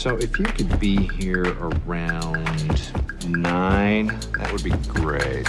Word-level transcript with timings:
So 0.00 0.16
if 0.16 0.38
you 0.38 0.46
could 0.46 0.80
be 0.80 0.96
here 1.18 1.44
around 1.60 2.90
nine, 3.28 4.06
that 4.38 4.48
would 4.50 4.64
be 4.64 4.70
great. 4.88 5.46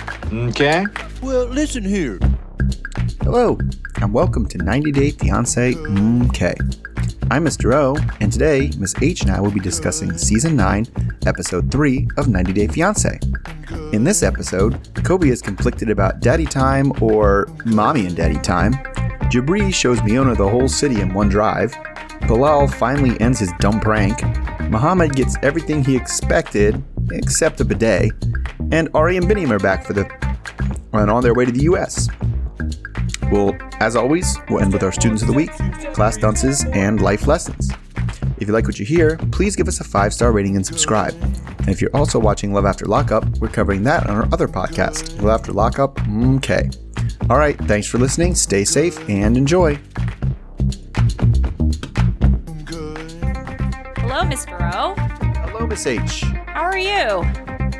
Okay? 0.49 0.85
Well, 1.21 1.45
listen 1.45 1.85
here. 1.85 2.19
Hello, 3.21 3.57
and 4.01 4.13
welcome 4.13 4.45
to 4.49 4.57
90 4.57 4.91
Day 4.91 5.11
Fiance 5.11 5.75
MK. 5.75 6.77
I'm 7.31 7.45
Mr. 7.45 7.73
O, 7.73 7.95
and 8.19 8.29
today 8.29 8.69
Miss 8.77 8.93
H 9.01 9.21
and 9.21 9.31
I 9.31 9.39
will 9.39 9.51
be 9.51 9.61
discussing 9.61 10.17
Season 10.17 10.53
9, 10.57 10.85
Episode 11.25 11.71
3 11.71 12.09
of 12.17 12.27
90 12.27 12.51
Day 12.51 12.67
Fiance. 12.67 13.21
In 13.93 14.03
this 14.03 14.21
episode, 14.21 14.93
Kobe 15.05 15.29
is 15.29 15.41
conflicted 15.41 15.89
about 15.89 16.19
daddy 16.19 16.45
time 16.45 16.91
or 17.01 17.47
mommy 17.63 18.05
and 18.05 18.17
daddy 18.17 18.39
time. 18.39 18.73
Jibri 19.31 19.73
shows 19.73 20.01
Miona 20.01 20.35
the 20.35 20.49
whole 20.49 20.67
city 20.67 20.99
in 20.99 21.13
one 21.13 21.29
drive. 21.29 21.73
Bilal 22.31 22.69
finally 22.69 23.19
ends 23.19 23.39
his 23.39 23.51
dumb 23.59 23.81
prank. 23.81 24.23
Muhammad 24.69 25.17
gets 25.17 25.35
everything 25.43 25.83
he 25.83 25.97
expected, 25.97 26.81
except 27.11 27.59
a 27.59 27.65
bidet. 27.65 28.13
And 28.71 28.87
Ari 28.93 29.17
and 29.17 29.25
Binyam 29.25 29.51
are 29.51 29.59
back 29.59 29.83
for 29.83 29.91
the 29.91 30.09
and 30.93 31.11
on 31.11 31.23
their 31.23 31.33
way 31.33 31.43
to 31.43 31.51
the 31.51 31.63
US. 31.63 32.07
Well, 33.33 33.53
as 33.81 33.97
always, 33.97 34.37
we'll 34.49 34.61
end 34.61 34.71
with 34.71 34.81
our 34.81 34.93
students 34.93 35.23
of 35.23 35.27
the 35.27 35.33
week, 35.33 35.51
class 35.93 36.15
dances, 36.15 36.63
and 36.71 37.01
life 37.01 37.27
lessons. 37.27 37.69
If 38.37 38.47
you 38.47 38.53
like 38.53 38.65
what 38.65 38.79
you 38.79 38.85
hear, 38.85 39.17
please 39.33 39.57
give 39.57 39.67
us 39.67 39.81
a 39.81 39.83
five 39.83 40.13
star 40.13 40.31
rating 40.31 40.55
and 40.55 40.65
subscribe. 40.65 41.13
And 41.59 41.67
if 41.67 41.81
you're 41.81 41.93
also 41.93 42.17
watching 42.17 42.53
Love 42.53 42.65
After 42.65 42.85
Lockup, 42.85 43.27
we're 43.39 43.49
covering 43.49 43.83
that 43.83 44.09
on 44.09 44.15
our 44.15 44.29
other 44.31 44.47
podcast, 44.47 45.21
Love 45.21 45.41
After 45.41 45.51
Lockup 45.51 45.97
mm, 45.97 46.37
okay. 46.37 46.69
All 47.29 47.37
right, 47.37 47.57
thanks 47.65 47.87
for 47.87 47.97
listening, 47.97 48.35
stay 48.35 48.63
safe, 48.63 48.97
and 49.09 49.35
enjoy. 49.35 49.77
Mr. 54.31 54.73
O. 54.73 54.95
Hello, 55.41 55.67
Miss 55.67 55.85
H. 55.85 56.21
How 56.21 56.61
are 56.61 56.77
you? 56.77 57.19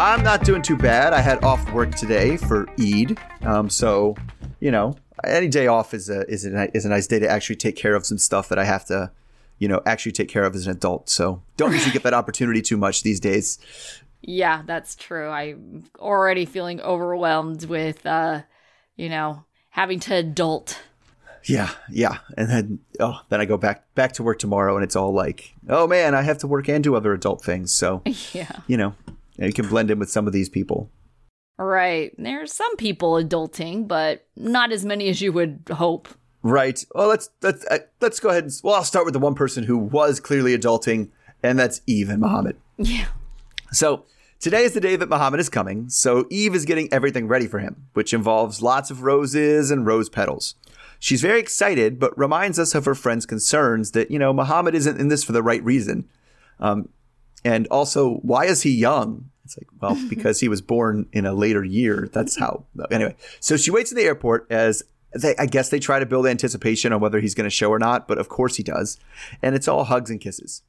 I'm 0.02 0.22
not 0.22 0.44
doing 0.44 0.62
too 0.62 0.76
bad. 0.76 1.14
I 1.14 1.22
had 1.22 1.42
off 1.46 1.72
work 1.72 1.96
today 1.96 2.36
for 2.36 2.68
Eid, 2.78 3.18
um, 3.44 3.70
so 3.70 4.18
you 4.60 4.70
know, 4.70 4.98
any 5.24 5.48
day 5.48 5.68
off 5.68 5.94
is 5.94 6.10
a 6.10 6.30
is 6.30 6.46
a 6.46 6.70
is 6.76 6.84
a 6.84 6.90
nice 6.90 7.08
day 7.08 7.20
to 7.20 7.30
actually 7.30 7.56
take 7.56 7.78
care 7.78 7.96
of 7.96 8.06
some 8.06 8.18
stuff 8.18 8.50
that 8.50 8.60
I 8.60 8.66
have 8.66 8.84
to, 8.88 9.12
you 9.60 9.70
know, 9.70 9.82
actually 9.86 10.12
take 10.12 10.28
care 10.28 10.44
of 10.44 10.54
as 10.54 10.68
an 10.68 10.74
adult. 10.74 11.10
So 11.10 11.42
don't 11.56 11.72
usually 11.72 11.94
get 11.94 12.04
that 12.04 12.14
opportunity 12.14 12.62
too 12.62 12.76
much 12.76 13.04
these 13.04 13.22
days. 13.22 13.58
Yeah, 14.22 14.64
that's 14.66 14.98
true. 14.98 15.30
I'm 15.30 15.86
already 16.00 16.44
feeling 16.44 16.82
overwhelmed 16.82 17.64
with, 17.64 18.06
uh, 18.06 18.42
you 18.98 19.08
know, 19.08 19.46
having 19.70 20.02
to 20.02 20.16
adult. 20.16 20.82
Yeah, 21.46 21.72
yeah, 21.90 22.18
and 22.38 22.50
then 22.50 22.80
oh, 23.00 23.22
then 23.30 23.42
I 23.42 23.46
go 23.46 23.58
back 23.58 23.94
back 23.96 24.14
to 24.14 24.24
work 24.24 24.40
tomorrow, 24.40 24.76
and 24.76 24.84
it's 24.84 24.96
all 24.96 25.14
like, 25.14 25.56
oh 25.70 25.88
man, 25.88 26.14
I 26.16 26.22
have 26.22 26.38
to 26.40 26.48
work 26.48 26.70
and 26.70 26.84
do 26.84 26.96
other 26.96 27.14
adult 27.14 27.44
things. 27.44 27.74
So 27.74 28.02
Yeah. 28.34 28.52
you 28.68 28.78
know, 28.78 28.94
you 29.38 29.54
can 29.54 29.68
blend 29.68 29.90
in 29.92 30.00
with 30.00 30.10
some 30.12 30.28
of 30.28 30.34
these 30.34 30.50
people. 30.50 30.90
Right. 31.58 32.14
There's 32.18 32.52
some 32.54 32.76
people 32.78 33.14
adulting, 33.14 33.88
but 33.88 34.26
not 34.36 34.72
as 34.72 34.84
many 34.84 35.10
as 35.10 35.22
you 35.22 35.32
would 35.34 35.62
hope. 35.72 36.08
Right. 36.44 36.84
Well, 36.96 37.08
let's 37.08 37.30
let's 37.42 37.66
uh, 37.68 37.80
let's 38.00 38.20
go 38.20 38.30
ahead 38.30 38.46
and 38.46 38.54
well, 38.64 38.76
I'll 38.76 38.84
start 38.84 39.06
with 39.06 39.14
the 39.14 39.20
one 39.20 39.36
person 39.36 39.64
who 39.66 39.78
was 39.78 40.20
clearly 40.20 40.58
adulting, 40.58 41.10
and 41.44 41.60
that's 41.60 41.82
Yve 41.88 42.10
and 42.10 42.20
Muhammad. 42.22 42.58
Yeah. 42.78 43.08
So 43.72 44.06
today 44.40 44.64
is 44.64 44.74
the 44.74 44.82
day 44.82 44.96
that 44.96 45.08
Muhammad 45.08 45.40
is 45.40 45.50
coming. 45.50 45.88
So 45.90 46.24
Yve 46.26 46.56
is 46.56 46.66
getting 46.66 46.92
everything 46.92 47.28
ready 47.28 47.46
for 47.46 47.60
him, 47.60 47.88
which 47.94 48.12
involves 48.12 48.62
lots 48.64 48.90
of 48.90 49.04
roses 49.04 49.70
and 49.70 49.86
rose 49.86 50.10
petals. 50.10 50.56
She's 51.02 51.24
very 51.24 51.40
excited, 51.40 52.00
but 52.00 52.16
reminds 52.16 52.60
us 52.60 52.76
of 52.76 52.86
her 52.86 52.94
friend's 52.94 53.26
concerns 53.26 53.92
that 53.92 54.12
you 54.12 54.20
know 54.20 54.32
Muhammad 54.32 54.76
isn't 54.76 55.00
in 55.00 55.08
this 55.08 55.24
for 55.24 55.32
the 55.32 55.42
right 55.42 55.64
reason. 55.64 56.08
Um, 56.60 56.90
and 57.44 57.66
also, 57.72 58.18
why 58.18 58.46
is 58.46 58.62
he 58.62 58.70
young? 58.70 59.32
It's 59.44 59.58
like, 59.58 59.68
well, 59.82 60.00
because 60.10 60.42
he 60.42 60.48
was 60.48 60.62
born 60.62 61.08
in 61.12 61.26
a 61.26 61.34
later 61.34 61.64
year. 61.64 62.08
That's 62.14 62.38
how. 62.38 62.66
Anyway, 62.92 63.16
so 63.40 63.58
she 63.58 63.72
waits 63.72 63.92
in 63.92 63.98
the 63.98 64.04
airport 64.04 64.46
as 64.52 64.84
they, 65.12 65.36
I 65.38 65.48
guess 65.48 65.70
they 65.70 65.80
try 65.80 65.98
to 65.98 66.06
build 66.06 66.28
anticipation 66.28 66.94
on 66.94 67.02
whether 67.02 67.20
he's 67.20 67.34
going 67.34 67.50
to 67.50 67.50
show 67.50 67.72
or 67.72 67.80
not, 67.80 68.08
but 68.08 68.20
of 68.20 68.30
course 68.30 68.58
he 68.58 68.64
does. 68.64 69.00
And 69.42 69.56
it's 69.56 69.68
all 69.68 69.86
hugs 69.86 70.12
and 70.12 70.22
kisses. 70.22 70.62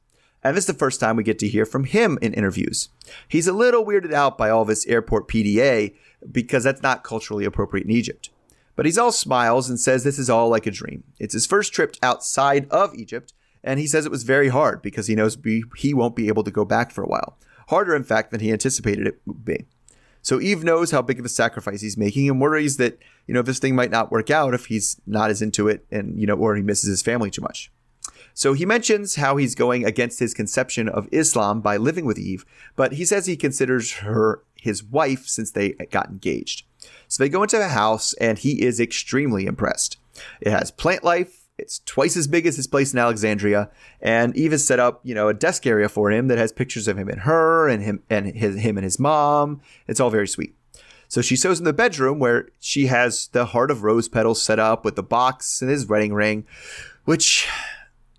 And 0.43 0.57
this 0.57 0.63
is 0.63 0.73
the 0.73 0.73
first 0.73 0.99
time 0.99 1.15
we 1.15 1.23
get 1.23 1.37
to 1.39 1.47
hear 1.47 1.67
from 1.67 1.83
him 1.83 2.17
in 2.23 2.33
interviews. 2.33 2.89
He's 3.27 3.47
a 3.47 3.53
little 3.53 3.85
weirded 3.85 4.13
out 4.13 4.35
by 4.35 4.49
all 4.49 4.65
this 4.65 4.87
airport 4.87 5.27
PDA 5.27 5.93
because 6.31 6.63
that's 6.63 6.81
not 6.81 7.03
culturally 7.03 7.45
appropriate 7.45 7.85
in 7.85 7.91
Egypt. 7.91 8.31
But 8.75 8.85
he's 8.85 8.97
all 8.97 9.11
smiles 9.11 9.69
and 9.69 9.79
says 9.79 10.03
this 10.03 10.19
is 10.19 10.29
all 10.29 10.49
like 10.49 10.65
a 10.65 10.71
dream. 10.71 11.03
It's 11.19 11.33
his 11.33 11.45
first 11.45 11.73
trip 11.73 11.95
outside 12.01 12.67
of 12.69 12.95
Egypt, 12.95 13.33
and 13.63 13.79
he 13.79 13.87
says 13.87 14.05
it 14.05 14.11
was 14.11 14.23
very 14.23 14.49
hard 14.49 14.81
because 14.81 15.07
he 15.07 15.15
knows 15.15 15.37
he 15.77 15.93
won't 15.93 16.15
be 16.15 16.27
able 16.27 16.43
to 16.43 16.51
go 16.51 16.65
back 16.65 16.91
for 16.91 17.03
a 17.03 17.07
while. 17.07 17.37
Harder, 17.69 17.95
in 17.95 18.03
fact, 18.03 18.31
than 18.31 18.41
he 18.41 18.51
anticipated 18.51 19.07
it 19.07 19.21
would 19.25 19.45
be. 19.45 19.65
So 20.21 20.39
Yve 20.39 20.63
knows 20.63 20.91
how 20.91 21.01
big 21.01 21.19
of 21.19 21.25
a 21.25 21.29
sacrifice 21.29 21.81
he's 21.81 21.97
making 21.97 22.29
and 22.29 22.39
worries 22.39 22.77
that, 22.77 22.97
you 23.27 23.33
know, 23.33 23.41
this 23.41 23.59
thing 23.59 23.75
might 23.75 23.91
not 23.91 24.11
work 24.11 24.31
out 24.31 24.53
if 24.53 24.67
he's 24.67 24.99
not 25.05 25.29
as 25.29 25.41
into 25.41 25.67
it 25.67 25.85
and, 25.91 26.19
you 26.19 26.25
know, 26.25 26.35
or 26.35 26.55
he 26.55 26.61
misses 26.61 26.89
his 26.89 27.01
family 27.01 27.29
too 27.29 27.41
much. 27.41 27.71
So 28.33 28.53
he 28.53 28.65
mentions 28.65 29.15
how 29.15 29.35
he's 29.35 29.53
going 29.53 29.85
against 29.85 30.19
his 30.19 30.33
conception 30.33 30.87
of 30.87 31.09
Islam 31.11 31.61
by 31.61 31.77
living 31.77 32.05
with 32.05 32.17
Yve, 32.17 32.45
but 32.75 32.93
he 32.93 33.05
says 33.05 33.25
he 33.25 33.35
considers 33.35 33.95
her 33.95 34.43
his 34.55 34.81
wife 34.81 35.27
since 35.27 35.51
they 35.51 35.71
got 35.91 36.09
engaged. 36.09 36.65
So 37.13 37.23
they 37.23 37.29
go 37.29 37.43
into 37.43 37.59
the 37.59 37.67
house 37.67 38.13
and 38.13 38.39
he 38.39 38.63
is 38.63 38.79
extremely 38.79 39.45
impressed. 39.45 39.97
It 40.41 40.49
has 40.49 40.71
plant 40.71 41.03
life, 41.03 41.45
it's 41.59 41.77
twice 41.85 42.17
as 42.17 42.25
big 42.25 42.47
as 42.47 42.55
his 42.55 42.65
place 42.65 42.91
in 42.91 42.97
Alexandria, 42.97 43.69
and 44.01 44.33
Yve 44.33 44.53
has 44.53 44.65
set 44.65 44.79
up, 44.79 44.99
you 45.03 45.13
know, 45.13 45.27
a 45.27 45.33
desk 45.35 45.67
area 45.67 45.87
for 45.89 46.09
him 46.09 46.27
that 46.29 46.39
has 46.39 46.51
pictures 46.51 46.87
of 46.87 46.97
him 46.97 47.09
and 47.09 47.21
her 47.21 47.69
and 47.69 47.83
him 47.83 48.01
and 48.09 48.35
his 48.35 48.55
him 48.61 48.79
and 48.79 48.83
his 48.83 48.97
mom. 48.97 49.61
It's 49.87 49.99
all 49.99 50.09
very 50.09 50.27
sweet. 50.27 50.55
So 51.07 51.21
she 51.21 51.35
shows 51.35 51.59
him 51.59 51.65
the 51.65 51.71
bedroom 51.71 52.17
where 52.17 52.49
she 52.59 52.87
has 52.87 53.27
the 53.27 53.45
heart 53.45 53.69
of 53.69 53.83
rose 53.83 54.09
petals 54.09 54.41
set 54.41 54.57
up 54.57 54.83
with 54.83 54.95
the 54.95 55.03
box 55.03 55.61
and 55.61 55.69
his 55.69 55.85
wedding 55.85 56.15
ring, 56.15 56.47
which 57.05 57.47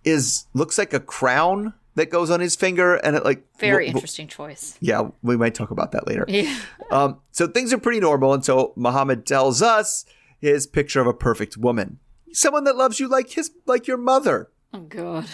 is 0.05 0.47
looks 0.55 0.79
like 0.79 0.95
a 0.95 1.01
crown 1.01 1.75
that 1.97 2.11
goes 2.11 2.31
on 2.31 2.41
his 2.41 2.57
finger 2.57 2.95
and 2.97 3.15
it 3.17 3.25
like 3.25 3.45
Very 3.59 3.87
w- 3.87 3.97
interesting 3.97 4.27
choice. 4.29 4.77
yeah, 4.81 5.09
we 5.23 5.37
might 5.37 5.55
talk 5.55 5.71
about 5.71 5.93
that 5.93 6.07
later. 6.07 6.25
Yeah. 6.29 6.57
Um, 6.91 7.21
so 7.33 7.47
things 7.49 7.73
are 7.73 7.79
pretty 7.79 7.99
normal 7.99 8.35
until 8.35 8.73
Muhammad 8.77 9.25
tells 9.27 9.63
us 9.63 10.05
his 10.39 10.67
picture 10.67 11.01
of 11.01 11.07
a 11.07 11.15
perfect 11.15 11.57
woman, 11.57 11.99
someone 12.33 12.65
that 12.65 12.77
loves 12.77 13.01
you 13.01 13.09
like 13.09 13.31
his 13.31 13.51
like 13.67 13.87
your 13.87 13.97
mother. 13.97 14.51
Oh, 14.73 14.81
God. 14.81 15.25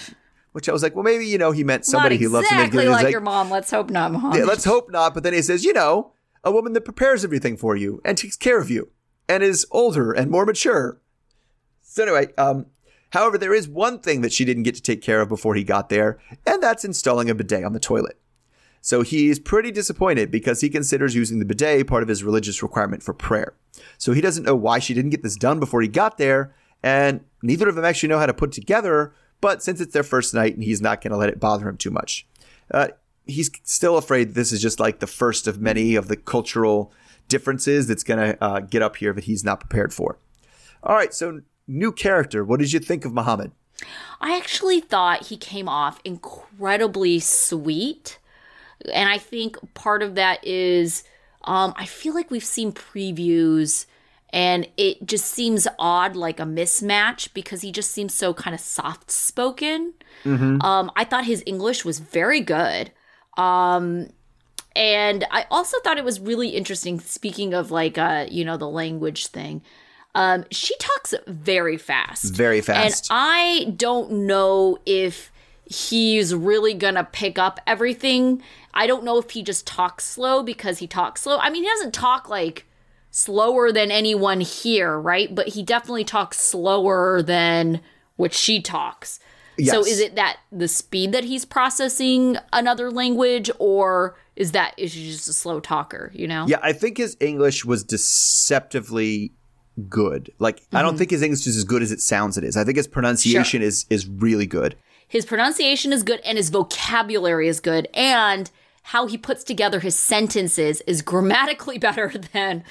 Which 0.52 0.68
I 0.68 0.72
was 0.72 0.82
like, 0.82 0.94
well, 0.94 1.02
maybe 1.02 1.26
you 1.26 1.38
know 1.38 1.50
he 1.50 1.64
meant 1.64 1.84
somebody 1.84 2.14
not 2.14 2.20
he 2.20 2.26
loves. 2.28 2.46
exactly 2.46 2.84
he's 2.84 2.90
like, 2.92 3.10
your 3.10 3.20
mom. 3.20 3.50
Let's 3.50 3.70
hope 3.70 3.90
not, 3.90 4.12
mom. 4.12 4.34
Yeah, 4.34 4.44
let's 4.44 4.64
hope 4.64 4.90
not. 4.90 5.12
But 5.12 5.22
then 5.24 5.32
he 5.32 5.42
says, 5.42 5.64
you 5.64 5.72
know, 5.72 6.12
a 6.44 6.52
woman 6.52 6.72
that 6.74 6.82
prepares 6.82 7.24
everything 7.24 7.56
for 7.56 7.76
you 7.76 8.00
and 8.04 8.16
takes 8.16 8.36
care 8.36 8.60
of 8.60 8.70
you 8.70 8.90
and 9.28 9.42
is 9.42 9.66
older 9.72 10.12
and 10.12 10.30
more 10.30 10.46
mature. 10.46 11.00
So 11.82 12.04
anyway, 12.04 12.32
um, 12.38 12.66
however, 13.10 13.38
there 13.38 13.54
is 13.54 13.68
one 13.68 13.98
thing 14.00 14.22
that 14.22 14.32
she 14.32 14.44
didn't 14.44 14.64
get 14.64 14.74
to 14.74 14.82
take 14.82 15.02
care 15.02 15.20
of 15.20 15.28
before 15.28 15.54
he 15.54 15.64
got 15.64 15.88
there, 15.88 16.18
and 16.46 16.62
that's 16.62 16.84
installing 16.84 17.30
a 17.30 17.34
bidet 17.34 17.64
on 17.64 17.72
the 17.72 17.80
toilet. 17.80 18.18
So 18.82 19.02
he's 19.02 19.38
pretty 19.38 19.70
disappointed 19.70 20.30
because 20.30 20.60
he 20.60 20.70
considers 20.70 21.14
using 21.14 21.38
the 21.38 21.44
bidet 21.44 21.86
part 21.86 22.02
of 22.02 22.08
his 22.08 22.24
religious 22.24 22.62
requirement 22.62 23.02
for 23.02 23.12
prayer. 23.12 23.54
So 23.98 24.12
he 24.12 24.20
doesn't 24.20 24.44
know 24.44 24.56
why 24.56 24.78
she 24.78 24.94
didn't 24.94 25.10
get 25.10 25.22
this 25.22 25.36
done 25.36 25.60
before 25.60 25.82
he 25.82 25.88
got 25.88 26.18
there, 26.18 26.54
and 26.82 27.20
neither 27.42 27.68
of 27.68 27.74
them 27.74 27.84
actually 27.84 28.08
know 28.08 28.18
how 28.18 28.26
to 28.26 28.34
put 28.34 28.52
together. 28.52 29.12
But 29.40 29.62
since 29.62 29.80
it's 29.80 29.92
their 29.92 30.02
first 30.02 30.34
night, 30.34 30.54
and 30.54 30.64
he's 30.64 30.80
not 30.80 31.02
going 31.02 31.12
to 31.12 31.16
let 31.16 31.28
it 31.28 31.40
bother 31.40 31.68
him 31.68 31.76
too 31.76 31.90
much, 31.90 32.26
uh, 32.70 32.88
he's 33.26 33.50
still 33.64 33.96
afraid 33.96 34.34
this 34.34 34.52
is 34.52 34.62
just 34.62 34.80
like 34.80 35.00
the 35.00 35.06
first 35.06 35.46
of 35.46 35.60
many 35.60 35.94
of 35.94 36.08
the 36.08 36.16
cultural 36.16 36.92
differences 37.28 37.86
that's 37.86 38.02
going 38.02 38.18
to 38.18 38.44
uh, 38.44 38.60
get 38.60 38.82
up 38.82 38.96
here 38.96 39.12
that 39.12 39.24
he's 39.24 39.44
not 39.44 39.60
prepared 39.60 39.92
for. 39.92 40.18
All 40.82 40.96
right, 40.96 41.12
so 41.12 41.42
new 41.70 41.92
character. 41.92 42.44
What 42.44 42.60
did 42.60 42.72
you 42.72 42.80
think 42.80 43.04
of 43.04 43.12
Muhammad? 43.12 43.52
I 44.20 44.36
actually 44.36 44.80
thought 44.80 45.28
he 45.28 45.36
came 45.36 45.68
off 45.68 46.00
incredibly 46.04 47.20
sweet. 47.20 48.18
And 48.92 49.08
I 49.08 49.18
think 49.18 49.56
part 49.74 50.02
of 50.02 50.14
that 50.16 50.44
is 50.46 51.04
um, 51.44 51.72
I 51.76 51.86
feel 51.86 52.14
like 52.14 52.30
we've 52.30 52.44
seen 52.44 52.72
previews 52.72 53.86
and 54.32 54.68
it 54.76 55.04
just 55.06 55.26
seems 55.26 55.66
odd, 55.78 56.14
like 56.14 56.38
a 56.38 56.44
mismatch, 56.44 57.32
because 57.34 57.62
he 57.62 57.72
just 57.72 57.90
seems 57.90 58.14
so 58.14 58.32
kind 58.32 58.54
of 58.54 58.60
soft 58.60 59.10
spoken. 59.10 59.94
Um, 60.60 60.92
I 60.94 61.04
thought 61.04 61.24
his 61.24 61.42
English 61.46 61.84
was 61.84 61.98
very 61.98 62.40
good. 62.40 62.92
Um, 63.36 64.10
and 64.76 65.26
I 65.32 65.46
also 65.50 65.78
thought 65.82 65.98
it 65.98 66.04
was 66.04 66.20
really 66.20 66.50
interesting, 66.50 67.00
speaking 67.00 67.54
of 67.54 67.72
like, 67.72 67.98
uh, 67.98 68.26
you 68.30 68.44
know, 68.44 68.56
the 68.56 68.68
language 68.68 69.26
thing. 69.28 69.62
Um, 70.14 70.44
she 70.50 70.76
talks 70.78 71.14
very 71.26 71.76
fast. 71.76 72.34
Very 72.34 72.60
fast. 72.60 73.10
And 73.10 73.18
I 73.18 73.74
don't 73.76 74.26
know 74.26 74.78
if 74.84 75.30
he's 75.64 76.34
really 76.34 76.74
gonna 76.74 77.04
pick 77.04 77.38
up 77.38 77.60
everything. 77.66 78.42
I 78.74 78.86
don't 78.86 79.04
know 79.04 79.18
if 79.18 79.30
he 79.30 79.42
just 79.42 79.66
talks 79.66 80.04
slow 80.04 80.42
because 80.42 80.78
he 80.78 80.86
talks 80.86 81.22
slow. 81.22 81.38
I 81.38 81.50
mean, 81.50 81.62
he 81.62 81.68
doesn't 81.68 81.94
talk 81.94 82.28
like 82.28 82.66
slower 83.10 83.72
than 83.72 83.90
anyone 83.90 84.40
here, 84.40 84.98
right? 84.98 85.32
But 85.34 85.48
he 85.48 85.62
definitely 85.62 86.04
talks 86.04 86.40
slower 86.40 87.22
than 87.22 87.80
what 88.16 88.32
she 88.32 88.60
talks. 88.60 89.20
So 89.68 89.84
is 89.84 90.00
it 90.00 90.14
that 90.16 90.38
the 90.50 90.68
speed 90.68 91.12
that 91.12 91.24
he's 91.24 91.44
processing 91.44 92.38
another 92.52 92.90
language, 92.90 93.50
or 93.58 94.16
is 94.34 94.52
that 94.52 94.72
is 94.78 94.94
he 94.94 95.10
just 95.10 95.28
a 95.28 95.34
slow 95.34 95.60
talker? 95.60 96.10
You 96.14 96.26
know? 96.26 96.46
Yeah, 96.48 96.60
I 96.62 96.72
think 96.72 96.96
his 96.96 97.16
English 97.20 97.64
was 97.64 97.84
deceptively 97.84 99.34
good. 99.88 100.30
Like 100.38 100.56
I 100.72 100.76
Mm-hmm. 100.76 100.86
don't 100.86 100.98
think 100.98 101.10
his 101.10 101.22
English 101.22 101.46
is 101.46 101.56
as 101.56 101.64
good 101.64 101.82
as 101.82 101.90
it 101.92 102.00
sounds 102.00 102.36
it 102.38 102.44
is. 102.44 102.56
I 102.56 102.64
think 102.64 102.76
his 102.76 102.86
pronunciation 102.88 103.62
is 103.62 103.86
is 103.90 104.06
really 104.06 104.46
good. 104.46 104.76
His 105.08 105.24
pronunciation 105.26 105.92
is 105.92 106.02
good, 106.04 106.20
and 106.20 106.38
his 106.38 106.50
vocabulary 106.50 107.48
is 107.48 107.58
good, 107.60 107.88
and 107.94 108.50
how 108.84 109.06
he 109.06 109.18
puts 109.18 109.44
together 109.44 109.80
his 109.80 109.96
sentences 109.96 110.80
is 110.86 111.02
grammatically 111.02 111.78
better 111.88 112.12
than 112.32 112.64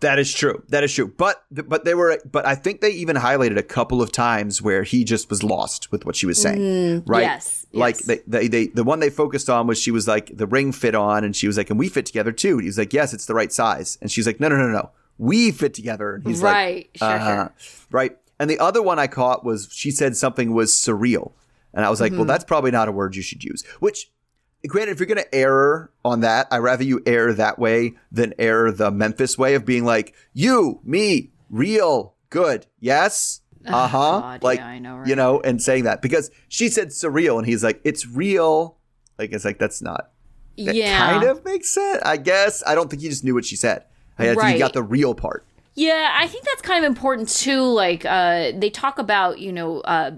That 0.00 0.18
is 0.18 0.32
true. 0.32 0.62
That 0.68 0.82
is 0.84 0.92
true. 0.92 1.08
But 1.16 1.44
but 1.50 1.84
they 1.84 1.94
were 1.94 2.18
but 2.30 2.46
I 2.46 2.54
think 2.54 2.80
they 2.80 2.90
even 2.90 3.16
highlighted 3.16 3.56
a 3.58 3.62
couple 3.62 4.00
of 4.02 4.10
times 4.12 4.60
where 4.62 4.82
he 4.84 5.04
just 5.04 5.28
was 5.30 5.42
lost 5.42 5.90
with 5.92 6.04
what 6.06 6.16
she 6.16 6.26
was 6.26 6.40
saying. 6.40 7.02
right? 7.06 7.22
Mm, 7.24 7.26
yes, 7.26 7.66
Like 7.72 7.96
yes. 7.96 8.04
they, 8.06 8.18
they 8.26 8.48
they 8.48 8.66
the 8.68 8.84
one 8.84 9.00
they 9.00 9.10
focused 9.10 9.48
on 9.50 9.66
was 9.66 9.78
she 9.80 9.90
was 9.90 10.08
like 10.08 10.36
the 10.36 10.46
ring 10.46 10.72
fit 10.72 10.94
on 10.94 11.22
and 11.24 11.36
she 11.36 11.46
was 11.46 11.56
like 11.56 11.70
and 11.70 11.78
we 11.78 11.88
fit 11.88 12.06
together 12.06 12.32
too. 12.32 12.52
And 12.54 12.62
he 12.62 12.66
was 12.68 12.78
like 12.78 12.92
yes, 12.92 13.12
it's 13.14 13.26
the 13.26 13.34
right 13.34 13.52
size. 13.52 13.98
And 14.00 14.10
she's 14.10 14.26
like 14.26 14.40
no 14.40 14.48
no 14.48 14.56
no 14.56 14.68
no. 14.68 14.90
We 15.22 15.52
fit 15.52 15.72
together. 15.74 16.16
And 16.16 16.26
he's 16.26 16.42
Right. 16.42 16.88
like 16.92 16.96
Sure, 16.96 17.08
uh-huh. 17.08 17.48
sure. 17.56 17.78
right. 17.92 18.16
And 18.40 18.50
the 18.50 18.58
other 18.58 18.82
one 18.82 18.98
I 18.98 19.06
caught 19.06 19.44
was 19.44 19.68
she 19.70 19.90
said 19.92 20.16
something 20.16 20.52
was 20.52 20.72
surreal. 20.72 21.32
And 21.72 21.84
I 21.84 21.90
was 21.90 22.00
like, 22.00 22.10
Mm-hmm. 22.10 22.18
well 22.18 22.26
that's 22.26 22.44
probably 22.44 22.72
not 22.72 22.88
a 22.88 22.92
word 22.92 23.14
you 23.14 23.22
should 23.22 23.44
use. 23.44 23.64
Which 23.78 24.10
granted, 24.66 24.92
if 24.92 24.98
you're 25.00 25.06
going 25.06 25.22
to 25.22 25.34
err 25.34 25.90
on 26.04 26.20
that, 26.20 26.48
I'd 26.50 26.58
rather 26.58 26.82
you 26.84 27.02
err 27.06 27.32
that 27.34 27.58
way 27.58 27.94
than 28.10 28.34
err 28.38 28.72
the 28.72 28.90
Memphis 28.90 29.38
way 29.38 29.54
of 29.54 29.64
being 29.64 29.84
like, 29.84 30.14
you, 30.32 30.80
me, 30.84 31.30
real, 31.50 32.14
good. 32.30 32.66
Yes. 32.80 33.38
Uh 33.64 33.86
huh. 33.86 34.38
Like, 34.42 34.58
yeah, 34.58 34.66
I 34.66 34.78
know, 34.80 35.04
you 35.06 35.14
know, 35.14 35.40
and 35.40 35.62
saying 35.62 35.84
that 35.84 36.02
because 36.02 36.32
she 36.48 36.68
said 36.68 36.88
surreal 36.88 37.38
and 37.38 37.46
he's 37.46 37.62
like, 37.62 37.80
it's 37.84 38.04
real. 38.08 38.76
Like, 39.20 39.30
it's 39.30 39.44
like, 39.44 39.60
that's 39.60 39.80
not. 39.80 40.10
That 40.58 40.74
yeah, 40.74 40.98
kind 40.98 41.22
of 41.22 41.44
makes 41.44 41.68
sense, 41.72 42.02
I 42.04 42.16
guess. 42.16 42.64
I 42.66 42.74
don't 42.74 42.90
think 42.90 43.02
he 43.02 43.08
just 43.08 43.22
knew 43.22 43.34
what 43.34 43.44
she 43.44 43.54
said. 43.54 43.84
I 44.18 44.24
think 44.26 44.38
Right. 44.38 44.58
got 44.58 44.72
the 44.72 44.82
real 44.82 45.14
part. 45.14 45.44
Yeah, 45.74 46.10
I 46.18 46.26
think 46.26 46.44
that's 46.44 46.60
kind 46.62 46.84
of 46.84 46.88
important 46.88 47.28
too. 47.28 47.62
Like, 47.62 48.04
uh, 48.04 48.52
they 48.54 48.68
talk 48.70 48.98
about, 48.98 49.38
you 49.38 49.52
know, 49.52 49.80
uh, 49.80 50.12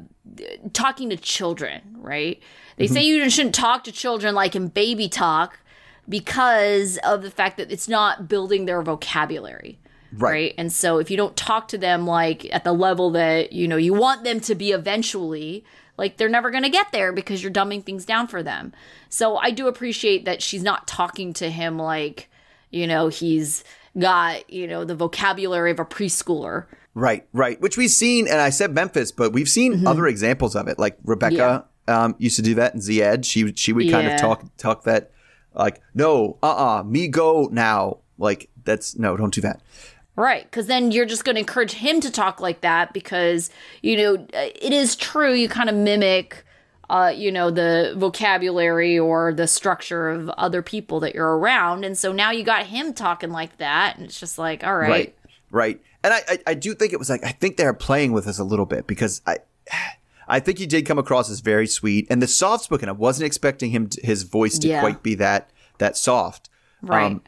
talking 0.73 1.11
to 1.11 1.17
children, 1.17 1.81
right? 1.99 2.41
They 2.77 2.87
Mm-hmm. 2.87 2.95
say 2.95 3.03
you 3.05 3.31
shouldn't 3.31 3.55
talk 3.55 3.85
to 3.85 3.93
children 3.93 4.35
like 4.35 4.57
in 4.57 4.69
baby 4.69 5.09
talk 5.09 5.61
because 6.09 6.99
of 7.05 7.23
the 7.23 7.31
fact 7.31 7.57
that 7.57 7.71
it's 7.71 7.89
not 7.89 8.29
building 8.29 8.65
their 8.65 8.83
vocabulary. 8.83 9.79
Right. 10.13 10.55
And 10.59 10.73
so 10.73 10.99
if 10.99 11.11
you 11.11 11.17
don't 11.17 11.37
talk 11.37 11.69
to 11.69 11.79
them 11.79 12.07
like 12.07 12.53
at 12.55 12.63
the 12.65 12.73
level 12.73 13.11
that, 13.13 13.53
you 13.53 13.67
know, 13.67 13.77
you 13.77 13.93
want 13.95 14.23
them 14.25 14.41
to 14.41 14.55
be 14.55 14.71
eventually, 14.73 15.65
like 15.97 16.17
they're 16.17 16.29
never 16.29 16.51
going 16.51 16.63
to 16.63 16.69
get 16.71 16.93
there 16.93 17.13
because 17.13 17.43
you're 17.43 17.53
dumbing 17.53 17.85
things 17.85 18.05
down 18.05 18.29
for 18.29 18.43
them. 18.43 18.73
So 19.09 19.37
I 19.37 19.51
do 19.51 19.67
appreciate 19.67 20.25
that 20.25 20.43
she's 20.43 20.63
not 20.63 20.87
talking 20.87 21.33
to 21.35 21.51
him 21.51 21.79
like, 21.79 22.29
you 22.71 22.87
know, 22.87 23.09
he's 23.09 23.65
got, 23.99 24.49
you 24.51 24.67
know, 24.67 24.85
the 24.85 24.95
vocabulary 24.95 25.71
of 25.71 25.79
a 25.79 25.85
preschooler. 25.85 26.67
Right, 26.95 27.27
right. 27.33 27.61
Which 27.61 27.77
we've 27.77 27.91
seen, 27.91 28.29
and 28.29 28.41
I 28.41 28.51
said 28.51 28.73
Memphis, 28.75 29.11
but 29.13 29.33
we've 29.33 29.49
seen 29.49 29.75
Mm-hmm. 29.75 29.87
other 29.87 30.07
examples 30.07 30.55
of 30.55 30.69
it. 30.69 30.79
Like 30.79 30.97
Rebecca 31.05 31.65
um, 31.89 32.15
used 32.19 32.37
to 32.37 32.43
do 32.43 32.55
that 32.55 32.75
in 32.75 32.81
Zied. 32.81 33.25
She 33.25 33.53
she 33.55 33.73
would 33.73 33.91
kind 33.91 34.07
Yeah. 34.07 34.15
of 34.15 34.21
talk 34.21 34.45
talk 34.57 34.85
that 34.85 35.11
like, 35.55 35.81
no, 35.95 36.39
uh, 36.43 36.79
uh 36.79 36.83
me 36.85 37.09
go 37.09 37.49
now. 37.51 37.99
Like 38.19 38.49
that's 38.65 38.97
no, 38.97 39.17
don't 39.17 39.35
do 39.35 39.41
that. 39.41 39.61
Right, 40.17 40.45
because 40.45 40.69
then 40.69 40.93
you're 40.93 41.07
just 41.07 41.25
going 41.25 41.35
to 41.35 41.41
encourage 41.41 41.73
him 41.73 42.01
to 42.01 42.09
talk 42.11 42.41
like 42.41 42.61
that 42.61 42.93
because 42.93 43.51
you 43.83 43.97
know 43.97 44.27
it 44.33 44.73
is 44.73 44.95
true. 44.95 45.33
You 45.33 45.49
kind 45.49 45.69
of 45.69 45.75
mimic, 45.75 46.45
uh, 46.91 47.13
you 47.15 47.33
know, 47.33 47.51
the 47.51 47.95
vocabulary 47.97 48.99
or 48.99 49.33
the 49.33 49.47
structure 49.47 50.09
of 50.11 50.29
other 50.31 50.63
people 50.63 51.01
that 51.01 51.15
you're 51.15 51.39
around, 51.39 51.85
and 51.85 51.97
so 51.97 52.13
now 52.13 52.31
you 52.31 52.45
got 52.45 52.67
him 52.67 52.93
talking 52.93 53.31
like 53.31 53.57
that, 53.59 53.97
and 53.97 54.05
it's 54.07 54.19
just 54.21 54.39
like, 54.39 54.65
all 54.65 54.77
right, 54.77 54.89
Right, 54.91 55.17
right. 55.51 55.81
And 56.03 56.13
I, 56.13 56.21
I 56.29 56.39
I 56.49 56.55
do 56.55 56.75
think 56.75 56.93
it 56.93 56.99
was 56.99 57.09
like 57.09 57.25
I 57.25 57.31
think 57.31 57.57
they're 57.57 57.73
playing 57.73 58.13
with 58.13 58.27
us 58.27 58.39
a 58.39 58.45
little 58.45 58.67
bit 58.67 58.87
because 58.87 59.23
I. 59.27 59.39
I 60.27 60.41
think 60.41 60.57
he 60.59 60.65
did 60.65 60.87
come 60.87 60.99
across 60.99 61.31
as 61.31 61.41
very 61.41 61.67
sweet, 61.67 62.07
and 62.09 62.23
the 62.23 62.27
soft 62.27 62.65
spoken. 62.65 62.89
I 62.89 62.93
wasn't 62.93 63.27
expecting 63.27 63.73
him 63.73 63.89
to, 63.89 64.01
his 64.07 64.23
voice 64.23 64.59
to 64.61 64.69
Yeah. 64.69 64.81
quite 64.81 65.03
be 65.03 65.15
that 65.17 65.51
that 65.77 65.99
soft. 65.99 66.49
right, 66.81 67.21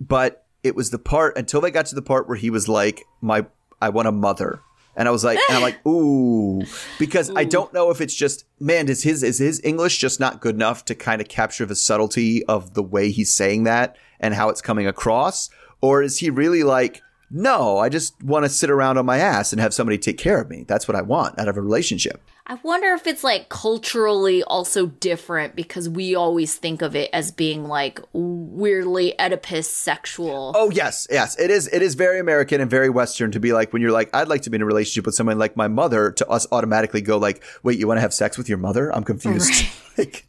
but 0.00 0.46
it 0.62 0.74
was 0.74 0.88
the 0.90 0.98
part 0.98 1.36
until 1.36 1.60
they 1.60 1.70
got 1.70 1.84
to 1.86 1.94
the 1.94 2.00
part 2.00 2.26
where 2.26 2.38
he 2.38 2.48
was 2.48 2.66
like, 2.66 3.04
"My, 3.20 3.44
I 3.82 3.90
want 3.90 4.08
a 4.08 4.12
mother," 4.12 4.60
and 4.98 5.06
I 5.06 5.12
was 5.12 5.24
like, 5.24 5.38
and 5.48 5.56
I'm 5.56 5.62
like, 5.62 5.78
"Ooh," 5.86 6.62
because 6.98 7.30
I 7.34 7.44
don't 7.44 7.72
know 7.72 7.90
if 7.90 8.02
it's 8.02 8.14
just 8.14 8.44
man, 8.60 8.88
is 8.88 9.04
his 9.04 9.22
is 9.22 9.38
his 9.38 9.60
English 9.64 9.98
just 9.98 10.20
not 10.20 10.40
good 10.40 10.56
enough 10.56 10.84
to 10.86 10.94
kind 10.94 11.22
of 11.22 11.28
capture 11.28 11.64
the 11.64 11.76
subtlety 11.76 12.44
of 12.46 12.74
the 12.74 12.82
way 12.82 13.10
he's 13.10 13.32
saying 13.32 13.62
that 13.64 13.96
and 14.20 14.34
how 14.34 14.50
it's 14.50 14.60
coming 14.60 14.86
across, 14.86 15.48
or 15.80 16.02
is 16.02 16.18
he 16.18 16.28
really 16.28 16.64
like? 16.64 17.00
No, 17.30 17.76
I 17.76 17.90
just 17.90 18.22
want 18.22 18.46
to 18.46 18.48
sit 18.48 18.70
around 18.70 18.96
on 18.96 19.04
my 19.04 19.18
ass 19.18 19.52
and 19.52 19.60
have 19.60 19.74
somebody 19.74 19.98
take 19.98 20.16
care 20.16 20.40
of 20.40 20.48
me. 20.48 20.64
That's 20.66 20.88
what 20.88 20.96
I 20.96 21.02
want 21.02 21.38
out 21.38 21.46
of 21.46 21.58
a 21.58 21.60
relationship. 21.60 22.22
I 22.50 22.58
wonder 22.62 22.94
if 22.94 23.06
it's 23.06 23.22
like 23.22 23.50
culturally 23.50 24.42
also 24.42 24.86
different 24.86 25.54
because 25.54 25.86
we 25.86 26.14
always 26.14 26.54
think 26.54 26.80
of 26.80 26.96
it 26.96 27.10
as 27.12 27.30
being 27.30 27.68
like 27.68 28.00
weirdly 28.14 29.14
Oedipus 29.20 29.68
sexual. 29.68 30.52
Oh 30.56 30.70
yes, 30.70 31.06
yes. 31.10 31.38
It 31.38 31.50
is 31.50 31.68
it 31.68 31.82
is 31.82 31.94
very 31.94 32.18
American 32.18 32.62
and 32.62 32.70
very 32.70 32.88
Western 32.88 33.30
to 33.32 33.40
be 33.40 33.52
like 33.52 33.74
when 33.74 33.82
you're 33.82 33.92
like, 33.92 34.08
I'd 34.14 34.28
like 34.28 34.40
to 34.42 34.50
be 34.50 34.54
in 34.54 34.62
a 34.62 34.66
relationship 34.66 35.04
with 35.04 35.14
someone 35.14 35.38
like 35.38 35.58
my 35.58 35.68
mother, 35.68 36.10
to 36.12 36.26
us 36.26 36.46
automatically 36.50 37.02
go 37.02 37.18
like, 37.18 37.44
wait, 37.62 37.78
you 37.78 37.86
want 37.86 37.98
to 37.98 38.02
have 38.02 38.14
sex 38.14 38.38
with 38.38 38.48
your 38.48 38.56
mother? 38.56 38.94
I'm 38.96 39.04
confused. 39.04 39.66
like, 39.98 40.26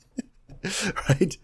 right? 1.07 1.38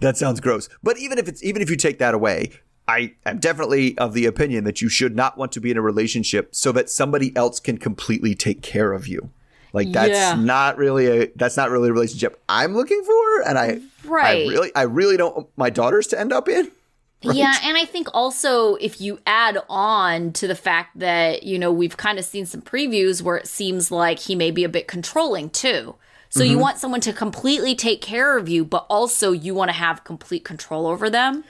That 0.00 0.16
sounds 0.16 0.40
gross. 0.40 0.68
But 0.82 0.98
even 0.98 1.18
if 1.18 1.28
it's 1.28 1.42
even 1.44 1.62
if 1.62 1.70
you 1.70 1.76
take 1.76 2.00
that 2.00 2.14
away, 2.14 2.50
I 2.88 3.14
am 3.24 3.38
definitely 3.38 3.96
of 3.96 4.12
the 4.12 4.26
opinion 4.26 4.64
that 4.64 4.82
you 4.82 4.88
should 4.88 5.14
not 5.14 5.38
want 5.38 5.52
to 5.52 5.60
be 5.60 5.70
in 5.70 5.76
a 5.76 5.82
relationship 5.82 6.52
so 6.52 6.72
that 6.72 6.90
somebody 6.90 7.34
else 7.36 7.60
can 7.60 7.78
completely 7.78 8.34
take 8.34 8.60
care 8.60 8.92
of 8.92 9.06
you. 9.06 9.30
Like 9.74 9.92
that's 9.92 10.10
Yeah. 10.10 10.34
not 10.36 10.78
really 10.78 11.06
a 11.06 11.26
that's 11.36 11.56
not 11.58 11.68
really 11.70 11.90
a 11.90 11.92
relationship 11.92 12.40
I'm 12.48 12.74
looking 12.74 13.02
for, 13.04 13.42
and 13.42 13.58
I 13.58 13.80
Right. 14.04 14.46
I 14.46 14.50
really 14.50 14.70
I 14.74 14.82
really 14.82 15.16
don't 15.18 15.34
want 15.36 15.48
my 15.56 15.68
daughters 15.68 16.06
to 16.08 16.18
end 16.18 16.32
up 16.32 16.48
in. 16.48 16.70
Yeah, 17.26 17.54
and 17.64 17.74
I 17.78 17.86
think 17.86 18.08
also 18.12 18.74
if 18.74 19.00
you 19.00 19.18
add 19.26 19.56
on 19.70 20.34
to 20.34 20.46
the 20.46 20.54
fact 20.54 20.98
that, 20.98 21.42
you 21.42 21.58
know, 21.58 21.72
we've 21.72 21.96
kind 21.96 22.18
of 22.18 22.24
seen 22.26 22.44
some 22.44 22.60
previews 22.60 23.22
where 23.22 23.36
it 23.38 23.46
seems 23.48 23.90
like 23.90 24.18
he 24.18 24.34
may 24.34 24.50
be 24.50 24.62
a 24.62 24.68
bit 24.68 24.86
controlling 24.86 25.48
too. 25.48 25.94
So 26.28 26.40
Mm-hmm. 26.40 26.50
you 26.50 26.58
want 26.58 26.76
someone 26.78 27.00
to 27.00 27.14
completely 27.14 27.74
take 27.74 28.02
care 28.02 28.36
of 28.36 28.46
you, 28.50 28.62
but 28.62 28.84
also 28.90 29.32
you 29.32 29.54
want 29.54 29.70
to 29.70 29.72
have 29.72 30.04
complete 30.04 30.44
control 30.44 30.86
over 30.86 31.08
them. 31.08 31.44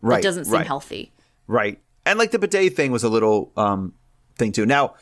Right. 0.00 0.20
It 0.20 0.22
doesn't 0.22 0.46
seem 0.46 0.54
right. 0.54 0.66
healthy. 0.66 1.12
Right. 1.46 1.78
And 2.06 2.18
like 2.18 2.30
the 2.30 2.38
bidet 2.38 2.74
thing 2.74 2.90
was 2.90 3.04
a 3.04 3.10
little 3.10 3.52
um 3.54 3.92
thing 4.38 4.50
too. 4.52 4.64
Now 4.64 4.94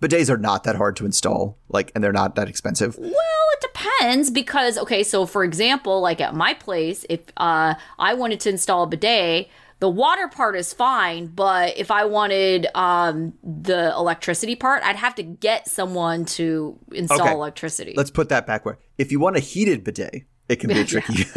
bidets 0.00 0.28
are 0.30 0.36
not 0.36 0.64
that 0.64 0.76
hard 0.76 0.96
to 0.96 1.06
install, 1.06 1.58
like 1.68 1.92
and 1.94 2.02
they're 2.04 2.12
not 2.12 2.34
that 2.36 2.48
expensive. 2.48 2.96
Well, 2.98 3.10
it 3.12 3.60
depends 3.72 4.30
because 4.30 4.78
okay, 4.78 5.02
so 5.02 5.26
for 5.26 5.44
example, 5.44 6.00
like 6.00 6.20
at 6.20 6.34
my 6.34 6.54
place, 6.54 7.04
if 7.08 7.20
uh 7.36 7.74
I 7.98 8.14
wanted 8.14 8.40
to 8.40 8.50
install 8.50 8.82
a 8.84 8.86
bidet, 8.86 9.48
the 9.78 9.88
water 9.90 10.26
part 10.28 10.56
is 10.56 10.72
fine, 10.72 11.26
but 11.26 11.76
if 11.76 11.90
I 11.90 12.04
wanted 12.04 12.66
um 12.74 13.34
the 13.42 13.92
electricity 13.96 14.56
part, 14.56 14.82
I'd 14.82 14.96
have 14.96 15.14
to 15.16 15.22
get 15.22 15.68
someone 15.68 16.24
to 16.36 16.78
install 16.92 17.20
Okay. 17.22 17.32
electricity. 17.32 17.94
Let's 17.96 18.10
put 18.10 18.28
that 18.30 18.46
backward. 18.46 18.78
If 18.98 19.12
you 19.12 19.20
want 19.20 19.36
a 19.36 19.40
heated 19.40 19.84
bidet, 19.84 20.24
it 20.48 20.56
can 20.56 20.68
be 20.68 20.84
tricky. 20.92 21.24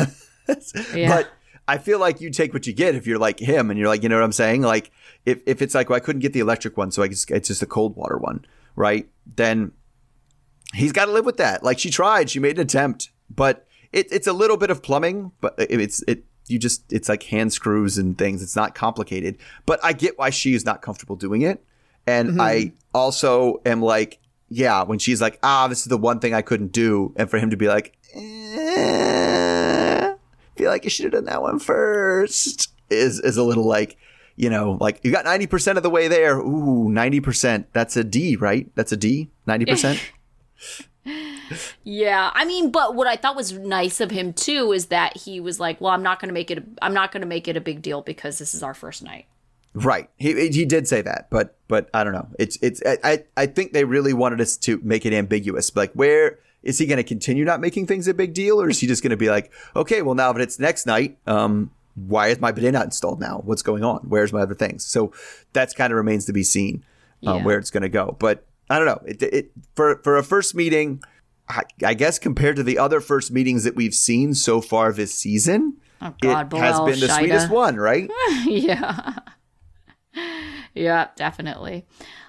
Yeah. 0.95 1.09
But 1.09 1.31
I 1.67 1.77
feel 1.77 1.99
like 1.99 2.21
you 2.21 2.31
take 2.31 2.53
what 2.53 2.65
you 2.65 2.73
get 2.73 2.95
if 2.95 3.05
you're 3.05 3.19
like 3.19 3.39
him 3.39 3.69
and 3.69 3.77
you're 3.77 3.87
like, 3.87 4.01
you 4.01 4.09
know 4.09 4.15
what 4.15 4.23
I'm 4.23 4.31
saying? 4.31 4.63
Like 4.63 4.89
if, 5.25 5.41
if 5.45 5.61
it's 5.61 5.75
like, 5.75 5.89
well, 5.89 5.97
I 5.97 5.99
couldn't 5.99 6.21
get 6.21 6.33
the 6.33 6.39
electric 6.39 6.77
one, 6.77 6.91
so 6.91 7.03
I 7.03 7.07
just, 7.07 7.29
it's 7.31 7.47
just 7.47 7.61
a 7.61 7.65
cold 7.65 7.95
water 7.95 8.17
one, 8.17 8.45
right? 8.75 9.07
Then 9.35 9.71
he's 10.73 10.91
got 10.91 11.05
to 11.05 11.11
live 11.11 11.25
with 11.25 11.37
that. 11.37 11.63
Like 11.63 11.79
she 11.79 11.89
tried, 11.89 12.29
she 12.29 12.39
made 12.39 12.57
an 12.57 12.63
attempt, 12.63 13.11
but 13.29 13.67
it, 13.91 14.11
it's 14.11 14.27
a 14.27 14.33
little 14.33 14.57
bit 14.57 14.69
of 14.69 14.83
plumbing, 14.83 15.31
but 15.41 15.55
it's 15.57 16.03
it 16.07 16.23
you 16.47 16.59
just 16.59 16.91
it's 16.91 17.09
like 17.09 17.23
hand 17.23 17.53
screws 17.53 17.97
and 17.97 18.17
things. 18.17 18.41
It's 18.41 18.55
not 18.55 18.75
complicated, 18.75 19.37
but 19.65 19.79
I 19.83 19.93
get 19.93 20.17
why 20.17 20.29
she 20.29 20.53
is 20.53 20.65
not 20.65 20.81
comfortable 20.81 21.15
doing 21.15 21.41
it, 21.41 21.63
and 22.05 22.41
I 22.41 22.73
also 22.93 23.61
am 23.65 23.81
like, 23.81 24.19
yeah, 24.49 24.83
when 24.83 24.99
she's 24.99 25.21
like, 25.21 25.39
ah, 25.43 25.67
this 25.67 25.79
is 25.79 25.85
the 25.85 25.97
one 25.97 26.19
thing 26.19 26.33
I 26.33 26.41
couldn't 26.41 26.71
do, 26.71 27.13
and 27.15 27.29
for 27.29 27.37
him 27.37 27.49
to 27.51 27.57
be 27.57 27.67
like, 27.67 27.97
eh, 28.15 30.13
feel 30.55 30.69
like 30.69 30.83
you 30.83 30.89
should 30.89 31.05
have 31.05 31.13
done 31.13 31.25
that 31.25 31.41
one 31.41 31.59
first 31.59 32.71
is 32.89 33.19
is 33.19 33.37
a 33.37 33.43
little 33.43 33.65
like. 33.65 33.97
You 34.39 34.49
know, 34.49 34.77
like 34.79 35.01
you 35.03 35.11
got 35.11 35.25
90% 35.25 35.75
of 35.75 35.83
the 35.83 35.89
way 35.89 36.07
there. 36.07 36.39
Ooh, 36.39 36.87
90%. 36.87 37.65
That's 37.73 37.97
a 37.97 38.05
D, 38.05 38.37
right? 38.37 38.71
That's 38.73 38.93
a 38.93 38.95
D? 38.95 39.29
90%? 39.45 39.99
yeah, 41.83 42.31
I 42.33 42.45
mean, 42.45 42.71
but 42.71 42.95
what 42.95 43.05
I 43.05 43.17
thought 43.17 43.35
was 43.35 43.51
nice 43.51 43.99
of 43.99 44.11
him 44.11 44.31
too 44.31 44.71
is 44.71 44.85
that 44.85 45.17
he 45.17 45.41
was 45.41 45.59
like, 45.59 45.81
"Well, 45.81 45.91
I'm 45.91 46.03
not 46.03 46.21
going 46.21 46.29
to 46.29 46.33
make 46.33 46.49
it. 46.51 46.63
I'm 46.81 46.93
not 46.93 47.11
going 47.11 47.21
to 47.21 47.27
make 47.27 47.49
it 47.49 47.57
a 47.57 47.61
big 47.61 47.81
deal 47.81 48.01
because 48.01 48.37
this 48.39 48.53
is 48.53 48.63
our 48.63 48.73
first 48.73 49.03
night." 49.03 49.25
Right. 49.73 50.09
He 50.15 50.49
he 50.49 50.63
did 50.63 50.87
say 50.87 51.01
that, 51.01 51.27
but 51.29 51.57
but 51.67 51.89
I 51.93 52.05
don't 52.05 52.13
know. 52.13 52.29
It's 52.39 52.57
it's 52.61 52.81
I 52.85 53.25
I 53.35 53.45
think 53.45 53.73
they 53.73 53.83
really 53.83 54.13
wanted 54.13 54.39
us 54.39 54.55
to 54.57 54.79
make 54.83 55.05
it 55.05 55.11
ambiguous. 55.11 55.75
Like 55.75 55.91
where 55.93 56.39
is 56.63 56.77
he 56.77 56.85
going 56.85 56.97
to 56.97 57.03
continue 57.03 57.43
not 57.43 57.59
making 57.59 57.87
things 57.87 58.07
a 58.07 58.13
big 58.13 58.33
deal, 58.33 58.61
or 58.61 58.69
is 58.69 58.79
he 58.79 58.87
just 58.87 59.03
going 59.03 59.11
to 59.11 59.17
be 59.17 59.29
like, 59.29 59.51
okay, 59.75 60.01
well 60.01 60.15
now 60.15 60.31
that 60.31 60.41
it's 60.41 60.59
next 60.59 60.85
night, 60.85 61.17
um, 61.27 61.71
why 62.07 62.27
is 62.27 62.39
my 62.39 62.51
bidet 62.51 62.73
not 62.73 62.85
installed 62.85 63.19
now? 63.19 63.41
What's 63.45 63.61
going 63.61 63.83
on? 63.83 63.99
Where's 64.07 64.31
my 64.33 64.41
other 64.41 64.55
things? 64.55 64.85
So 64.85 65.11
that's 65.53 65.73
kind 65.73 65.91
of 65.91 65.97
remains 65.97 66.25
to 66.25 66.33
be 66.33 66.43
seen 66.43 66.83
um, 67.25 67.37
Yeah. 67.37 67.43
where 67.43 67.57
it's 67.59 67.71
going 67.71 67.83
to 67.83 67.89
go. 67.89 68.15
But 68.19 68.45
I 68.69 68.77
don't 68.77 68.85
know. 68.87 69.01
It, 69.05 69.21
it 69.23 69.51
for 69.75 69.99
for 70.03 70.17
a 70.17 70.23
first 70.23 70.53
meeting, 70.55 71.01
I, 71.49 71.63
I 71.83 71.93
guess 71.95 72.19
compared 72.19 72.55
to 72.57 72.63
the 72.63 72.77
other 72.77 73.01
first 73.01 73.31
meetings 73.31 73.63
that 73.63 73.75
we've 73.75 73.95
seen 73.95 74.33
so 74.35 74.61
far 74.61 74.91
this 74.93 75.13
season, 75.13 75.77
Oh 76.01 76.13
God, 76.21 76.53
it 76.53 76.57
has 76.57 76.79
been 76.81 76.99
the 76.99 77.07
Shida. 77.07 77.17
sweetest 77.17 77.49
one, 77.49 77.75
right? 77.77 78.09
yeah. 78.45 79.15
Yeah, 80.73 81.07
definitely. 81.15 81.85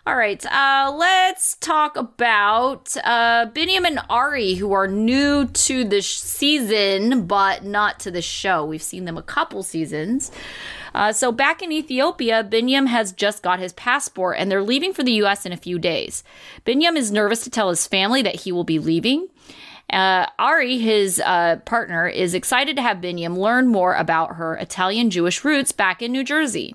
All 0.06 0.16
right, 0.16 0.44
uh, 0.47 0.92
let's 0.97 1.56
talk 1.56 1.97
about 1.97 2.97
uh, 3.04 3.47
Binyam 3.52 3.87
and 3.87 4.00
Ari, 4.09 4.54
who 4.54 4.73
are 4.73 4.88
new 4.88 5.47
to 5.47 5.85
the 5.85 6.00
sh- 6.00 6.16
season, 6.16 7.26
but 7.26 7.64
not 7.64 8.00
to 8.00 8.11
the 8.11 8.23
show. 8.23 8.64
We've 8.64 8.82
seen 8.82 9.04
them 9.04 9.18
a 9.18 9.23
couple 9.23 9.62
seasons. 9.62 10.32
Uh, 10.94 11.12
so 11.12 11.30
back 11.30 11.62
in 11.62 11.70
Ethiopia, 11.70 12.42
Binyam 12.42 12.88
has 12.88 13.12
just 13.12 13.42
got 13.42 13.59
his 13.59 13.73
passport 13.75 14.37
and 14.38 14.50
they're 14.50 14.62
leaving 14.62 14.92
for 14.92 15.02
the 15.02 15.12
US 15.23 15.47
in 15.47 15.52
a 15.52 15.56
few 15.56 15.78
days. 15.78 16.25
Binyam 16.66 16.97
is 16.97 17.12
nervous 17.12 17.44
to 17.44 17.50
tell 17.50 17.68
his 17.68 17.87
family 17.87 18.23
that 18.23 18.40
he 18.40 18.52
will 18.52 18.64
be 18.64 18.78
leaving. 18.78 19.28
Uh, 19.92 20.26
Ari, 20.38 20.78
his 20.78 21.20
uh, 21.25 21.56
partner, 21.64 22.06
is 22.06 22.35
excited 22.35 22.76
to 22.76 22.82
have 22.82 22.99
Binyam 22.99 23.37
learn 23.37 23.68
more 23.68 23.94
about 23.94 24.37
her 24.37 24.54
Italian 24.56 25.11
Jewish 25.11 25.44
roots 25.44 25.73
back 25.73 26.00
in 26.00 26.12
New 26.12 26.25
Jersey. 26.25 26.75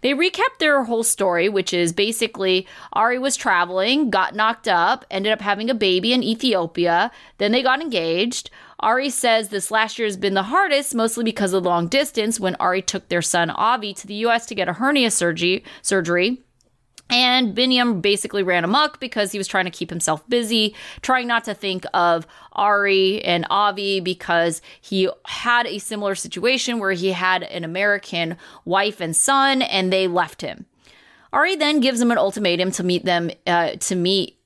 They 0.00 0.10
recap 0.10 0.58
their 0.58 0.84
whole 0.84 1.02
story, 1.02 1.48
which 1.48 1.72
is 1.72 1.92
basically 1.92 2.66
Ari 2.92 3.18
was 3.18 3.36
traveling, 3.36 4.10
got 4.10 4.34
knocked 4.34 4.68
up, 4.68 5.04
ended 5.10 5.32
up 5.32 5.40
having 5.40 5.70
a 5.70 5.74
baby 5.74 6.12
in 6.12 6.22
Ethiopia, 6.22 7.10
then 7.38 7.52
they 7.52 7.62
got 7.62 7.80
engaged. 7.80 8.50
Ari 8.80 9.10
says 9.10 9.48
this 9.48 9.70
last 9.70 9.98
year 9.98 10.06
has 10.06 10.16
been 10.16 10.34
the 10.34 10.44
hardest, 10.44 10.94
mostly 10.94 11.22
because 11.22 11.52
of 11.52 11.64
long 11.64 11.86
distance 11.86 12.40
when 12.40 12.56
Ari 12.56 12.82
took 12.82 13.08
their 13.08 13.22
son 13.22 13.50
Avi 13.50 13.94
to 13.94 14.06
the 14.06 14.26
US 14.26 14.46
to 14.46 14.54
get 14.54 14.68
a 14.68 14.74
hernia 14.74 15.10
surgery. 15.10 15.64
surgery. 15.82 16.42
And 17.12 17.54
Binyam 17.54 18.00
basically 18.00 18.42
ran 18.42 18.64
amok 18.64 18.98
because 18.98 19.32
he 19.32 19.38
was 19.38 19.46
trying 19.46 19.66
to 19.66 19.70
keep 19.70 19.90
himself 19.90 20.26
busy, 20.30 20.74
trying 21.02 21.26
not 21.26 21.44
to 21.44 21.52
think 21.52 21.84
of 21.92 22.26
Ari 22.54 23.22
and 23.22 23.46
Avi 23.50 24.00
because 24.00 24.62
he 24.80 25.10
had 25.26 25.66
a 25.66 25.78
similar 25.78 26.14
situation 26.14 26.78
where 26.78 26.92
he 26.92 27.12
had 27.12 27.42
an 27.42 27.64
American 27.64 28.38
wife 28.64 28.98
and 28.98 29.14
son 29.14 29.60
and 29.60 29.92
they 29.92 30.08
left 30.08 30.40
him. 30.40 30.64
Ari 31.34 31.54
then 31.54 31.80
gives 31.80 32.00
him 32.00 32.10
an 32.10 32.16
ultimatum 32.16 32.70
to 32.72 32.82
meet 32.82 33.04
them, 33.04 33.30
uh, 33.46 33.72
to 33.72 33.94
meet 33.94 34.38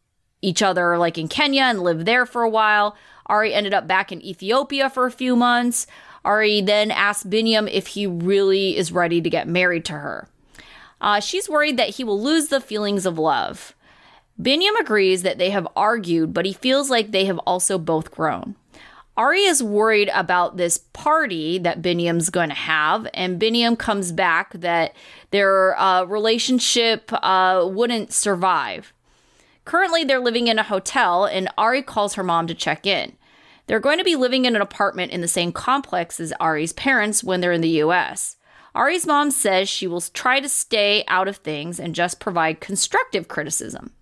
each 0.43 0.61
other 0.61 0.99
like 0.99 1.19
in 1.19 1.29
Kenya 1.29 1.63
and 1.63 1.85
live 1.85 2.05
there 2.05 2.27
for 2.27 2.43
a 2.43 2.51
while. 2.51 2.97
Ari 3.27 3.55
ended 3.55 3.75
up 3.75 3.87
back 3.87 4.11
in 4.11 4.21
Ethiopia 4.25 4.91
for 4.91 5.07
a 5.07 5.13
few 5.13 5.37
months. 5.37 5.87
Ari 6.25 6.63
then 6.63 6.91
asked 6.91 7.31
Binyam 7.31 7.71
if 7.71 7.87
he 7.89 8.09
really 8.09 8.77
is 8.77 8.91
ready 8.91 9.21
to 9.21 9.31
get 9.31 9.47
married 9.47 9.85
to 9.85 9.93
her. 9.93 10.29
Uh, 11.01 11.21
she's 11.21 11.49
worried 11.49 11.77
that 11.77 11.91
he 11.91 12.05
will 12.05 12.21
lose 12.21 12.49
the 12.49 12.61
feelings 12.61 13.07
of 13.07 13.19
love. 13.19 13.75
Binyam 14.41 14.79
agrees 14.79 15.23
that 15.23 15.39
they 15.39 15.51
have 15.51 15.69
argued, 15.77 16.35
but 16.35 16.45
he 16.45 16.53
feels 16.53 16.91
like 16.91 17.11
they 17.11 17.25
have 17.25 17.39
also 17.41 17.79
both 17.79 18.11
grown. 18.11 18.57
Ari 19.17 19.45
is 19.45 19.63
worried 19.63 20.11
about 20.13 20.59
this 20.59 20.77
party 20.77 21.59
that 21.59 21.81
Binyam's 21.81 22.29
going 22.29 22.51
to 22.51 22.55
have, 22.55 23.09
and 23.15 23.41
Binyam 23.41 23.79
comes 23.79 24.13
back 24.13 24.53
that 24.53 24.95
their 25.31 25.79
uh, 25.81 26.05
relationship 26.05 27.11
uh, 27.13 27.67
wouldn't 27.67 28.13
survive. 28.13 28.93
Currently, 29.65 30.05
they're 30.05 30.21
living 30.21 30.49
in 30.49 30.59
a 30.59 30.63
hotel, 30.63 31.25
and 31.25 31.49
Ari 31.57 31.83
calls 31.83 32.15
her 32.15 32.23
mom 32.23 32.47
to 32.47 32.55
check 32.55 32.85
in. 32.85 33.17
They're 33.67 33.81
going 33.81 33.99
to 33.99 34.05
be 34.05 34.17
living 34.17 34.45
in 34.45 34.55
an 34.55 34.63
apartment 34.63 35.13
in 35.13 35.23
the 35.23 35.29
same 35.29 35.51
complex 35.51 36.21
as 36.21 36.33
Ari's 36.39 36.75
parents 36.75 37.25
when 37.25 37.41
they're 37.41 37.53
in 37.53 37.63
the 37.63 37.81
US. 37.83 38.37
Ari's 38.77 39.07
mom 39.07 39.31
says 39.31 39.69
she 39.69 39.87
will 39.87 40.03
try 40.03 40.39
to 40.39 40.49
stay 40.51 41.03
out 41.09 41.29
of 41.29 41.39
things 41.39 41.81
and 41.81 41.95
just 41.95 42.21
provide 42.21 42.61
constructive 42.61 43.27
criticism. 43.27 43.93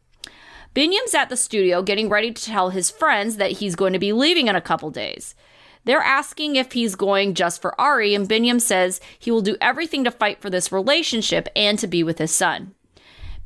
Binyam's 0.74 1.14
at 1.14 1.28
the 1.28 1.36
studio 1.36 1.80
getting 1.80 2.08
ready 2.08 2.32
to 2.32 2.44
tell 2.44 2.70
his 2.70 2.90
friends 2.90 3.36
that 3.36 3.52
he's 3.52 3.76
going 3.76 3.92
to 3.92 4.00
be 4.00 4.12
leaving 4.12 4.48
in 4.48 4.56
a 4.56 4.60
couple 4.60 4.90
days. 4.90 5.36
They're 5.84 6.00
asking 6.00 6.56
if 6.56 6.72
he's 6.72 6.96
going 6.96 7.34
just 7.34 7.62
for 7.62 7.80
Ari, 7.80 8.14
and 8.14 8.28
Binyam 8.28 8.60
says 8.60 9.00
he 9.16 9.30
will 9.30 9.42
do 9.42 9.56
everything 9.60 10.02
to 10.04 10.10
fight 10.10 10.40
for 10.40 10.50
this 10.50 10.72
relationship 10.72 11.48
and 11.54 11.78
to 11.78 11.86
be 11.86 12.02
with 12.02 12.18
his 12.18 12.34
son. 12.34 12.74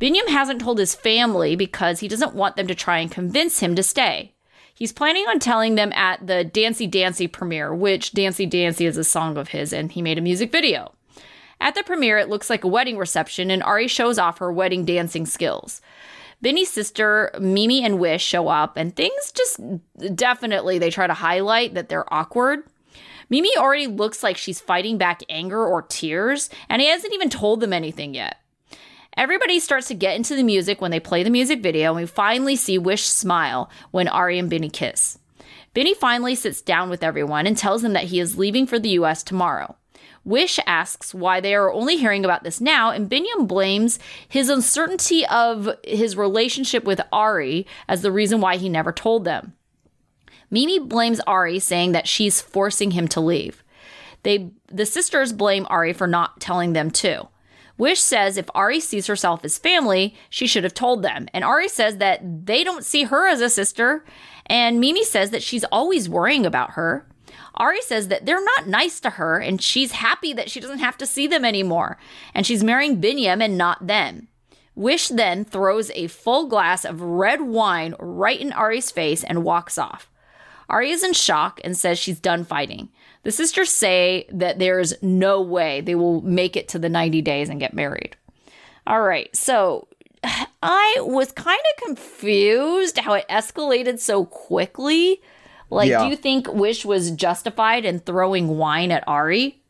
Binyam 0.00 0.28
hasn't 0.28 0.62
told 0.62 0.78
his 0.78 0.94
family 0.94 1.56
because 1.56 2.00
he 2.00 2.08
doesn't 2.08 2.34
want 2.34 2.56
them 2.56 2.68
to 2.68 2.74
try 2.74 2.98
and 2.98 3.10
convince 3.10 3.60
him 3.60 3.74
to 3.74 3.82
stay. 3.82 4.32
He's 4.72 4.92
planning 4.92 5.26
on 5.28 5.40
telling 5.40 5.74
them 5.74 5.92
at 5.92 6.26
the 6.26 6.44
Dancy 6.44 6.86
Dancy 6.86 7.26
premiere, 7.26 7.74
which 7.74 8.12
Dancy 8.12 8.46
Dancy 8.46 8.86
is 8.86 8.96
a 8.96 9.04
song 9.04 9.36
of 9.36 9.48
his, 9.48 9.74
and 9.74 9.92
he 9.92 10.00
made 10.00 10.16
a 10.16 10.22
music 10.22 10.50
video. 10.50 10.92
At 11.60 11.74
the 11.74 11.82
premiere, 11.82 12.18
it 12.18 12.28
looks 12.28 12.48
like 12.48 12.64
a 12.64 12.68
wedding 12.68 12.98
reception, 12.98 13.50
and 13.50 13.62
Ari 13.62 13.88
shows 13.88 14.18
off 14.18 14.38
her 14.38 14.52
wedding 14.52 14.84
dancing 14.84 15.26
skills. 15.26 15.80
Benny's 16.40 16.70
sister, 16.70 17.32
Mimi 17.40 17.84
and 17.84 17.98
Wish 17.98 18.24
show 18.24 18.48
up, 18.48 18.76
and 18.76 18.94
things 18.94 19.32
just 19.32 19.60
definitely 20.14 20.78
they 20.78 20.90
try 20.90 21.06
to 21.06 21.14
highlight 21.14 21.74
that 21.74 21.88
they're 21.88 22.12
awkward. 22.14 22.60
Mimi 23.28 23.56
already 23.56 23.88
looks 23.88 24.22
like 24.22 24.36
she's 24.36 24.60
fighting 24.60 24.98
back 24.98 25.22
anger 25.28 25.66
or 25.66 25.82
tears, 25.82 26.48
and 26.68 26.80
he 26.80 26.88
hasn't 26.88 27.12
even 27.12 27.28
told 27.28 27.60
them 27.60 27.72
anything 27.72 28.14
yet. 28.14 28.36
Everybody 29.16 29.58
starts 29.58 29.88
to 29.88 29.94
get 29.94 30.14
into 30.14 30.36
the 30.36 30.44
music 30.44 30.80
when 30.80 30.92
they 30.92 31.00
play 31.00 31.24
the 31.24 31.30
music 31.30 31.60
video, 31.60 31.90
and 31.90 31.96
we 31.96 32.06
finally 32.06 32.54
see 32.54 32.78
Wish 32.78 33.02
smile 33.02 33.68
when 33.90 34.06
Ari 34.06 34.38
and 34.38 34.48
Benny 34.48 34.70
kiss. 34.70 35.18
Benny 35.74 35.92
finally 35.92 36.36
sits 36.36 36.62
down 36.62 36.88
with 36.88 37.02
everyone 37.02 37.46
and 37.46 37.56
tells 37.56 37.82
them 37.82 37.94
that 37.94 38.04
he 38.04 38.20
is 38.20 38.38
leaving 38.38 38.64
for 38.66 38.78
the 38.78 38.90
US 38.90 39.24
tomorrow. 39.24 39.76
Wish 40.28 40.60
asks 40.66 41.14
why 41.14 41.40
they 41.40 41.54
are 41.54 41.72
only 41.72 41.96
hearing 41.96 42.22
about 42.22 42.44
this 42.44 42.60
now, 42.60 42.90
and 42.90 43.08
Binyam 43.08 43.48
blames 43.48 43.98
his 44.28 44.50
uncertainty 44.50 45.24
of 45.26 45.70
his 45.82 46.18
relationship 46.18 46.84
with 46.84 47.00
Ari 47.10 47.66
as 47.88 48.02
the 48.02 48.12
reason 48.12 48.42
why 48.42 48.58
he 48.58 48.68
never 48.68 48.92
told 48.92 49.24
them. 49.24 49.54
Mimi 50.50 50.78
blames 50.78 51.20
Ari, 51.20 51.58
saying 51.60 51.92
that 51.92 52.06
she's 52.06 52.42
forcing 52.42 52.90
him 52.90 53.08
to 53.08 53.22
leave. 53.22 53.64
They, 54.22 54.50
the 54.70 54.84
sisters 54.84 55.32
blame 55.32 55.66
Ari 55.70 55.94
for 55.94 56.06
not 56.06 56.42
telling 56.42 56.74
them 56.74 56.90
too. 56.90 57.28
Wish 57.78 58.00
says 58.00 58.36
if 58.36 58.50
Ari 58.54 58.80
sees 58.80 59.06
herself 59.06 59.46
as 59.46 59.56
family, 59.56 60.14
she 60.28 60.46
should 60.46 60.64
have 60.64 60.74
told 60.74 61.02
them. 61.02 61.26
And 61.32 61.42
Ari 61.42 61.68
says 61.68 61.96
that 61.96 62.20
they 62.44 62.64
don't 62.64 62.84
see 62.84 63.04
her 63.04 63.26
as 63.26 63.40
a 63.40 63.48
sister. 63.48 64.04
And 64.44 64.78
Mimi 64.78 65.04
says 65.04 65.30
that 65.30 65.42
she's 65.42 65.64
always 65.64 66.06
worrying 66.06 66.44
about 66.44 66.72
her. 66.72 67.06
Ari 67.54 67.80
says 67.82 68.08
that 68.08 68.26
they're 68.26 68.44
not 68.44 68.68
nice 68.68 69.00
to 69.00 69.10
her 69.10 69.38
and 69.38 69.60
she's 69.60 69.92
happy 69.92 70.32
that 70.32 70.50
she 70.50 70.60
doesn't 70.60 70.78
have 70.78 70.96
to 70.98 71.06
see 71.06 71.26
them 71.26 71.44
anymore. 71.44 71.98
And 72.34 72.46
she's 72.46 72.64
marrying 72.64 73.00
Binyam 73.00 73.42
and 73.42 73.58
not 73.58 73.86
them. 73.86 74.28
Wish 74.74 75.08
then 75.08 75.44
throws 75.44 75.90
a 75.90 76.06
full 76.06 76.46
glass 76.46 76.84
of 76.84 77.00
red 77.00 77.40
wine 77.40 77.94
right 77.98 78.40
in 78.40 78.52
Ari's 78.52 78.90
face 78.90 79.24
and 79.24 79.42
walks 79.42 79.76
off. 79.76 80.08
Ari 80.68 80.90
is 80.90 81.02
in 81.02 81.14
shock 81.14 81.60
and 81.64 81.76
says 81.76 81.98
she's 81.98 82.20
done 82.20 82.44
fighting. 82.44 82.88
The 83.24 83.32
sisters 83.32 83.70
say 83.70 84.26
that 84.30 84.58
there's 84.58 84.94
no 85.02 85.40
way 85.40 85.80
they 85.80 85.94
will 85.94 86.20
make 86.22 86.56
it 86.56 86.68
to 86.68 86.78
the 86.78 86.88
90 86.88 87.22
days 87.22 87.48
and 87.48 87.58
get 87.58 87.74
married. 87.74 88.16
All 88.86 89.02
right, 89.02 89.34
so 89.36 89.88
I 90.62 90.96
was 91.00 91.32
kind 91.32 91.60
of 91.72 91.84
confused 91.84 92.98
how 92.98 93.14
it 93.14 93.26
escalated 93.28 93.98
so 93.98 94.24
quickly. 94.24 95.20
Like, 95.70 95.88
Yeah. 95.90 96.04
do 96.04 96.10
you 96.10 96.16
think 96.16 96.52
Wish 96.52 96.84
was 96.84 97.10
justified 97.10 97.84
in 97.84 98.00
throwing 98.00 98.56
wine 98.56 98.90
at 98.90 99.04
Ari? 99.06 99.60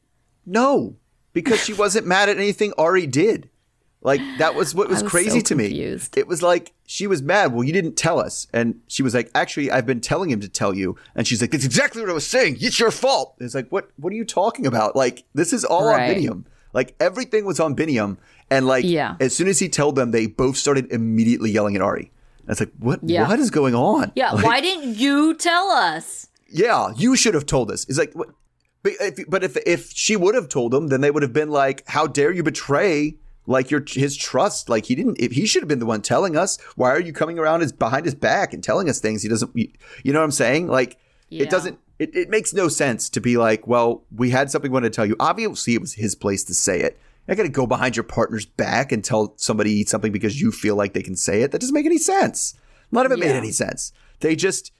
No, 0.47 0.97
because 1.33 1.63
she 1.63 1.73
wasn't 1.73 2.07
mad 2.07 2.29
at 2.29 2.37
anything 2.37 2.73
Ari 2.79 3.07
did. 3.07 3.49
Like 4.01 4.21
that 4.39 4.55
was 4.55 4.77
what 4.77 4.89
was, 4.89 5.03
was 5.03 5.11
crazy 5.11 5.41
so 5.41 5.45
to 5.47 5.55
me. 5.57 5.67
It 6.17 6.29
was 6.29 6.41
like 6.41 6.73
she 6.87 7.09
was 7.09 7.21
mad. 7.21 7.53
Well, 7.53 7.65
you 7.65 7.73
didn't 7.73 7.97
tell 7.97 8.21
us, 8.21 8.47
and 8.55 8.81
she 8.87 9.03
was 9.03 9.13
like, 9.13 9.29
"Actually, 9.35 9.73
I've 9.73 9.87
been 9.87 10.01
telling 10.01 10.31
him 10.31 10.39
to 10.41 10.49
tell 10.49 10.73
you." 10.73 10.97
And 11.17 11.27
she's 11.27 11.41
like, 11.41 11.51
"That's 11.51 11.65
exactly 11.65 12.01
what 12.01 12.09
I 12.09 12.15
was 12.15 12.25
saying. 12.27 12.59
It's 12.61 12.79
your 12.79 12.93
fault." 12.93 13.35
It's 13.41 13.57
like, 13.57 13.69
what? 13.71 13.91
What 13.97 14.13
are 14.13 14.17
you 14.17 14.25
talking 14.25 14.67
about? 14.67 14.95
Like 14.95 15.25
this 15.35 15.53
is 15.53 15.65
all 15.65 15.85
Right. 15.85 16.11
on 16.17 16.23
Biniam. 16.23 16.45
Like 16.73 16.95
everything 17.01 17.45
was 17.45 17.59
on 17.59 17.75
Biniam, 17.75 18.19
and 18.49 18.69
like 18.69 18.85
Yeah. 18.85 19.17
as 19.19 19.35
soon 19.35 19.49
as 19.49 19.59
he 19.59 19.69
told 19.69 19.97
them, 19.97 20.13
they 20.13 20.27
both 20.29 20.57
started 20.57 20.87
immediately 20.93 21.51
yelling 21.51 21.75
at 21.75 21.83
Ari. 21.83 22.13
It's 22.49 22.61
like, 22.61 22.73
what? 22.79 23.01
Yeah. 23.03 23.29
What 23.29 23.39
is 23.39 23.51
going 23.51 23.75
on? 23.75 24.13
Yeah, 24.15 24.33
Like, 24.35 24.45
why 24.45 24.61
didn't 24.61 24.97
you 24.97 25.35
tell 25.35 25.71
us? 25.71 26.29
yeah, 26.51 26.93
you 26.97 27.15
should 27.15 27.35
have 27.35 27.45
told 27.47 27.71
us. 27.71 27.85
It's 27.89 27.99
like, 27.99 28.13
what? 28.15 28.29
But 28.83 28.93
if, 29.01 29.29
but 29.29 29.45
if 29.45 29.57
if 29.67 29.91
she 29.93 30.17
would 30.17 30.35
have 30.35 30.49
told 30.49 30.73
him, 30.73 30.87
then 30.89 31.01
they 31.01 31.11
would 31.11 31.23
have 31.23 31.33
been 31.33 31.51
like, 31.51 31.83
"How 31.89 32.07
dare 32.07 32.31
you 32.33 32.43
betray 32.45 33.17
like 33.47 33.71
your 33.71 33.83
his 33.87 34.17
trust? 34.17 34.69
Like 34.69 34.87
he 34.87 34.95
didn't. 34.95 35.17
If 35.21 35.33
he 35.33 35.47
should 35.47 35.63
have 35.63 35.69
been 35.69 35.81
the 35.81 35.85
one 35.87 36.01
telling 36.01 36.37
us. 36.37 36.59
Why 36.77 36.91
are 36.91 37.01
you 37.01 37.13
coming 37.13 37.39
around 37.39 37.61
his 37.61 37.73
behind 37.73 38.05
his 38.07 38.15
back 38.15 38.55
and 38.55 38.63
telling 38.65 38.89
us 38.89 39.01
things 39.01 39.23
he 39.23 39.29
doesn't? 39.29 39.51
You, 39.55 39.69
you 40.05 40.13
know 40.13 40.21
what 40.21 40.25
I'm 40.25 40.31
saying? 40.31 40.69
Like 40.69 40.97
Yeah. 41.29 41.43
it 41.43 41.51
doesn't. 41.51 41.79
It, 41.99 42.15
it 42.15 42.31
makes 42.31 42.55
no 42.55 42.69
sense 42.69 43.11
to 43.11 43.21
be 43.21 43.37
like, 43.37 43.67
well, 43.67 44.05
we 44.15 44.31
had 44.31 44.49
something 44.51 44.71
we 44.71 44.75
wanted 44.75 44.93
to 44.93 44.97
tell 44.97 45.07
you. 45.07 45.17
Obviously, 45.19 45.75
it 45.75 45.81
was 45.81 45.95
his 45.95 46.15
place 46.15 46.45
to 46.45 46.55
say 46.55 46.81
it, 46.81 46.97
Not 47.29 47.37
going 47.37 47.49
to 47.49 47.53
go 47.55 47.67
behind 47.67 47.95
your 47.95 48.05
partner's 48.05 48.47
back 48.47 48.91
and 48.91 49.05
tell 49.05 49.35
somebody 49.37 49.71
eat 49.73 49.89
something 49.89 50.13
because 50.13 50.41
you 50.41 50.51
feel 50.51 50.77
like 50.77 50.95
they 50.95 51.03
can 51.03 51.15
say 51.17 51.43
it. 51.43 51.53
That 51.53 51.61
doesn't 51.61 51.75
make 51.75 51.87
any 51.87 51.99
sense. 51.99 52.55
None 52.91 53.05
of 53.05 53.13
it 53.13 53.19
made 53.19 53.33
any 53.37 53.51
sense. 53.53 53.93
They 54.21 54.35
just, 54.35 54.73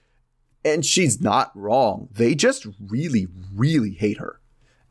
and 0.65 0.83
she's 0.83 1.21
not 1.21 1.51
wrong. 1.55 2.09
They 2.11 2.33
just 2.33 2.65
really, 2.89 3.27
really 3.55 3.91
hate 3.91 4.17
her. 4.17 4.39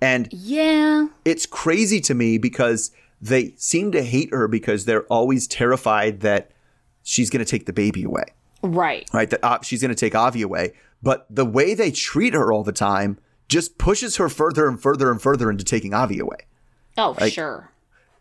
And 0.01 0.29
Yeah. 0.33 1.09
it's 1.25 1.47
crazy 1.47 2.01
to 2.03 2.15
me 2.15 2.39
because 2.39 2.93
they 3.21 3.55
seem 3.57 3.91
to 3.91 4.03
hate 4.05 4.31
her 4.33 4.47
because 4.47 4.85
they're 4.85 5.03
always 5.07 5.49
terrified 5.49 6.21
that 6.21 6.53
she's 7.03 7.29
going 7.31 7.45
to 7.45 7.51
take 7.51 7.67
the 7.67 7.73
baby 7.73 8.05
away, 8.05 8.27
Right. 8.63 9.09
right? 9.13 9.29
That 9.31 9.45
uh, 9.45 9.59
she's 9.63 9.81
going 9.83 9.89
to 9.89 9.97
take 9.97 10.15
Avi 10.15 10.43
away. 10.43 10.75
But 11.03 11.27
the 11.29 11.45
way 11.45 11.75
they 11.75 11.91
treat 11.91 12.35
her 12.35 12.53
all 12.53 12.63
the 12.63 12.71
time 12.73 13.19
just 13.49 13.79
pushes 13.79 14.17
her 14.17 14.29
further 14.29 14.69
and 14.69 14.81
further 14.81 15.11
and 15.11 15.21
further 15.21 15.51
into 15.51 15.65
taking 15.65 15.93
Avi 15.93 16.21
away. 16.21 16.39
Oh, 16.99 17.15
sure. 17.29 17.71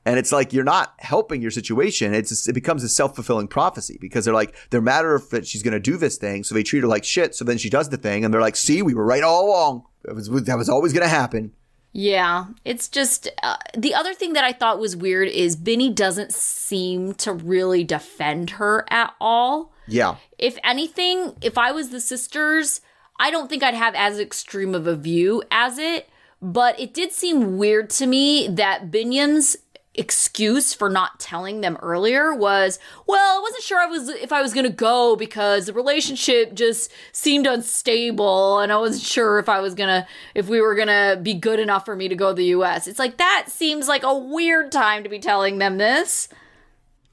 And 0.06 0.18
it's 0.18 0.32
like 0.32 0.54
you're 0.54 0.64
not 0.64 0.94
helping 1.00 1.42
your 1.42 1.52
situation. 1.52 2.14
It's 2.14 2.48
it 2.48 2.54
becomes 2.54 2.84
a 2.84 2.90
self 2.90 3.16
fulfilling 3.16 3.50
prophecy 3.50 3.98
because 4.00 4.24
they're 4.24 4.34
like 4.34 4.56
they're 4.70 4.80
matter 4.80 5.16
of 5.16 5.30
that 5.32 5.46
she's 5.46 5.64
going 5.64 5.74
to 5.74 5.80
do 5.82 5.98
this 5.98 6.18
thing, 6.18 6.46
so 6.46 6.56
they 6.56 6.64
treat 6.64 6.82
her 6.82 6.88
like 6.88 7.04
shit. 7.04 7.36
So 7.36 7.44
then 7.44 7.58
she 7.58 7.70
does 7.70 7.90
the 7.90 7.98
thing, 7.98 8.24
and 8.24 8.34
they're 8.34 8.40
like, 8.40 8.56
"See, 8.56 8.82
we 8.82 8.94
were 8.94 9.04
right 9.06 9.24
all 9.24 9.48
along. 9.50 9.84
That 10.04 10.16
was 10.16 10.30
that 10.30 10.58
was 10.58 10.70
always 10.70 10.94
going 10.94 11.04
to 11.04 11.10
happen." 11.10 11.52
Yeah, 11.92 12.46
it's 12.64 12.88
just 12.88 13.28
uh, 13.42 13.58
the 13.76 13.96
other 13.96 14.14
thing 14.14 14.34
that 14.34 14.44
I 14.44 14.54
thought 14.54 14.80
was 14.80 14.96
weird 14.96 15.30
is 15.30 15.56
Benny 15.56 15.90
doesn't 15.90 16.32
seem 16.32 17.16
to 17.16 17.34
really 17.34 17.84
defend 17.84 18.52
her 18.52 18.86
at 18.90 19.14
all. 19.20 19.74
Yeah, 19.88 20.18
If 20.38 20.58
anything, 20.64 21.36
if 21.42 21.58
I 21.58 21.72
was 21.72 21.90
the 21.90 22.00
sisters, 22.02 22.82
I 23.20 23.32
don't 23.32 23.50
think 23.50 23.64
I'd 23.64 23.74
have 23.74 23.96
as 23.96 24.20
extreme 24.20 24.76
of 24.76 24.86
a 24.86 24.96
view 24.96 25.42
as 25.50 25.78
it, 25.78 26.10
but 26.42 26.80
it 26.80 26.94
did 26.94 27.12
seem 27.12 27.58
weird 27.58 27.90
to 27.92 28.06
me 28.08 28.48
that 28.48 28.92
Binyam's 28.92 29.58
excuse 30.00 30.76
for 30.76 30.92
not 30.92 31.20
telling 31.20 31.62
them 31.62 31.76
earlier 31.82 32.32
was, 32.32 32.78
well, 33.08 33.40
I 33.40 33.42
wasn't 33.42 33.64
sure 33.64 33.80
I 33.80 33.88
was 33.88 34.10
if 34.10 34.32
I 34.32 34.44
was 34.44 34.54
going 34.54 34.66
to 34.68 34.72
go 34.72 35.16
because 35.16 35.66
the 35.66 35.74
relationship 35.74 36.54
just 36.54 36.92
seemed 37.12 37.48
unstable 37.48 38.60
and 38.60 38.72
I 38.72 38.78
wasn't 38.78 39.04
sure 39.06 39.40
if 39.40 39.50
I 39.50 39.60
was 39.60 39.74
to 39.74 40.06
if 40.36 40.48
we 40.50 40.62
were 40.62 40.76
going 40.76 40.88
to 40.88 41.20
be 41.22 41.34
good 41.34 41.60
enough 41.60 41.84
for 41.86 41.96
me 41.96 42.08
to 42.10 42.16
go 42.16 42.30
to 42.30 42.36
the 42.36 42.46
US. 42.46 42.88
It's 42.88 43.00
like 43.00 43.18
that 43.18 43.46
seems 43.48 43.88
like 43.88 44.04
a 44.04 44.16
weird 44.16 44.72
time 44.72 45.02
to 45.04 45.10
be 45.10 45.18
telling 45.18 45.58
them 45.58 45.78
this. 45.80 46.30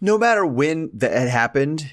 no 0.02 0.18
matter 0.18 0.44
when 0.44 0.90
that 0.92 1.12
had 1.12 1.28
happened, 1.28 1.90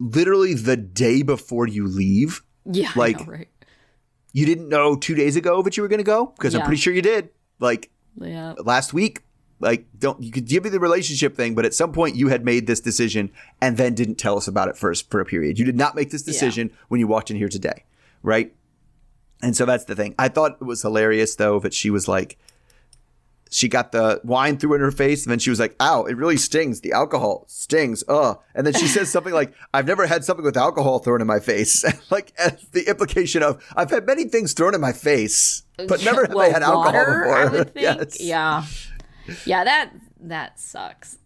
literally 0.00 0.54
the 0.54 0.76
day 0.76 1.22
before 1.22 1.68
you 1.68 1.86
leave, 1.86 2.42
Yeah, 2.66 2.90
Like- 2.96 3.20
know, 3.24 3.32
right? 3.32 3.48
You 4.34 4.44
didn't 4.44 4.68
know 4.68 4.96
two 4.96 5.14
days 5.14 5.36
ago 5.36 5.62
that 5.62 5.76
you 5.78 5.82
were 5.82 5.88
going 5.88 5.98
to 5.98 6.04
go 6.04 6.26
because 6.36 6.54
I'm 6.54 6.60
pretty 6.66 6.80
sure 6.82 6.92
you 6.92 7.00
did. 7.00 7.30
Like 7.60 7.90
Yeah. 8.20 8.52
last 8.62 8.92
week. 8.92 9.22
Like, 9.60 9.86
don't 9.96 10.20
you 10.22 10.30
could 10.32 10.46
give 10.46 10.64
me 10.64 10.68
the 10.70 10.80
relationship 10.80 11.36
thing, 11.36 11.54
but 11.54 11.64
at 11.64 11.72
some 11.72 11.92
point 11.92 12.16
you 12.16 12.28
had 12.28 12.44
made 12.44 12.66
this 12.66 12.80
decision 12.80 13.30
and 13.62 13.76
then 13.78 13.94
didn't 13.94 14.16
tell 14.16 14.36
us 14.36 14.46
about 14.48 14.68
it 14.68 14.76
first 14.76 15.08
for 15.10 15.20
a 15.20 15.24
period. 15.24 15.58
You 15.58 15.64
did 15.64 15.76
not 15.76 15.94
make 15.94 16.10
this 16.10 16.22
decision 16.22 16.70
when 16.88 16.98
you 17.00 17.06
walked 17.06 17.30
in 17.30 17.36
here 17.36 17.48
today, 17.48 17.84
right? 18.22 18.52
And 19.40 19.56
so 19.56 19.64
that's 19.64 19.84
the 19.84 19.94
thing. 19.94 20.14
I 20.18 20.28
thought 20.28 20.58
it 20.60 20.64
was 20.64 20.82
hilarious 20.82 21.36
though 21.36 21.60
that 21.60 21.72
she 21.72 21.88
was 21.88 22.08
like, 22.08 22.36
she 23.54 23.68
got 23.68 23.92
the 23.92 24.20
wine 24.24 24.56
through 24.58 24.74
in 24.74 24.80
her 24.80 24.90
face, 24.90 25.24
and 25.24 25.30
then 25.30 25.38
she 25.38 25.48
was 25.48 25.60
like, 25.60 25.76
"Ow, 25.80 26.06
it 26.06 26.16
really 26.16 26.36
stings. 26.36 26.80
The 26.80 26.90
alcohol 26.90 27.44
stings." 27.46 28.02
Uh, 28.08 28.34
and 28.52 28.66
then 28.66 28.74
she 28.74 28.88
says 28.88 29.10
something 29.12 29.32
like, 29.32 29.54
"I've 29.72 29.86
never 29.86 30.06
had 30.08 30.24
something 30.24 30.44
with 30.44 30.56
alcohol 30.56 30.98
thrown 30.98 31.20
in 31.20 31.28
my 31.28 31.38
face." 31.38 31.84
like 32.10 32.32
as 32.36 32.66
the 32.72 32.88
implication 32.88 33.44
of, 33.44 33.64
"I've 33.76 33.90
had 33.90 34.06
many 34.06 34.24
things 34.24 34.54
thrown 34.54 34.74
in 34.74 34.80
my 34.80 34.90
face, 34.92 35.62
but 35.76 36.04
never 36.04 36.22
have 36.22 36.32
I 36.32 36.34
Well, 36.34 36.52
had 36.52 36.62
alcohol 36.64 36.92
water, 36.92 37.20
before." 37.24 37.36
I 37.38 37.44
would 37.46 37.74
think. 37.74 37.82
yes. 37.84 38.20
Yeah. 38.20 38.64
Yeah, 39.46 39.62
that 39.62 39.90
that 40.22 40.58
sucks. 40.58 41.18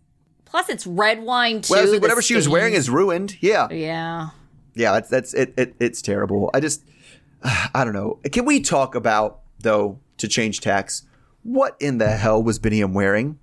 Plus 0.44 0.68
it's 0.68 0.86
red 0.86 1.22
wine 1.22 1.62
too. 1.62 1.72
Well, 1.72 1.92
like, 1.92 2.02
whatever 2.02 2.20
she 2.20 2.34
was 2.34 2.46
wearing 2.46 2.74
is 2.74 2.90
ruined. 2.90 3.36
Yeah, 3.40 3.68
Yeah. 3.70 4.28
yeah, 4.74 4.92
that's 4.92 5.08
that's 5.08 5.32
it, 5.34 5.54
it. 5.56 5.74
It's 5.80 6.02
terrible. 6.02 6.50
I 6.52 6.60
just, 6.60 6.82
I 7.42 7.84
don't 7.84 7.94
know. 7.94 8.18
Can 8.30 8.44
we 8.44 8.60
talk 8.60 8.94
about 8.94 9.40
though 9.60 9.98
to 10.18 10.28
change 10.28 10.60
tax? 10.60 11.04
What 11.42 11.76
in 11.80 11.98
the 11.98 12.08
hell 12.10 12.42
was 12.42 12.58
Biniam 12.58 12.92
wearing? 12.92 13.38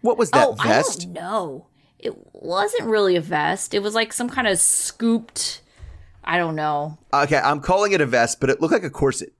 What 0.00 0.18
was 0.18 0.30
that 0.30 0.46
oh, 0.48 0.52
vest? 0.52 1.02
I 1.02 1.04
don't 1.04 1.12
know. 1.14 1.66
It 1.98 2.14
wasn't 2.32 2.84
really 2.88 3.16
a 3.16 3.20
vest. 3.20 3.74
It 3.74 3.82
was 3.82 3.94
like 3.94 4.12
some 4.12 4.28
kind 4.28 4.46
of 4.46 4.58
scooped 4.58 5.62
I 6.28 6.36
don't 6.36 6.56
know. 6.56 6.98
Okay, 7.12 7.38
I'm 7.38 7.60
calling 7.60 7.92
it 7.92 8.02
a 8.02 8.06
vest, 8.06 8.38
but 8.38 8.50
it 8.50 8.60
looked 8.60 8.74
like 8.74 8.84
a 8.84 8.90
corset. 8.90 9.32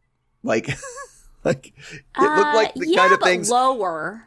Like, 0.43 0.69
like 1.45 1.67
it 1.77 2.03
looked 2.17 2.55
like 2.55 2.69
Uh, 2.69 2.73
the 2.77 2.89
yeah, 2.89 2.99
kind 2.99 3.13
of 3.13 3.21
things. 3.21 3.51
lower. 3.51 4.25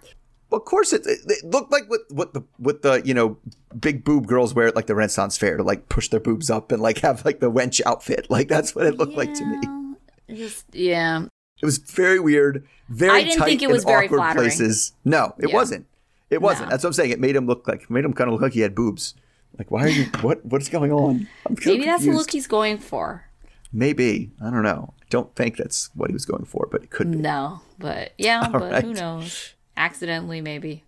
Well, 0.51 0.59
corset. 0.59 1.01
It, 1.07 1.21
it 1.25 1.43
looked 1.43 1.71
like 1.71 1.89
what 1.89 2.01
what 2.11 2.33
the 2.35 2.43
what 2.57 2.83
the 2.83 3.01
you 3.03 3.15
know 3.15 3.37
big 3.79 4.03
boob 4.03 4.27
girls 4.27 4.53
wear 4.53 4.67
at 4.67 4.75
like 4.75 4.85
the 4.85 4.93
Renaissance 4.93 5.37
fair 5.39 5.57
to 5.57 5.63
like 5.63 5.89
push 5.89 6.09
their 6.09 6.19
boobs 6.19 6.51
up 6.51 6.71
and 6.71 6.83
like 6.83 6.99
have 6.99 7.25
like 7.25 7.39
the 7.39 7.51
wench 7.51 7.81
outfit. 7.83 8.27
Like 8.29 8.47
that's 8.47 8.75
what 8.75 8.85
it 8.85 8.95
looked 8.95 9.15
like 9.15 9.33
to 9.33 9.43
me. 9.45 9.95
Just 10.35 10.65
yeah. 10.71 11.25
It 11.61 11.65
was 11.65 11.77
very 11.77 12.19
weird, 12.19 12.65
very 12.89 13.19
I 13.19 13.23
didn't 13.23 13.39
tight 13.39 13.45
think 13.45 13.61
it 13.61 13.65
in 13.65 13.71
was 13.71 13.83
very 13.83 14.05
awkward 14.05 14.17
flattering. 14.17 14.43
places. 14.49 14.93
No, 15.05 15.33
it 15.39 15.49
Yeah. 15.49 15.55
wasn't. 15.55 15.85
It 16.29 16.41
wasn't. 16.41 16.67
No. 16.67 16.71
That's 16.71 16.83
what 16.83 16.89
I'm 16.89 16.93
saying. 16.93 17.11
It 17.11 17.19
made 17.19 17.35
him 17.35 17.45
look 17.45 17.67
like 17.67 17.89
made 17.89 18.05
him 18.05 18.13
kind 18.13 18.27
of 18.29 18.33
look 18.33 18.41
like 18.41 18.53
he 18.53 18.61
had 18.61 18.73
boobs. 18.73 19.13
Like, 19.57 19.69
why 19.69 19.83
are 19.83 19.89
you? 19.89 20.05
What 20.21 20.45
what's 20.45 20.69
going 20.69 20.91
on? 20.91 21.27
I'm 21.45 21.55
Maybe 21.65 21.85
that's 21.85 22.05
the 22.05 22.11
look 22.11 22.31
he's 22.31 22.47
going 22.47 22.77
for. 22.77 23.25
Maybe 23.73 24.31
I 24.41 24.49
don't 24.49 24.63
know. 24.63 24.93
I 25.01 25.05
don't 25.09 25.35
think 25.35 25.57
that's 25.57 25.89
what 25.93 26.09
he 26.09 26.13
was 26.13 26.25
going 26.25 26.45
for, 26.45 26.67
but 26.71 26.83
it 26.83 26.89
could 26.89 27.11
be. 27.11 27.17
No, 27.17 27.61
but 27.77 28.13
yeah, 28.17 28.47
but 28.51 28.83
who 28.83 28.93
knows? 28.93 29.53
Accidentally, 29.77 30.41
maybe. 30.41 30.83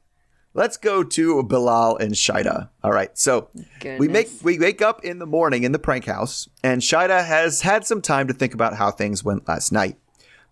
Let's 0.56 0.78
go 0.78 1.04
to 1.04 1.42
Bilal 1.44 1.98
and 1.98 2.14
Shaeeda. 2.14 2.70
All 2.84 2.92
right. 2.92 3.18
So 3.18 3.50
we 3.98 4.08
make 4.08 4.30
we 4.44 4.60
wake 4.60 4.82
up 4.82 5.04
in 5.04 5.18
the 5.20 5.26
morning 5.26 5.64
in 5.64 5.72
the 5.72 5.80
prank 5.80 6.06
house, 6.06 6.48
and 6.64 6.82
Shaeeda 6.82 7.26
has 7.26 7.62
had 7.62 7.86
some 7.86 8.02
time 8.02 8.28
to 8.28 8.34
think 8.34 8.54
about 8.54 8.76
how 8.76 8.92
things 8.92 9.24
went 9.24 9.48
last 9.48 9.72
night. 9.72 9.98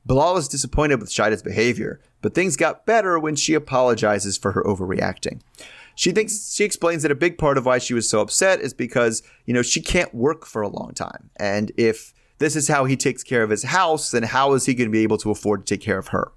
Bilal 0.06 0.38
is 0.38 0.48
disappointed 0.48 1.00
with 1.00 1.10
Shaeeda's 1.10 1.44
behavior, 1.44 2.02
but 2.22 2.34
things 2.34 2.58
got 2.58 2.86
better 2.86 3.20
when 3.20 3.36
she 3.36 3.54
apologizes 3.54 4.38
for 4.38 4.54
her 4.54 4.64
overreacting. 4.64 5.42
She 5.96 6.12
thinks 6.12 6.54
she 6.54 6.64
explains 6.64 7.04
that 7.04 7.12
a 7.12 7.16
big 7.16 7.38
part 7.38 7.58
of 7.58 7.66
why 7.66 7.78
she 7.78 7.94
was 7.94 8.10
so 8.10 8.22
upset 8.22 8.62
is 8.62 8.74
because, 8.74 9.22
you 9.46 9.54
know, 9.54 9.62
she 9.62 9.82
can't 9.82 10.14
work 10.14 10.46
for 10.46 10.62
a 10.62 10.70
long 10.70 10.94
time. 10.94 11.30
And 11.36 11.72
if 11.78 12.14
this 12.40 12.56
is 12.56 12.68
how 12.68 12.86
he 12.86 12.98
takes 12.98 13.24
care 13.24 13.44
of 13.44 13.50
his 13.50 13.64
house, 13.64 14.12
then 14.12 14.24
how 14.24 14.54
is 14.54 14.66
he 14.66 14.74
going 14.74 14.90
to 14.90 14.92
be 14.92 15.04
able 15.04 15.18
to 15.20 15.32
afford 15.32 15.66
to 15.66 15.76
take 15.76 15.84
care 15.84 16.00
of 16.00 16.08
her? 16.08 16.32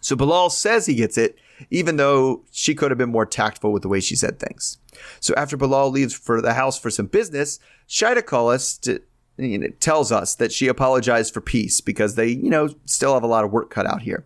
So 0.00 0.16
Bilal 0.16 0.50
says 0.50 0.86
he 0.86 0.94
gets 0.94 1.18
it, 1.18 1.36
even 1.70 1.96
though 1.96 2.44
she 2.50 2.74
could 2.74 2.90
have 2.90 2.98
been 2.98 3.10
more 3.10 3.26
tactful 3.26 3.72
with 3.72 3.82
the 3.82 3.88
way 3.88 4.00
she 4.00 4.16
said 4.16 4.38
things. 4.38 4.78
So 5.20 5.34
after 5.36 5.56
Bilal 5.56 5.90
leaves 5.90 6.14
for 6.14 6.40
the 6.40 6.54
house 6.54 6.78
for 6.78 6.90
some 6.90 7.06
business, 7.06 7.58
Shaeeda 7.88 8.24
calls 8.24 8.78
t- 8.78 8.92
you 8.92 9.00
know, 9.38 9.68
tells 9.80 10.12
us 10.12 10.34
that 10.36 10.52
she 10.52 10.68
apologized 10.68 11.32
for 11.32 11.40
peace 11.40 11.80
because 11.80 12.14
they, 12.14 12.28
you 12.28 12.50
know, 12.50 12.70
still 12.84 13.14
have 13.14 13.22
a 13.22 13.28
lot 13.28 13.44
of 13.44 13.52
work 13.52 13.70
cut 13.70 13.86
out 13.86 14.02
here. 14.02 14.24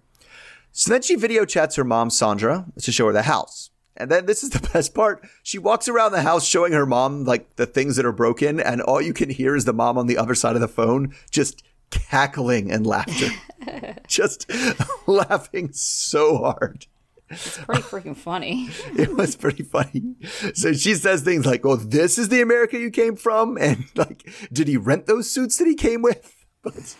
So 0.72 0.92
then 0.92 1.02
she 1.02 1.16
video 1.16 1.44
chats 1.44 1.76
her 1.76 1.84
mom, 1.84 2.10
Sandra, 2.10 2.66
to 2.80 2.92
show 2.92 3.06
her 3.06 3.12
the 3.12 3.22
house. 3.22 3.70
And 3.96 4.10
then 4.10 4.26
this 4.26 4.42
is 4.42 4.50
the 4.50 4.66
best 4.72 4.94
part. 4.94 5.26
She 5.42 5.58
walks 5.58 5.88
around 5.88 6.12
the 6.12 6.22
house 6.22 6.46
showing 6.46 6.72
her 6.72 6.86
mom 6.86 7.24
like 7.24 7.56
the 7.56 7.66
things 7.66 7.96
that 7.96 8.06
are 8.06 8.12
broken, 8.12 8.60
and 8.60 8.80
all 8.80 9.00
you 9.00 9.12
can 9.12 9.30
hear 9.30 9.54
is 9.56 9.64
the 9.64 9.72
mom 9.72 9.98
on 9.98 10.06
the 10.06 10.16
other 10.16 10.34
side 10.34 10.54
of 10.54 10.60
the 10.60 10.68
phone 10.68 11.14
just 11.30 11.62
cackling 11.90 12.70
and 12.70 12.86
laughter. 12.86 13.28
just 14.08 14.50
laughing 15.06 15.70
so 15.72 16.38
hard. 16.38 16.86
It's 17.30 17.58
pretty 17.58 17.82
freaking 17.82 18.16
funny. 18.16 18.70
It 18.96 19.16
was 19.16 19.36
pretty 19.36 19.62
funny. 19.62 20.16
So 20.54 20.72
she 20.72 20.94
says 20.94 21.22
things 21.22 21.46
like, 21.46 21.64
"Oh, 21.64 21.76
this 21.76 22.18
is 22.18 22.28
the 22.28 22.42
America 22.42 22.78
you 22.78 22.90
came 22.90 23.16
from," 23.16 23.56
and 23.60 23.84
like, 23.94 24.28
"Did 24.52 24.68
he 24.68 24.76
rent 24.76 25.06
those 25.06 25.30
suits 25.30 25.56
that 25.58 25.66
he 25.66 25.74
came 25.74 26.02
with?" 26.02 26.36
But, 26.62 26.96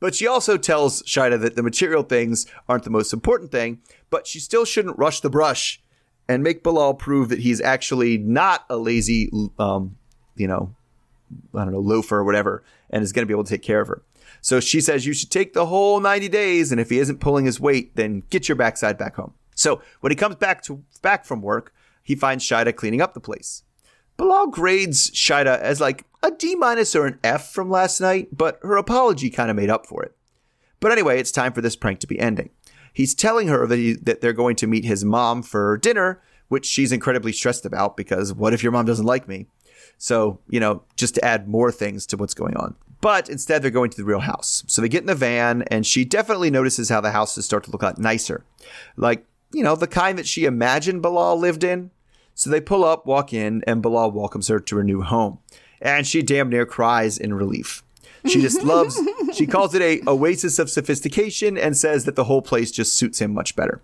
but 0.00 0.14
she 0.16 0.26
also 0.26 0.56
tells 0.56 1.04
Shaeeda 1.04 1.40
that 1.40 1.54
the 1.54 1.62
material 1.62 2.02
things 2.02 2.46
aren't 2.68 2.82
the 2.82 2.90
most 2.90 3.12
important 3.12 3.52
thing, 3.52 3.80
but 4.10 4.26
she 4.26 4.40
still 4.40 4.64
shouldn't 4.64 4.98
rush 4.98 5.20
the 5.20 5.30
brush 5.30 5.80
and 6.28 6.42
make 6.42 6.64
Bilal 6.64 6.94
prove 6.94 7.28
that 7.28 7.38
he's 7.38 7.60
actually 7.60 8.18
not 8.18 8.64
a 8.68 8.76
lazy, 8.76 9.30
um, 9.56 9.96
you 10.34 10.48
know, 10.48 10.74
I 11.54 11.62
don't 11.62 11.72
know, 11.72 11.78
loafer 11.78 12.16
or 12.16 12.24
whatever, 12.24 12.64
and 12.90 13.04
is 13.04 13.12
going 13.12 13.22
to 13.22 13.26
be 13.26 13.34
able 13.34 13.44
to 13.44 13.50
take 13.50 13.62
care 13.62 13.80
of 13.80 13.86
her. 13.86 14.02
So 14.40 14.58
she 14.58 14.80
says 14.80 15.06
you 15.06 15.12
should 15.12 15.30
take 15.30 15.52
the 15.52 15.66
whole 15.66 16.00
90 16.00 16.28
days, 16.28 16.72
and 16.72 16.80
if 16.80 16.90
he 16.90 16.98
isn't 16.98 17.20
pulling 17.20 17.44
his 17.44 17.60
weight, 17.60 17.94
then 17.94 18.24
get 18.30 18.48
your 18.48 18.56
backside 18.56 18.98
back 18.98 19.14
home. 19.14 19.34
So 19.58 19.82
when 20.00 20.12
he 20.12 20.16
comes 20.16 20.36
back 20.36 20.62
to 20.62 20.84
back 21.02 21.24
from 21.24 21.42
work, 21.42 21.74
he 22.02 22.14
finds 22.14 22.44
Shaeeda 22.44 22.76
cleaning 22.76 23.02
up 23.02 23.12
the 23.12 23.20
place. 23.20 23.64
Bilal 24.16 24.48
grades 24.48 25.10
Shaeeda 25.10 25.58
as 25.58 25.80
like 25.80 26.04
a 26.22 26.30
D 26.30 26.54
minus 26.54 26.94
or 26.94 27.06
an 27.06 27.18
F 27.24 27.50
from 27.50 27.68
last 27.68 28.00
night, 28.00 28.28
but 28.32 28.60
her 28.62 28.76
apology 28.76 29.30
kind 29.30 29.50
of 29.50 29.56
made 29.56 29.68
up 29.68 29.84
for 29.84 30.02
it. 30.04 30.16
But 30.80 30.92
anyway, 30.92 31.18
it's 31.18 31.32
time 31.32 31.52
for 31.52 31.60
this 31.60 31.76
prank 31.76 31.98
to 32.00 32.06
be 32.06 32.18
ending. 32.20 32.50
He's 32.92 33.14
telling 33.14 33.48
her 33.48 33.66
that, 33.66 33.76
he, 33.76 33.94
that 33.94 34.20
they're 34.20 34.32
going 34.32 34.56
to 34.56 34.66
meet 34.66 34.84
his 34.84 35.04
mom 35.04 35.42
for 35.42 35.76
dinner, 35.76 36.22
which 36.48 36.64
she's 36.64 36.92
incredibly 36.92 37.32
stressed 37.32 37.66
about 37.66 37.96
because 37.96 38.32
what 38.32 38.54
if 38.54 38.62
your 38.62 38.72
mom 38.72 38.86
doesn't 38.86 39.06
like 39.06 39.28
me? 39.28 39.46
So, 39.98 40.38
you 40.48 40.60
know, 40.60 40.82
just 40.96 41.16
to 41.16 41.24
add 41.24 41.48
more 41.48 41.72
things 41.72 42.06
to 42.06 42.16
what's 42.16 42.34
going 42.34 42.56
on. 42.56 42.76
But 43.00 43.28
instead, 43.28 43.62
they're 43.62 43.70
going 43.70 43.90
to 43.90 43.96
the 43.96 44.04
real 44.04 44.20
house. 44.20 44.64
So 44.66 44.82
they 44.82 44.88
get 44.88 45.02
in 45.02 45.06
the 45.06 45.14
van, 45.14 45.62
and 45.70 45.86
she 45.86 46.04
definitely 46.04 46.50
notices 46.50 46.88
how 46.88 47.00
the 47.00 47.12
houses 47.12 47.44
start 47.44 47.64
to 47.64 47.70
look 47.70 47.82
a 47.82 47.86
lot 47.86 47.98
nicer. 47.98 48.44
Like, 48.96 49.24
you 49.52 49.62
know, 49.62 49.74
the 49.74 49.86
kind 49.86 50.18
that 50.18 50.26
she 50.26 50.44
imagined 50.44 51.02
Bilal 51.02 51.38
lived 51.38 51.64
in. 51.64 51.90
So 52.34 52.50
they 52.50 52.60
pull 52.60 52.84
up, 52.84 53.06
walk 53.06 53.32
in, 53.32 53.62
and 53.66 53.82
Bilal 53.82 54.12
welcomes 54.12 54.48
her 54.48 54.60
to 54.60 54.76
her 54.76 54.84
new 54.84 55.02
home. 55.02 55.38
And 55.80 56.06
she 56.06 56.22
damn 56.22 56.48
near 56.48 56.66
cries 56.66 57.18
in 57.18 57.34
relief. 57.34 57.82
She 58.26 58.40
just 58.40 58.62
loves, 58.62 59.00
she 59.34 59.46
calls 59.46 59.74
it 59.74 59.82
a 59.82 60.00
oasis 60.08 60.58
of 60.58 60.70
sophistication 60.70 61.56
and 61.56 61.76
says 61.76 62.04
that 62.04 62.16
the 62.16 62.24
whole 62.24 62.42
place 62.42 62.70
just 62.70 62.94
suits 62.94 63.20
him 63.20 63.32
much 63.32 63.56
better. 63.56 63.80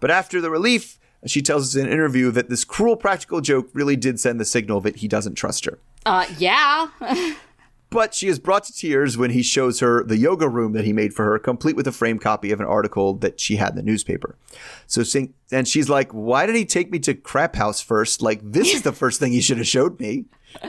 But 0.00 0.10
after 0.10 0.40
the 0.40 0.50
relief, 0.50 0.98
she 1.26 1.42
tells 1.42 1.68
us 1.68 1.80
in 1.80 1.86
an 1.86 1.92
interview 1.92 2.30
that 2.30 2.48
this 2.48 2.64
cruel 2.64 2.96
practical 2.96 3.40
joke 3.40 3.68
really 3.74 3.96
did 3.96 4.18
send 4.18 4.40
the 4.40 4.44
signal 4.44 4.80
that 4.80 4.96
he 4.96 5.08
doesn't 5.08 5.34
trust 5.34 5.66
her. 5.66 5.78
Uh, 6.06 6.26
yeah. 6.38 6.88
But 7.90 8.14
she 8.14 8.28
is 8.28 8.38
brought 8.38 8.64
to 8.64 8.72
tears 8.72 9.18
when 9.18 9.32
he 9.32 9.42
shows 9.42 9.80
her 9.80 10.04
the 10.04 10.16
yoga 10.16 10.48
room 10.48 10.72
that 10.72 10.84
he 10.84 10.92
made 10.92 11.12
for 11.12 11.24
her, 11.24 11.38
complete 11.40 11.74
with 11.74 11.88
a 11.88 11.92
framed 11.92 12.20
copy 12.20 12.52
of 12.52 12.60
an 12.60 12.66
article 12.66 13.14
that 13.14 13.40
she 13.40 13.56
had 13.56 13.70
in 13.70 13.76
the 13.76 13.82
newspaper. 13.82 14.36
So, 14.86 15.02
and 15.50 15.66
she's 15.66 15.88
like, 15.88 16.12
"Why 16.12 16.46
did 16.46 16.54
he 16.54 16.64
take 16.64 16.90
me 16.92 17.00
to 17.00 17.14
Crap 17.14 17.56
House 17.56 17.80
first? 17.80 18.22
Like, 18.22 18.40
this 18.42 18.72
is 18.72 18.82
the 18.82 18.92
first 18.92 19.18
thing 19.18 19.32
he 19.32 19.40
should 19.40 19.58
have 19.58 19.66
showed 19.66 19.98
me." 19.98 20.26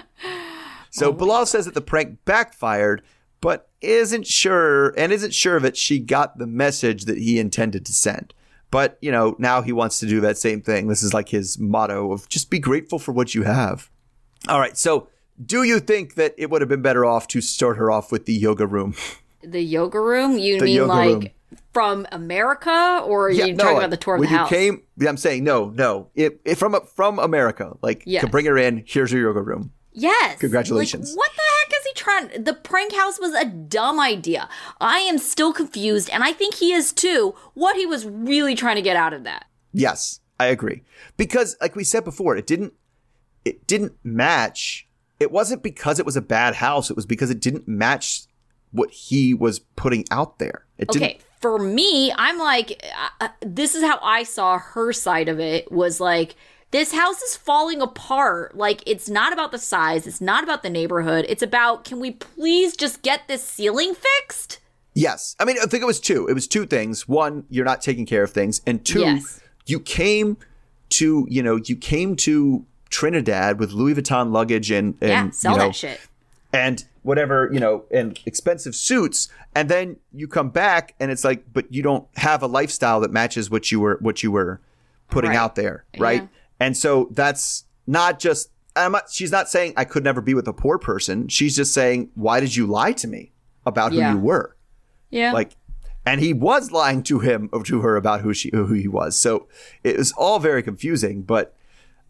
So 0.92 1.08
oh 1.08 1.14
Bilal 1.14 1.46
says 1.46 1.66
that 1.66 1.74
the 1.74 1.82
prank 1.82 2.20
backfired, 2.26 3.02
but 3.40 3.70
isn't 3.80 4.28
sure 4.28 4.90
and 5.00 5.12
isn't 5.12 5.34
sure 5.34 5.60
that 5.60 5.78
she 5.78 6.00
got 6.00 6.38
the 6.38 6.46
message 6.46 7.06
that 7.06 7.18
he 7.18 7.40
intended 7.40 7.86
to 7.86 7.94
send. 7.94 8.34
But 8.70 8.98
you 9.02 9.12
know, 9.12 9.36
now 9.40 9.62
he 9.62 9.72
wants 9.72 10.00
to 10.00 10.06
do 10.06 10.22
that 10.22 10.38
same 10.38 10.62
thing. 10.62 10.88
This 10.88 11.02
is 11.02 11.14
like 11.14 11.30
his 11.30 11.58
motto 11.58 12.12
of 12.12 12.30
just 12.30 12.50
be 12.50 12.60
grateful 12.60 13.00
for 13.00 13.14
what 13.14 13.34
you 13.34 13.44
have. 13.44 13.90
All 14.48 14.60
right, 14.60 14.78
so 14.78 15.08
do 15.44 15.64
you 15.64 15.80
think 15.80 16.16
that 16.16 16.34
it 16.38 16.50
would 16.50 16.62
have 16.62 16.70
been 16.70 16.82
better 16.82 17.06
off 17.06 17.28
to 17.30 17.42
start 17.42 17.78
her 17.78 17.92
off 17.92 18.12
with 18.12 18.26
the 18.26 18.34
yoga 18.34 18.68
room? 18.68 18.96
The 19.44 19.62
yoga 19.62 20.00
room? 20.00 20.38
You 20.38 20.60
the 20.60 20.66
mean 20.66 20.88
like 20.88 21.08
room. 21.08 21.28
from 21.74 22.08
America, 22.12 23.02
or 23.06 23.28
are 23.28 23.32
yeah, 23.32 23.46
you 23.46 23.54
no, 23.54 23.64
talking 23.64 23.78
about 23.78 23.90
the 23.90 23.98
tour 23.98 24.16
of 24.16 24.22
the 24.22 24.28
house? 24.28 24.50
Came, 24.50 24.84
I'm 25.08 25.18
saying 25.18 25.44
no, 25.44 25.70
no. 25.70 26.10
It, 26.16 26.42
it 26.46 26.56
from 26.56 26.80
from 26.96 27.18
America, 27.20 27.76
like 27.82 28.04
yes. 28.06 28.24
to 28.24 28.30
bring 28.30 28.46
her 28.46 28.58
in. 28.58 28.84
Here's 28.86 29.12
your 29.12 29.24
yoga 29.24 29.42
room. 29.42 29.72
Yes. 29.94 30.40
Congratulations. 30.40 31.10
Like, 31.10 31.18
what 31.18 31.32
the 31.36 31.42
heck 31.60 31.80
is 31.80 31.86
he 31.86 31.94
trying? 31.94 32.44
The 32.44 32.54
prank 32.54 32.94
house 32.94 33.20
was 33.20 33.34
a 33.34 33.46
dumb 33.46 34.00
idea. 34.00 34.48
I 34.80 35.00
am 35.00 35.18
still 35.18 35.52
confused, 35.52 36.10
and 36.12 36.24
I 36.24 36.32
think 36.34 36.56
he 36.56 36.72
is 36.72 36.94
too. 36.94 37.36
What 37.56 37.76
he 37.76 37.86
was 37.86 38.06
really 38.06 38.56
trying 38.56 38.78
to 38.78 38.82
get 38.82 38.96
out 38.96 39.14
of 39.14 39.24
that? 39.24 39.46
Yes, 39.74 40.20
I 40.40 40.46
agree. 40.46 40.84
Because, 41.18 41.58
like 41.60 41.76
we 41.76 41.84
said 41.84 42.04
before, 42.04 42.38
it 42.38 42.48
didn't 42.48 42.74
it 43.44 43.66
didn't 43.68 43.94
match 44.04 44.88
it 45.22 45.32
wasn't 45.32 45.64
because 45.64 46.00
it 46.00 46.06
was 46.06 46.18
a 46.18 46.22
bad 46.22 46.56
house. 46.56 46.90
It 46.90 46.96
was 46.96 47.06
because 47.06 47.30
it 47.30 47.40
didn't 47.40 47.68
match 47.68 48.24
what 48.72 48.90
he 48.92 49.34
was 49.34 49.60
putting 49.60 50.06
out 50.12 50.40
there. 50.40 50.66
It 50.78 50.90
okay. 50.90 51.00
Didn't- 51.00 51.22
for 51.42 51.58
me, 51.58 52.14
I'm 52.16 52.38
like, 52.38 52.86
uh, 52.96 53.26
uh, 53.26 53.30
this 53.42 53.74
is 53.74 53.84
how 53.84 53.98
I 54.04 54.22
saw 54.22 54.60
her 54.60 54.94
side 54.94 55.28
of 55.28 55.40
it 55.40 55.72
was 55.72 56.00
like, 56.00 56.36
this 56.70 56.94
house 56.94 57.20
is 57.24 57.36
falling 57.36 57.82
apart. 57.82 58.56
Like, 58.56 58.84
it's 58.86 59.10
not 59.10 59.34
about 59.34 59.52
the 59.52 59.58
size, 59.58 60.06
it's 60.06 60.22
not 60.22 60.44
about 60.44 60.62
the 60.62 60.70
neighborhood. 60.70 61.26
It's 61.28 61.42
about, 61.42 61.84
can 61.84 62.00
we 62.00 62.12
please 62.12 62.78
just 62.78 63.02
get 63.02 63.28
this 63.28 63.44
ceiling 63.44 63.96
fixed? 63.96 64.60
Yes. 64.94 65.36
I 65.40 65.46
mean, 65.46 65.58
I 65.62 65.66
think 65.66 65.82
it 65.82 65.88
was 65.88 66.00
two. 66.00 66.28
It 66.28 66.34
was 66.34 66.48
two 66.48 66.68
things. 66.68 67.08
One, 67.08 67.46
you're 67.50 67.66
not 67.66 67.82
taking 67.82 68.06
care 68.06 68.24
of 68.24 68.32
things. 68.32 68.62
And 68.68 68.86
two, 68.86 69.02
yes. 69.02 69.42
you 69.66 69.80
came 69.80 70.38
to, 70.90 71.26
you 71.30 71.42
know, 71.42 71.56
you 71.56 71.76
came 71.76 72.16
to 72.18 72.66
Trinidad 72.92 73.60
with 73.60 73.72
Louis 73.72 73.96
Vuitton 73.96 74.32
luggage 74.32 74.70
and, 74.70 74.96
and 75.02 75.10
yeah, 75.10 75.30
sell 75.32 75.54
you 75.54 75.58
know, 75.58 75.66
that 75.68 75.76
shit. 75.76 76.00
And 76.54 76.84
whatever, 77.04 77.50
you 77.52 77.60
know, 77.60 77.86
and 77.90 78.20
expensive 78.26 78.76
suits. 78.76 79.30
And 79.56 79.70
then 79.70 79.98
you 80.14 80.28
come 80.28 80.50
back 80.50 80.94
and 81.00 81.10
it's 81.10 81.24
like, 81.24 81.46
but 81.52 81.74
you 81.74 81.82
don't 81.82 82.06
have 82.18 82.44
a 82.44 82.48
lifestyle 82.48 83.00
that 83.00 83.12
matches 83.12 83.50
what 83.50 83.72
you 83.72 83.80
were 83.80 83.98
what 84.02 84.22
you 84.22 84.32
were 84.32 84.62
putting 85.10 85.32
right. 85.32 85.40
out 85.40 85.56
there. 85.56 85.86
Right. 85.98 86.22
Yeah. 86.22 86.28
And 86.60 86.78
so 86.78 87.08
that's 87.12 87.66
not 87.88 88.20
just 88.20 88.52
I'm 88.76 88.94
not, 88.94 89.10
she's 89.10 89.32
not 89.32 89.50
saying 89.50 89.74
I 89.76 89.86
could 89.86 90.04
never 90.04 90.22
be 90.22 90.34
with 90.34 90.48
a 90.48 90.54
poor 90.54 90.78
person. 90.78 91.28
She's 91.28 91.56
just 91.56 91.74
saying, 91.74 92.10
why 92.16 92.40
did 92.40 92.56
you 92.56 92.68
lie 92.68 92.94
to 92.94 93.08
me 93.08 93.32
about 93.66 93.92
yeah. 93.92 94.12
who 94.12 94.18
you 94.18 94.24
were? 94.24 94.56
Yeah. 95.10 95.34
Like, 95.34 95.58
and 96.06 96.22
he 96.22 96.34
was 96.34 96.72
lying 96.72 97.04
to 97.04 97.20
him 97.20 97.50
or 97.52 97.64
to 97.64 97.82
her 97.82 97.96
about 97.96 98.22
who 98.22 98.34
she 98.34 98.50
who 98.54 98.74
he 98.74 98.88
was. 98.88 99.18
So 99.18 99.48
it 99.84 99.98
was 99.98 100.12
all 100.14 100.40
very 100.40 100.64
confusing. 100.64 101.22
But 101.22 101.54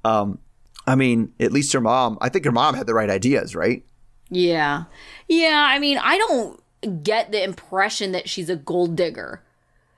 um, 0.05 0.39
I 0.87 0.95
mean, 0.95 1.33
at 1.39 1.51
least 1.51 1.73
her 1.73 1.81
mom, 1.81 2.17
I 2.21 2.29
think 2.29 2.45
her 2.45 2.51
mom 2.51 2.75
had 2.75 2.87
the 2.87 2.93
right 2.93 3.09
ideas, 3.09 3.55
right? 3.55 3.83
Yeah. 4.29 4.85
Yeah. 5.27 5.65
I 5.69 5.79
mean, 5.79 5.97
I 5.97 6.17
don't 6.17 7.03
get 7.03 7.31
the 7.31 7.43
impression 7.43 8.11
that 8.13 8.29
she's 8.29 8.49
a 8.49 8.55
gold 8.55 8.95
digger. 8.95 9.43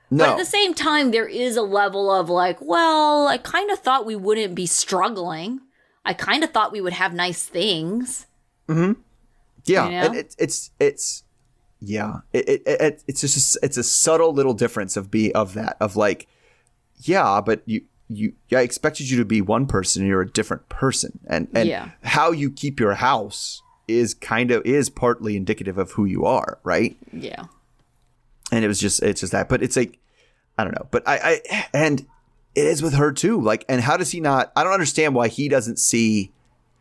No. 0.10 0.26
But 0.26 0.32
at 0.34 0.38
the 0.38 0.46
same 0.46 0.74
time, 0.74 1.12
there 1.12 1.28
is 1.28 1.56
a 1.56 1.62
level 1.62 2.12
of 2.12 2.30
like, 2.30 2.58
well, 2.62 3.28
I 3.28 3.38
kind 3.38 3.72
of 3.72 3.80
thought 3.80 4.06
we 4.06 4.16
wouldn't 4.16 4.56
be 4.56 4.66
struggling. 4.66 5.62
I 6.06 6.14
kind 6.14 6.44
of 6.44 6.52
thought 6.52 6.72
we 6.72 6.82
would 6.82 6.94
have 6.94 7.14
nice 7.14 7.46
things. 7.46 8.28
Mm 8.68 8.76
hmm. 8.76 9.02
Yeah. 9.66 9.86
You 9.86 9.92
know? 9.92 10.06
and 10.08 10.16
it, 10.16 10.36
it's 10.38 10.72
it's 10.80 11.24
yeah. 11.80 12.18
It, 12.34 12.50
it, 12.50 12.62
it 12.66 13.04
it's 13.08 13.22
just 13.22 13.56
a, 13.56 13.60
it's 13.64 13.78
a 13.78 13.84
subtle 13.84 14.34
little 14.34 14.54
difference 14.54 14.98
of 14.98 15.10
be 15.10 15.34
of 15.34 15.54
that 15.54 15.78
of 15.80 15.96
like, 15.96 16.28
yeah, 16.98 17.42
but 17.42 17.62
you 17.66 17.84
you 18.08 18.34
I 18.52 18.62
expected 18.62 19.10
you 19.10 19.18
to 19.18 19.26
be 19.26 19.42
one 19.42 19.66
person 19.66 20.02
and 20.02 20.10
you're 20.10 20.22
a 20.22 20.30
different 20.30 20.70
person. 20.70 21.20
And 21.28 21.48
and 21.54 21.68
yeah. 21.68 21.92
how 22.04 22.32
you 22.32 22.52
keep 22.52 22.80
your 22.80 22.96
house 22.96 23.62
is 23.88 24.14
kind 24.14 24.52
of 24.52 24.66
is 24.66 24.90
partly 24.90 25.36
indicative 25.36 25.78
of 25.78 25.92
who 25.92 26.06
you 26.06 26.26
are, 26.26 26.60
right? 26.64 26.98
Yeah. 27.12 27.46
And 28.52 28.64
it 28.64 28.68
was 28.68 28.80
just 28.80 29.02
it's 29.04 29.22
just 29.22 29.32
that. 29.32 29.50
But 29.50 29.64
it's 29.64 29.76
like 29.76 30.00
I 30.58 30.64
don't 30.64 30.74
know. 30.74 30.88
But 30.92 31.08
I, 31.08 31.42
I 31.50 31.68
and 31.74 32.02
it 32.56 32.66
is 32.66 32.82
with 32.82 32.94
her 32.94 33.12
too. 33.12 33.42
Like 33.42 33.66
and 33.68 33.82
how 33.82 33.98
does 33.98 34.12
he 34.12 34.20
not 34.20 34.52
I 34.56 34.64
don't 34.64 34.74
understand 34.74 35.16
why 35.16 35.28
he 35.28 35.50
doesn't 35.50 35.80
see 35.80 36.32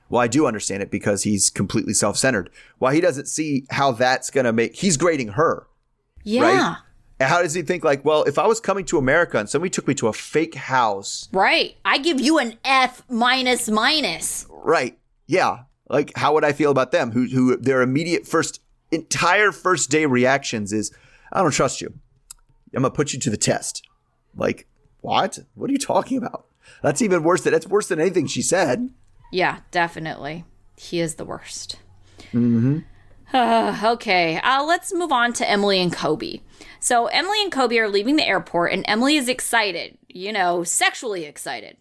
well, 0.08 0.20
I 0.20 0.28
do 0.28 0.46
understand 0.46 0.82
it 0.82 0.90
because 0.90 1.22
he's 1.22 1.48
completely 1.48 1.94
self-centered. 1.94 2.50
Why 2.78 2.94
he 2.94 3.00
doesn't 3.00 3.28
see 3.28 3.64
how 3.70 3.92
that's 3.92 4.28
gonna 4.28 4.52
make 4.52 4.74
he's 4.76 4.96
grading 4.96 5.28
her. 5.28 5.66
Yeah. 6.22 6.42
Right? 6.42 6.76
How 7.28 7.42
does 7.42 7.54
he 7.54 7.62
think 7.62 7.84
like, 7.84 8.04
well, 8.04 8.24
if 8.24 8.38
I 8.38 8.46
was 8.46 8.60
coming 8.60 8.84
to 8.86 8.98
America 8.98 9.38
and 9.38 9.48
somebody 9.48 9.70
took 9.70 9.88
me 9.88 9.94
to 9.94 10.08
a 10.08 10.12
fake 10.12 10.54
house, 10.54 11.28
right? 11.32 11.76
I 11.84 11.98
give 11.98 12.20
you 12.20 12.38
an 12.38 12.58
F 12.64 13.02
minus 13.08 13.68
minus. 13.68 14.46
Right. 14.50 14.98
Yeah. 15.26 15.64
Like, 15.88 16.12
how 16.16 16.32
would 16.34 16.44
I 16.44 16.52
feel 16.52 16.70
about 16.70 16.92
them? 16.92 17.10
Who, 17.12 17.26
who 17.26 17.56
their 17.56 17.82
immediate 17.82 18.26
first, 18.26 18.60
entire 18.90 19.52
first 19.52 19.90
day 19.90 20.06
reactions 20.06 20.72
is, 20.72 20.90
I 21.32 21.42
don't 21.42 21.50
trust 21.50 21.80
you. 21.80 21.92
I'm 22.74 22.82
gonna 22.82 22.90
put 22.90 23.12
you 23.12 23.18
to 23.20 23.30
the 23.30 23.36
test. 23.36 23.86
Like, 24.34 24.66
what? 25.00 25.38
What 25.54 25.68
are 25.68 25.72
you 25.72 25.78
talking 25.78 26.16
about? 26.16 26.46
That's 26.82 27.02
even 27.02 27.22
worse. 27.22 27.42
Than, 27.42 27.52
that's 27.52 27.66
worse 27.66 27.88
than 27.88 28.00
anything 28.00 28.26
she 28.26 28.40
said. 28.42 28.90
Yeah, 29.30 29.60
definitely. 29.70 30.44
He 30.76 31.00
is 31.00 31.16
the 31.16 31.24
worst. 31.24 31.76
Mm-hmm. 32.32 32.78
Uh, 33.32 33.80
okay, 33.92 34.38
uh, 34.40 34.62
let's 34.62 34.92
move 34.92 35.12
on 35.12 35.32
to 35.34 35.48
Emily 35.48 35.80
and 35.80 35.92
Kobe. 35.92 36.40
So, 36.80 37.06
Emily 37.06 37.40
and 37.42 37.52
Kobe 37.52 37.78
are 37.78 37.88
leaving 37.88 38.16
the 38.16 38.26
airport, 38.26 38.72
and 38.72 38.84
Emily 38.88 39.16
is 39.16 39.28
excited, 39.28 39.96
you 40.08 40.32
know, 40.32 40.64
sexually 40.64 41.24
excited. 41.24 41.76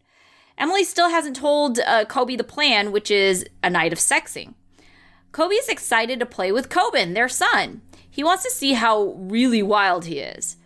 Emily 0.58 0.84
still 0.84 1.10
hasn't 1.10 1.36
told 1.36 1.80
uh, 1.80 2.06
Kobe 2.06 2.36
the 2.36 2.44
plan, 2.44 2.92
which 2.92 3.10
is 3.10 3.46
a 3.64 3.70
night 3.70 3.94
of 3.94 4.00
sexing. 4.00 4.54
Kobe 5.32 5.56
is 5.56 5.70
excited 5.70 6.20
to 6.20 6.26
play 6.26 6.52
with 6.52 6.70
Koban, 6.70 7.14
their 7.14 7.30
son. 7.30 7.82
He 8.10 8.24
wants 8.24 8.44
to 8.44 8.52
see 8.52 8.74
how 8.74 9.16
really 9.18 9.64
wild 9.64 10.06
he 10.06 10.20
is. 10.20 10.58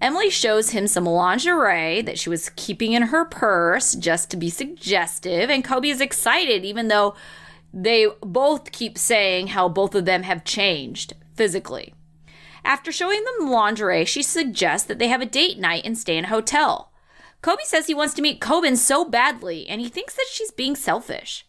Emily 0.00 0.30
shows 0.30 0.70
him 0.70 0.86
some 0.86 1.04
lingerie 1.04 2.00
that 2.02 2.18
she 2.18 2.30
was 2.30 2.50
keeping 2.50 2.92
in 2.92 3.04
her 3.04 3.24
purse 3.24 3.94
just 3.94 4.30
to 4.30 4.36
be 4.36 4.48
suggestive, 4.48 5.50
and 5.50 5.64
Kobe 5.64 5.88
is 5.88 6.00
excited, 6.00 6.64
even 6.64 6.88
though 6.88 7.14
they 7.72 8.06
both 8.20 8.72
keep 8.72 8.98
saying 8.98 9.48
how 9.48 9.68
both 9.68 9.94
of 9.94 10.04
them 10.04 10.24
have 10.24 10.44
changed 10.44 11.14
physically. 11.34 11.94
After 12.64 12.92
showing 12.92 13.24
them 13.24 13.46
the 13.46 13.52
lingerie, 13.52 14.04
she 14.04 14.22
suggests 14.22 14.86
that 14.86 14.98
they 14.98 15.08
have 15.08 15.22
a 15.22 15.26
date 15.26 15.58
night 15.58 15.84
and 15.84 15.96
stay 15.96 16.16
in 16.16 16.24
a 16.24 16.28
hotel. 16.28 16.92
Kobe 17.42 17.62
says 17.64 17.86
he 17.86 17.94
wants 17.94 18.12
to 18.14 18.22
meet 18.22 18.40
Koban 18.40 18.76
so 18.76 19.04
badly, 19.04 19.66
and 19.66 19.80
he 19.80 19.88
thinks 19.88 20.14
that 20.14 20.26
she's 20.30 20.50
being 20.50 20.76
selfish. 20.76 21.46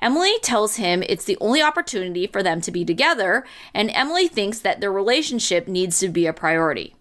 Emily 0.00 0.38
tells 0.42 0.76
him 0.76 1.02
it's 1.02 1.24
the 1.24 1.38
only 1.40 1.60
opportunity 1.60 2.26
for 2.26 2.42
them 2.42 2.60
to 2.60 2.70
be 2.70 2.84
together, 2.84 3.44
and 3.74 3.90
Emily 3.90 4.28
thinks 4.28 4.60
that 4.60 4.80
their 4.80 4.92
relationship 4.92 5.68
needs 5.68 5.98
to 6.00 6.08
be 6.08 6.26
a 6.26 6.32
priority. 6.32 6.94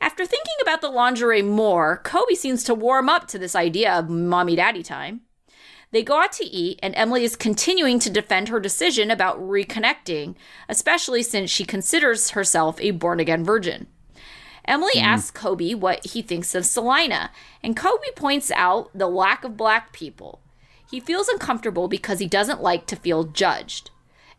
After 0.00 0.26
thinking 0.26 0.54
about 0.60 0.82
the 0.82 0.90
lingerie 0.90 1.42
more, 1.42 1.98
Kobe 2.04 2.34
seems 2.34 2.62
to 2.64 2.74
warm 2.74 3.08
up 3.08 3.26
to 3.28 3.38
this 3.38 3.56
idea 3.56 3.92
of 3.92 4.10
mommy 4.10 4.56
daddy 4.56 4.82
time. 4.82 5.22
They 5.92 6.02
go 6.02 6.20
out 6.20 6.32
to 6.32 6.44
eat, 6.44 6.78
and 6.82 6.94
Emily 6.96 7.24
is 7.24 7.36
continuing 7.36 7.98
to 8.00 8.10
defend 8.10 8.48
her 8.48 8.60
decision 8.60 9.10
about 9.10 9.40
reconnecting, 9.40 10.34
especially 10.68 11.22
since 11.22 11.50
she 11.50 11.64
considers 11.64 12.30
herself 12.30 12.80
a 12.80 12.90
born 12.90 13.20
again 13.20 13.44
virgin. 13.44 13.86
Emily 14.66 14.94
mm. 14.96 15.02
asks 15.02 15.30
Kobe 15.30 15.74
what 15.74 16.04
he 16.04 16.22
thinks 16.22 16.54
of 16.54 16.66
Salina, 16.66 17.30
and 17.62 17.76
Kobe 17.76 18.10
points 18.16 18.50
out 18.50 18.90
the 18.92 19.06
lack 19.06 19.44
of 19.44 19.56
black 19.56 19.92
people. 19.92 20.40
He 20.90 21.00
feels 21.00 21.28
uncomfortable 21.28 21.88
because 21.88 22.18
he 22.18 22.26
doesn't 22.26 22.62
like 22.62 22.86
to 22.86 22.96
feel 22.96 23.24
judged. 23.24 23.90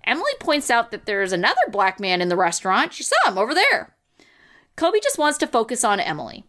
Emily 0.04 0.32
points 0.40 0.70
out 0.70 0.92
that 0.92 1.06
there's 1.06 1.34
another 1.34 1.62
black 1.70 2.00
man 2.00 2.22
in 2.22 2.30
the 2.30 2.38
restaurant. 2.38 2.94
She 2.94 3.04
saw 3.04 3.16
him 3.26 3.38
over 3.38 3.54
there. 3.54 3.96
Kobe 4.76 5.00
just 5.02 5.18
wants 5.18 5.38
to 5.40 5.48
focus 5.48 5.84
on 5.84 6.00
Emily. 6.00 6.46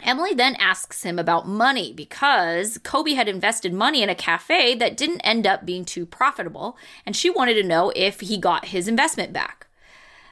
Emily 0.00 0.32
then 0.32 0.54
asks 0.56 1.02
him 1.02 1.18
about 1.18 1.48
money 1.48 1.92
because 1.92 2.78
Kobe 2.78 3.14
had 3.14 3.28
invested 3.28 3.72
money 3.72 4.02
in 4.02 4.08
a 4.08 4.14
cafe 4.14 4.74
that 4.76 4.96
didn't 4.96 5.20
end 5.20 5.46
up 5.46 5.66
being 5.66 5.84
too 5.84 6.06
profitable, 6.06 6.76
and 7.04 7.16
she 7.16 7.28
wanted 7.28 7.54
to 7.54 7.62
know 7.62 7.92
if 7.96 8.20
he 8.20 8.38
got 8.38 8.66
his 8.66 8.86
investment 8.86 9.32
back. 9.32 9.66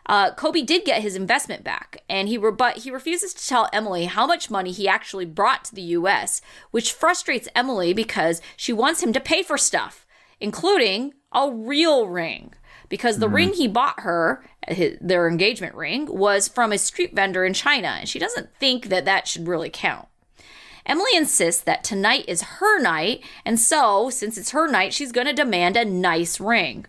Uh, 0.08 0.32
Kobe 0.32 0.62
did 0.62 0.84
get 0.84 1.02
his 1.02 1.16
investment 1.16 1.64
back, 1.64 1.98
and 2.08 2.28
he 2.28 2.38
re- 2.38 2.52
but 2.52 2.78
he 2.78 2.92
refuses 2.92 3.34
to 3.34 3.46
tell 3.46 3.68
Emily 3.72 4.04
how 4.04 4.24
much 4.24 4.50
money 4.50 4.70
he 4.70 4.86
actually 4.86 5.24
brought 5.24 5.64
to 5.64 5.74
the 5.74 5.82
U.S., 5.82 6.40
which 6.70 6.92
frustrates 6.92 7.48
Emily 7.56 7.92
because 7.92 8.40
she 8.56 8.72
wants 8.72 9.02
him 9.02 9.12
to 9.12 9.20
pay 9.20 9.42
for 9.42 9.58
stuff, 9.58 10.06
including 10.40 11.14
a 11.32 11.50
real 11.50 12.06
ring. 12.06 12.54
Because 12.88 13.18
the 13.18 13.28
ring 13.28 13.52
he 13.52 13.66
bought 13.66 14.00
her, 14.00 14.44
his, 14.68 14.96
their 15.00 15.28
engagement 15.28 15.74
ring, 15.74 16.06
was 16.06 16.48
from 16.48 16.72
a 16.72 16.78
street 16.78 17.14
vendor 17.14 17.44
in 17.44 17.52
China, 17.52 17.96
and 17.98 18.08
she 18.08 18.18
doesn't 18.18 18.54
think 18.60 18.86
that 18.86 19.04
that 19.04 19.26
should 19.26 19.48
really 19.48 19.70
count. 19.70 20.08
Emily 20.86 21.10
insists 21.14 21.62
that 21.62 21.82
tonight 21.82 22.24
is 22.28 22.42
her 22.42 22.80
night, 22.80 23.24
and 23.44 23.58
so, 23.58 24.08
since 24.08 24.38
it's 24.38 24.50
her 24.50 24.68
night, 24.68 24.94
she's 24.94 25.10
going 25.10 25.26
to 25.26 25.32
demand 25.32 25.76
a 25.76 25.84
nice 25.84 26.38
ring. 26.38 26.86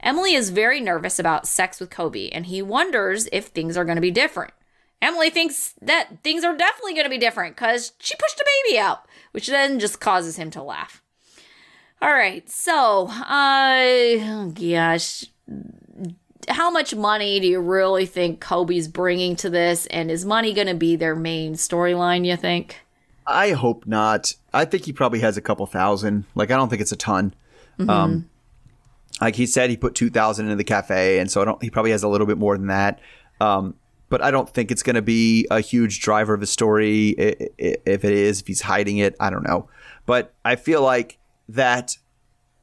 Emily 0.00 0.34
is 0.34 0.50
very 0.50 0.80
nervous 0.80 1.18
about 1.18 1.46
sex 1.46 1.80
with 1.80 1.90
Kobe, 1.90 2.28
and 2.28 2.46
he 2.46 2.62
wonders 2.62 3.28
if 3.32 3.46
things 3.46 3.76
are 3.76 3.84
going 3.84 3.96
to 3.96 4.02
be 4.02 4.10
different. 4.10 4.52
Emily 5.00 5.30
thinks 5.30 5.74
that 5.82 6.22
things 6.22 6.44
are 6.44 6.56
definitely 6.56 6.94
going 6.94 7.04
to 7.04 7.10
be 7.10 7.18
different 7.18 7.56
because 7.56 7.92
she 7.98 8.14
pushed 8.16 8.40
a 8.40 8.46
baby 8.64 8.78
out, 8.78 9.06
which 9.32 9.48
then 9.48 9.80
just 9.80 10.00
causes 10.00 10.36
him 10.36 10.50
to 10.52 10.62
laugh. 10.62 11.02
All 12.00 12.12
right, 12.12 12.48
so, 12.48 13.08
uh, 13.08 13.84
oh 14.20 14.52
gosh, 14.54 15.24
how 16.48 16.70
much 16.70 16.94
money 16.94 17.40
do 17.40 17.46
you 17.46 17.60
really 17.60 18.06
think 18.06 18.40
Kobe's 18.40 18.88
bringing 18.88 19.36
to 19.36 19.50
this? 19.50 19.86
And 19.86 20.10
is 20.10 20.24
money 20.24 20.52
going 20.52 20.66
to 20.66 20.74
be 20.74 20.96
their 20.96 21.14
main 21.14 21.54
storyline, 21.54 22.26
you 22.26 22.36
think? 22.36 22.80
I 23.26 23.50
hope 23.50 23.86
not. 23.86 24.34
I 24.52 24.64
think 24.64 24.84
he 24.84 24.92
probably 24.92 25.20
has 25.20 25.36
a 25.36 25.40
couple 25.40 25.66
thousand. 25.66 26.24
Like 26.34 26.50
I 26.50 26.56
don't 26.56 26.68
think 26.68 26.82
it's 26.82 26.92
a 26.92 26.96
ton. 26.96 27.34
Um, 27.88 28.28
like 29.20 29.36
he 29.36 29.46
said, 29.46 29.70
he 29.70 29.76
put 29.76 29.94
two 29.94 30.10
thousand 30.10 30.46
into 30.46 30.56
the 30.56 30.64
cafe, 30.64 31.18
and 31.18 31.30
so 31.30 31.42
I 31.42 31.44
don't. 31.44 31.62
He 31.62 31.70
probably 31.70 31.92
has 31.92 32.02
a 32.02 32.08
little 32.08 32.26
bit 32.26 32.38
more 32.38 32.56
than 32.56 32.66
that. 32.68 33.00
Um, 33.40 33.74
but 34.08 34.22
I 34.22 34.30
don't 34.30 34.48
think 34.48 34.70
it's 34.70 34.82
going 34.82 34.96
to 34.96 35.02
be 35.02 35.46
a 35.50 35.60
huge 35.60 36.00
driver 36.00 36.34
of 36.34 36.40
the 36.40 36.46
story. 36.46 37.10
If 37.10 38.04
it 38.04 38.12
is, 38.12 38.40
if 38.40 38.46
he's 38.46 38.60
hiding 38.60 38.98
it, 38.98 39.16
I 39.18 39.30
don't 39.30 39.42
know. 39.42 39.68
But 40.04 40.34
I 40.44 40.56
feel 40.56 40.82
like 40.82 41.18
that 41.48 41.96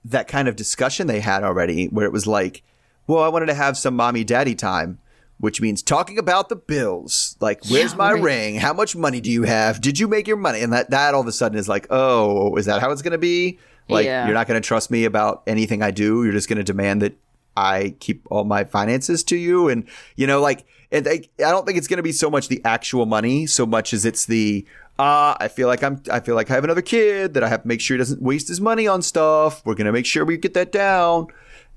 that 0.06 0.28
kind 0.28 0.48
of 0.48 0.56
discussion 0.56 1.08
they 1.08 1.20
had 1.20 1.44
already, 1.44 1.88
where 1.88 2.06
it 2.06 2.12
was 2.12 2.26
like, 2.28 2.64
"Well, 3.08 3.24
I 3.24 3.28
wanted 3.28 3.48
to 3.48 3.54
have 3.54 3.78
some 3.78 3.96
mommy 3.96 4.24
daddy 4.24 4.56
time." 4.56 5.00
Which 5.42 5.62
means 5.62 5.82
talking 5.82 6.18
about 6.18 6.50
the 6.50 6.58
bills, 6.58 7.38
like 7.40 7.64
where's 7.70 7.92
Yeah, 7.92 7.98
my 7.98 8.12
right. 8.12 8.22
ring? 8.22 8.56
How 8.56 8.74
much 8.74 8.94
money 8.94 9.22
do 9.22 9.32
you 9.32 9.44
have? 9.44 9.80
Did 9.80 9.98
you 9.98 10.10
make 10.10 10.28
your 10.28 10.36
money? 10.36 10.60
And 10.62 10.74
that 10.74 10.90
that 10.90 11.14
all 11.14 11.22
of 11.22 11.28
a 11.28 11.32
sudden 11.32 11.58
is 11.58 11.70
like, 11.70 11.88
oh, 11.90 12.54
is 12.58 12.66
that 12.66 12.82
how 12.82 12.92
it's 12.92 13.02
going 13.02 13.14
to 13.14 13.18
be? 13.18 13.58
Like 13.88 14.06
Yeah. 14.06 14.26
you're 14.26 14.34
not 14.34 14.48
going 14.48 14.62
to 14.62 14.68
trust 14.68 14.92
me 14.92 15.06
about 15.06 15.44
anything 15.48 15.82
I 15.82 15.92
do. 15.92 16.26
You're 16.26 16.34
just 16.34 16.50
going 16.50 16.58
to 16.58 16.64
demand 16.66 17.02
that 17.04 17.18
I 17.56 17.96
keep 18.02 18.28
all 18.30 18.44
my 18.44 18.66
finances 18.66 19.24
to 19.26 19.38
you, 19.38 19.70
and 19.70 19.88
you 20.18 20.28
know, 20.28 20.42
like, 20.42 20.66
and 20.92 21.08
I, 21.08 21.22
I 21.40 21.52
don't 21.52 21.66
think 21.66 21.78
it's 21.78 21.88
going 21.88 21.98
to 21.98 22.04
be 22.04 22.12
so 22.12 22.30
much 22.30 22.50
the 22.50 22.62
actual 22.66 23.06
money, 23.06 23.46
so 23.48 23.66
much 23.66 23.94
as 23.94 24.04
it's 24.06 24.26
the. 24.26 24.66
Uh, 25.00 25.34
I 25.40 25.48
feel 25.48 25.70
like 25.70 25.82
I'm. 25.82 26.04
I 26.12 26.20
feel 26.20 26.36
like 26.36 26.52
I 26.52 26.56
have 26.56 26.66
another 26.66 26.82
kid 26.82 27.34
that 27.34 27.44
I 27.44 27.48
have 27.48 27.62
to 27.62 27.68
make 27.70 27.80
sure 27.80 27.96
he 27.96 28.00
doesn't 28.00 28.22
waste 28.22 28.50
his 28.50 28.60
money 28.60 28.86
on 28.86 29.02
stuff. 29.02 29.66
We're 29.66 29.76
gonna 29.76 29.94
make 29.94 30.06
sure 30.06 30.26
we 30.26 30.36
get 30.36 30.54
that 30.56 30.74
down, 30.74 31.28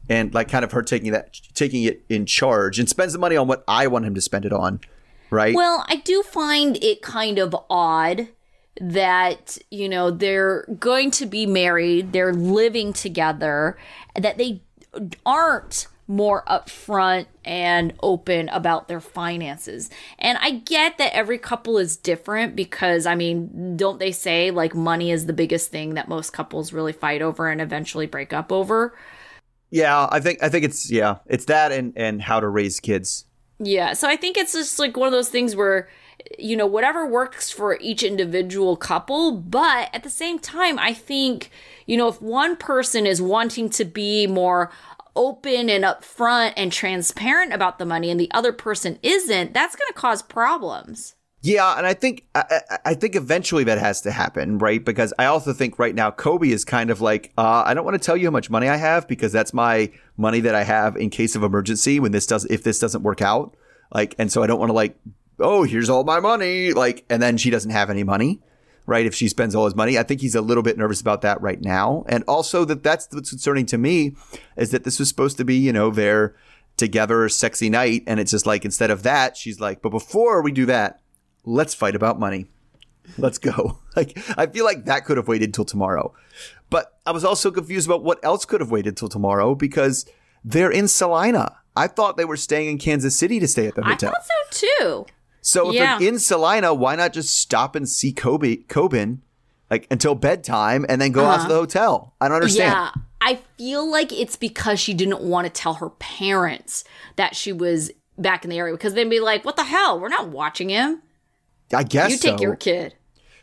and 0.08 0.34
like 0.34 0.48
kind 0.48 0.64
of 0.64 0.72
her 0.72 0.82
taking 0.82 1.12
that, 1.12 1.40
taking 1.54 1.84
it 1.84 2.04
in 2.08 2.26
charge, 2.26 2.80
and 2.80 2.88
spends 2.88 3.12
the 3.12 3.20
money 3.20 3.36
on 3.36 3.46
what 3.46 3.62
I 3.68 3.86
want 3.86 4.06
him 4.06 4.14
to 4.16 4.20
spend 4.20 4.44
it 4.44 4.52
on, 4.52 4.80
right? 5.30 5.54
Well, 5.54 5.84
I 5.88 5.96
do 5.96 6.24
find 6.24 6.76
it 6.82 7.00
kind 7.00 7.38
of 7.38 7.54
odd 7.70 8.28
that, 8.80 9.58
you 9.70 9.88
know, 9.88 10.10
they're 10.10 10.64
going 10.80 11.10
to 11.12 11.26
be 11.26 11.46
married, 11.46 12.12
they're 12.12 12.32
living 12.32 12.92
together, 12.92 13.76
that 14.18 14.38
they 14.38 14.62
aren't 15.24 15.86
more 16.12 16.44
upfront 16.46 17.26
and 17.44 17.92
open 18.02 18.48
about 18.50 18.88
their 18.88 19.00
finances. 19.00 19.90
And 20.18 20.38
I 20.40 20.50
get 20.50 20.98
that 20.98 21.14
every 21.14 21.38
couple 21.38 21.78
is 21.78 21.96
different 21.96 22.54
because, 22.54 23.06
I 23.06 23.14
mean, 23.14 23.76
don't 23.76 23.98
they 23.98 24.12
say 24.12 24.50
like 24.50 24.74
money 24.74 25.10
is 25.10 25.26
the 25.26 25.32
biggest 25.32 25.70
thing 25.70 25.94
that 25.94 26.08
most 26.08 26.32
couples 26.32 26.72
really 26.72 26.92
fight 26.92 27.22
over 27.22 27.48
and 27.48 27.60
eventually 27.60 28.06
break 28.06 28.32
up 28.32 28.52
over? 28.52 28.94
yeah, 29.72 30.06
I 30.12 30.20
think 30.20 30.42
I 30.42 30.50
think 30.50 30.66
it's 30.66 30.90
yeah, 30.90 31.16
it's 31.26 31.46
that 31.46 31.72
and 31.72 31.94
and 31.96 32.20
how 32.20 32.38
to 32.38 32.48
raise 32.48 32.78
kids. 32.78 33.24
Yeah, 33.58 33.94
so 33.94 34.06
I 34.06 34.16
think 34.16 34.36
it's 34.36 34.52
just 34.52 34.78
like 34.78 34.96
one 34.96 35.06
of 35.06 35.12
those 35.12 35.30
things 35.30 35.56
where 35.56 35.88
you 36.38 36.56
know 36.56 36.66
whatever 36.66 37.06
works 37.06 37.50
for 37.50 37.78
each 37.80 38.02
individual 38.02 38.76
couple, 38.76 39.32
but 39.32 39.88
at 39.94 40.02
the 40.02 40.10
same 40.10 40.38
time 40.38 40.78
I 40.78 40.92
think 40.92 41.50
you 41.86 41.96
know 41.96 42.08
if 42.08 42.20
one 42.20 42.56
person 42.56 43.06
is 43.06 43.22
wanting 43.22 43.70
to 43.70 43.86
be 43.86 44.26
more 44.26 44.70
open 45.14 45.68
and 45.68 45.84
upfront 45.84 46.54
and 46.56 46.72
transparent 46.72 47.52
about 47.52 47.78
the 47.78 47.86
money 47.86 48.10
and 48.10 48.18
the 48.18 48.30
other 48.32 48.52
person 48.52 48.98
isn't, 49.02 49.54
that's 49.54 49.76
going 49.76 49.88
to 49.88 49.94
cause 49.94 50.22
problems. 50.22 51.14
Yeah, 51.44 51.76
and 51.76 51.84
I 51.84 51.94
think 51.94 52.24
I, 52.36 52.60
I- 52.84 52.94
think 52.94 53.16
eventually 53.16 53.64
that 53.64 53.78
has 53.78 54.00
to 54.02 54.12
happen, 54.12 54.58
right? 54.58 54.84
Because 54.84 55.12
I 55.18 55.24
also 55.24 55.52
think 55.52 55.76
right 55.76 55.94
now 55.94 56.12
Kobe 56.12 56.48
is 56.50 56.64
kind 56.64 56.88
of 56.88 57.00
like, 57.00 57.32
uh, 57.36 57.64
I 57.66 57.74
don't 57.74 57.84
want 57.84 58.00
to 58.00 58.04
tell 58.06 58.16
you 58.16 58.28
how 58.28 58.30
much 58.30 58.48
money 58.48 58.68
I 58.68 58.76
have 58.76 59.08
because 59.08 59.32
that's 59.32 59.52
my 59.52 59.90
money 60.16 60.38
that 60.40 60.54
I 60.54 60.62
have 60.62 60.96
in 60.96 61.10
case 61.10 61.34
of 61.34 61.42
emergency 61.42 61.98
when 61.98 62.12
this 62.12 62.26
does 62.26 62.44
if 62.44 62.62
this 62.62 62.78
doesn't 62.78 63.02
work 63.02 63.20
out. 63.22 63.56
Like, 63.92 64.14
and 64.18 64.30
so 64.30 64.44
I 64.44 64.46
don't 64.46 64.60
want 64.60 64.68
to 64.70 64.74
like, 64.74 64.96
oh, 65.40 65.64
here's 65.64 65.90
all 65.90 66.04
my 66.04 66.20
money, 66.20 66.72
like, 66.72 67.04
and 67.10 67.20
then 67.20 67.36
she 67.36 67.50
doesn't 67.50 67.72
have 67.72 67.90
any 67.90 68.04
money, 68.04 68.40
right? 68.86 69.06
If 69.06 69.14
she 69.14 69.28
spends 69.28 69.54
all 69.54 69.64
his 69.64 69.74
money, 69.74 69.98
I 69.98 70.02
think 70.02 70.20
he's 70.20 70.34
a 70.34 70.40
little 70.40 70.62
bit 70.62 70.78
nervous 70.78 71.00
about 71.00 71.22
that 71.22 71.40
right 71.40 71.60
now, 71.60 72.04
and 72.08 72.24
also 72.28 72.64
that 72.64 72.82
that's 72.82 73.08
what's 73.12 73.30
concerning 73.30 73.66
to 73.66 73.78
me 73.78 74.14
is 74.56 74.70
that 74.70 74.84
this 74.84 74.98
was 74.98 75.08
supposed 75.08 75.36
to 75.38 75.44
be, 75.44 75.56
you 75.56 75.72
know, 75.72 75.90
their 75.90 76.34
together 76.76 77.28
sexy 77.28 77.68
night, 77.68 78.02
and 78.06 78.18
it's 78.18 78.30
just 78.30 78.46
like 78.46 78.64
instead 78.64 78.90
of 78.90 79.02
that, 79.02 79.36
she's 79.36 79.60
like, 79.60 79.82
but 79.82 79.90
before 79.90 80.42
we 80.42 80.52
do 80.52 80.66
that 80.66 81.02
let's 81.44 81.74
fight 81.74 81.94
about 81.94 82.18
money. 82.18 82.46
Let's 83.18 83.38
go. 83.38 83.78
Like 83.94 84.18
I 84.38 84.46
feel 84.46 84.64
like 84.64 84.86
that 84.86 85.04
could 85.04 85.18
have 85.18 85.28
waited 85.28 85.52
till 85.52 85.66
tomorrow. 85.66 86.14
But 86.70 86.98
I 87.04 87.10
was 87.10 87.26
also 87.26 87.50
confused 87.50 87.86
about 87.86 88.02
what 88.02 88.18
else 88.24 88.46
could 88.46 88.62
have 88.62 88.70
waited 88.70 88.96
till 88.96 89.10
tomorrow 89.10 89.54
because 89.54 90.06
they're 90.42 90.70
in 90.70 90.88
Salina. 90.88 91.58
I 91.76 91.88
thought 91.88 92.16
they 92.16 92.24
were 92.24 92.38
staying 92.38 92.70
in 92.70 92.78
Kansas 92.78 93.14
City 93.14 93.38
to 93.38 93.46
stay 93.46 93.66
at 93.66 93.74
the 93.74 93.82
hotel. 93.82 94.08
I 94.08 94.12
thought 94.14 94.24
so 94.24 94.66
too. 94.66 95.06
So 95.42 95.70
if 95.70 95.74
yeah. 95.74 95.98
they're 95.98 96.08
in 96.08 96.18
Salina, 96.18 96.72
why 96.72 96.94
not 96.94 97.12
just 97.12 97.36
stop 97.36 97.74
and 97.74 97.88
see 97.88 98.12
Kobe 98.12 98.58
Koban 98.64 99.18
like 99.70 99.88
until 99.90 100.14
bedtime 100.14 100.86
and 100.88 101.00
then 101.00 101.10
go 101.10 101.26
out 101.26 101.42
to 101.42 101.48
the 101.48 101.54
hotel? 101.54 102.14
I 102.20 102.28
don't 102.28 102.36
understand. 102.36 102.72
Uh-huh. 102.72 102.92
Yeah, 102.94 103.02
I 103.20 103.40
feel 103.58 103.90
like 103.90 104.12
it's 104.12 104.36
because 104.36 104.78
she 104.78 104.94
didn't 104.94 105.20
want 105.20 105.46
to 105.46 105.52
tell 105.52 105.74
her 105.74 105.90
parents 105.90 106.84
that 107.16 107.34
she 107.34 107.52
was 107.52 107.90
back 108.16 108.44
in 108.44 108.50
the 108.50 108.58
area 108.58 108.72
because 108.72 108.94
they'd 108.94 109.10
be 109.10 109.20
like, 109.20 109.44
"What 109.44 109.56
the 109.56 109.64
hell? 109.64 109.98
We're 109.98 110.08
not 110.08 110.28
watching 110.28 110.68
him. 110.68 111.02
I 111.74 111.82
guess 111.82 112.12
You 112.12 112.18
take 112.18 112.38
so. 112.38 112.42
your 112.42 112.56
kid." 112.56 112.94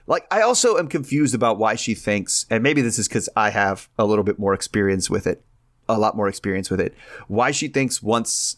Like, 0.07 0.25
I 0.31 0.41
also 0.41 0.77
am 0.77 0.87
confused 0.87 1.35
about 1.35 1.59
why 1.59 1.75
she 1.75 1.93
thinks, 1.93 2.47
and 2.49 2.63
maybe 2.63 2.81
this 2.81 2.97
is 2.97 3.07
because 3.07 3.29
I 3.35 3.51
have 3.51 3.89
a 3.99 4.05
little 4.05 4.23
bit 4.23 4.39
more 4.39 4.55
experience 4.55 5.07
with 5.07 5.27
it, 5.27 5.43
a 5.87 5.99
lot 5.99 6.17
more 6.17 6.27
experience 6.27 6.71
with 6.71 6.79
it. 6.79 6.95
Why 7.27 7.51
she 7.51 7.67
thinks 7.67 8.01
once 8.01 8.57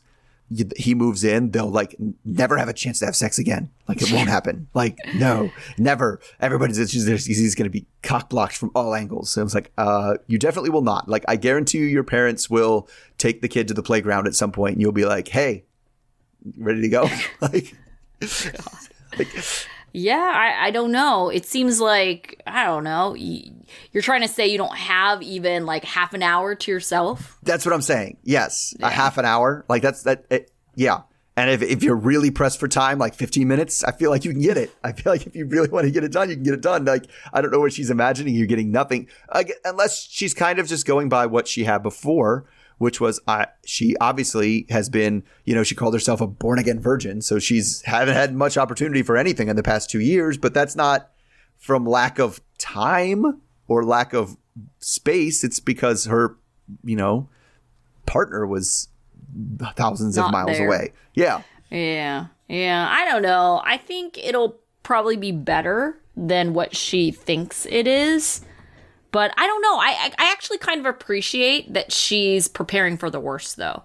he 0.75 0.93
moves 0.95 1.23
in, 1.23 1.51
they'll 1.51 1.69
like 1.69 1.95
never 2.25 2.57
have 2.57 2.67
a 2.67 2.73
chance 2.73 2.99
to 2.99 3.05
have 3.05 3.15
sex 3.15 3.39
again. 3.39 3.69
Like, 3.87 4.01
it 4.01 4.11
won't 4.11 4.29
happen. 4.37 4.67
Like, 4.73 4.97
no, 5.15 5.49
never. 5.77 6.19
Everybody's 6.39 6.77
there's- 6.77 7.25
he's 7.25 7.55
going 7.55 7.65
to 7.65 7.69
be 7.69 7.85
cock 8.03 8.29
blocked 8.29 8.57
from 8.57 8.71
all 8.75 8.93
angles. 8.93 9.31
So 9.31 9.41
I 9.41 9.43
was 9.43 9.55
like, 9.55 9.71
uh, 9.77 10.15
you 10.27 10.37
definitely 10.37 10.69
will 10.71 10.81
not. 10.81 11.07
Like, 11.07 11.23
I 11.27 11.35
guarantee 11.35 11.77
you, 11.79 11.85
your 11.85 12.03
parents 12.03 12.49
will 12.49 12.87
take 13.17 13.41
the 13.41 13.47
kid 13.47 13.67
to 13.69 13.73
the 13.73 13.83
playground 13.83 14.27
at 14.27 14.35
some 14.35 14.51
point, 14.51 14.73
and 14.73 14.81
you'll 14.81 14.91
be 14.91 15.05
like, 15.05 15.27
hey, 15.29 15.63
ready 16.57 16.81
to 16.81 16.89
go? 16.89 17.09
like, 17.41 17.73
Yeah, 19.93 20.31
I, 20.33 20.67
I 20.67 20.71
don't 20.71 20.91
know. 20.91 21.29
It 21.29 21.45
seems 21.45 21.79
like 21.81 22.41
I 22.47 22.65
don't 22.65 22.83
know. 22.83 23.15
You're 23.15 24.03
trying 24.03 24.21
to 24.21 24.27
say 24.27 24.47
you 24.47 24.57
don't 24.57 24.75
have 24.77 25.21
even 25.21 25.65
like 25.65 25.83
half 25.83 26.13
an 26.13 26.23
hour 26.23 26.55
to 26.55 26.71
yourself. 26.71 27.37
That's 27.43 27.65
what 27.65 27.73
I'm 27.73 27.81
saying. 27.81 28.17
Yes, 28.23 28.73
a 28.81 28.89
half 28.89 29.17
an 29.17 29.25
hour. 29.25 29.65
Like 29.67 29.81
that's 29.81 30.03
that. 30.03 30.25
It, 30.29 30.51
yeah. 30.75 31.01
And 31.37 31.49
if, 31.49 31.61
if 31.61 31.81
you're 31.81 31.95
really 31.95 32.29
pressed 32.29 32.59
for 32.59 32.67
time, 32.67 32.99
like 32.99 33.15
15 33.15 33.47
minutes, 33.47 33.85
I 33.85 33.91
feel 33.93 34.11
like 34.11 34.25
you 34.25 34.31
can 34.31 34.41
get 34.41 34.57
it. 34.57 34.69
I 34.83 34.91
feel 34.91 35.13
like 35.13 35.25
if 35.25 35.33
you 35.33 35.45
really 35.45 35.69
want 35.69 35.85
to 35.85 35.91
get 35.91 36.03
it 36.03 36.11
done, 36.11 36.29
you 36.29 36.35
can 36.35 36.43
get 36.43 36.53
it 36.53 36.61
done. 36.61 36.83
Like 36.85 37.05
I 37.33 37.41
don't 37.41 37.51
know 37.51 37.59
what 37.59 37.73
she's 37.73 37.89
imagining. 37.89 38.35
You're 38.35 38.47
getting 38.47 38.71
nothing, 38.71 39.07
get- 39.33 39.57
unless 39.63 40.07
she's 40.09 40.33
kind 40.33 40.59
of 40.59 40.67
just 40.67 40.85
going 40.85 41.09
by 41.09 41.25
what 41.25 41.47
she 41.47 41.63
had 41.63 41.83
before, 41.83 42.45
which 42.81 42.99
was 42.99 43.19
uh, 43.27 43.45
she 43.63 43.95
obviously 44.01 44.65
has 44.71 44.89
been, 44.89 45.23
you 45.45 45.53
know, 45.53 45.61
she 45.61 45.75
called 45.75 45.93
herself 45.93 46.19
a 46.19 46.25
born 46.25 46.57
again 46.57 46.79
virgin, 46.79 47.21
so 47.21 47.37
she's 47.37 47.83
haven't 47.83 48.15
had 48.15 48.33
much 48.33 48.57
opportunity 48.57 49.03
for 49.03 49.17
anything 49.17 49.49
in 49.49 49.55
the 49.55 49.61
past 49.61 49.91
two 49.91 49.99
years. 49.99 50.35
But 50.35 50.55
that's 50.55 50.75
not 50.75 51.11
from 51.59 51.85
lack 51.85 52.17
of 52.17 52.41
time 52.57 53.39
or 53.67 53.85
lack 53.85 54.13
of 54.13 54.35
space. 54.79 55.43
It's 55.43 55.59
because 55.59 56.05
her, 56.05 56.37
you 56.83 56.95
know, 56.95 57.29
partner 58.07 58.47
was 58.47 58.87
thousands 59.75 60.17
of 60.17 60.31
miles 60.31 60.57
there. 60.57 60.65
away. 60.65 60.93
Yeah. 61.13 61.43
Yeah, 61.69 62.25
yeah. 62.47 62.87
I 62.89 63.05
don't 63.05 63.21
know. 63.21 63.61
I 63.63 63.77
think 63.77 64.17
it'll 64.17 64.59
probably 64.81 65.17
be 65.17 65.31
better 65.31 66.01
than 66.17 66.55
what 66.55 66.75
she 66.75 67.11
thinks 67.11 67.67
it 67.69 67.85
is. 67.85 68.41
But 69.11 69.33
I 69.37 69.45
don't 69.47 69.61
know. 69.61 69.77
I 69.77 70.11
I 70.17 70.31
actually 70.31 70.57
kind 70.57 70.79
of 70.79 70.85
appreciate 70.85 71.73
that 71.73 71.91
she's 71.91 72.47
preparing 72.47 72.97
for 72.97 73.09
the 73.09 73.19
worst 73.19 73.57
though. 73.57 73.83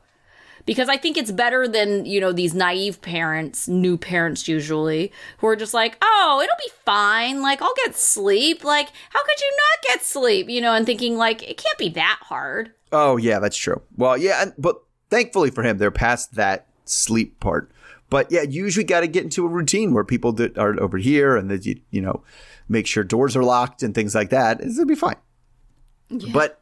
Because 0.65 0.89
I 0.89 0.97
think 0.97 1.17
it's 1.17 1.31
better 1.31 1.69
than, 1.69 2.07
you 2.07 2.21
know, 2.21 2.33
these 2.33 2.53
naive 2.53 3.01
parents, 3.01 3.69
new 3.69 3.97
parents 3.97 4.49
usually, 4.49 5.13
who 5.39 5.47
are 5.47 5.55
just 5.55 5.73
like, 5.73 5.97
oh, 6.03 6.41
it'll 6.43 6.57
be 6.59 6.73
fine. 6.85 7.41
Like, 7.41 7.63
I'll 7.63 7.75
get 7.85 7.95
sleep. 7.95 8.65
Like, 8.65 8.89
how 9.11 9.23
could 9.25 9.41
you 9.41 9.53
not 9.57 9.87
get 9.87 10.05
sleep? 10.05 10.51
You 10.51 10.61
know, 10.61 10.75
and 10.75 10.85
thinking, 10.85 11.17
like, 11.17 11.49
it 11.49 11.57
can't 11.57 11.79
be 11.79 11.89
that 11.91 12.19
hard. 12.23 12.73
Oh 12.91 13.17
yeah, 13.17 13.39
that's 13.39 13.57
true. 13.57 13.81
Well, 13.97 14.17
yeah, 14.17 14.47
but 14.59 14.83
thankfully 15.11 15.51
for 15.51 15.63
him, 15.63 15.79
they're 15.79 15.91
past 15.91 16.35
that 16.35 16.67
sleep 16.85 17.39
part. 17.41 17.71
But 18.09 18.31
yeah, 18.31 18.43
you 18.43 18.65
usually 18.65 18.85
got 18.85 19.01
to 19.01 19.09
get 19.09 19.25
into 19.25 19.45
a 19.45 19.49
routine 19.49 19.93
where 19.93 20.05
people 20.05 20.33
that 20.35 20.57
are 20.59 20.81
over 20.81 20.99
here 20.99 21.37
and 21.37 21.51
that 21.51 21.67
you 21.67 21.81
you 21.91 22.01
know 22.01 22.23
make 22.69 22.87
sure 22.87 23.05
doors 23.05 23.37
are 23.37 23.43
locked 23.43 23.83
and 23.83 23.95
things 23.95 24.15
like 24.15 24.31
that. 24.31 24.61
It'll 24.61 24.85
be 24.85 24.95
fine. 24.95 25.17
But 26.33 26.61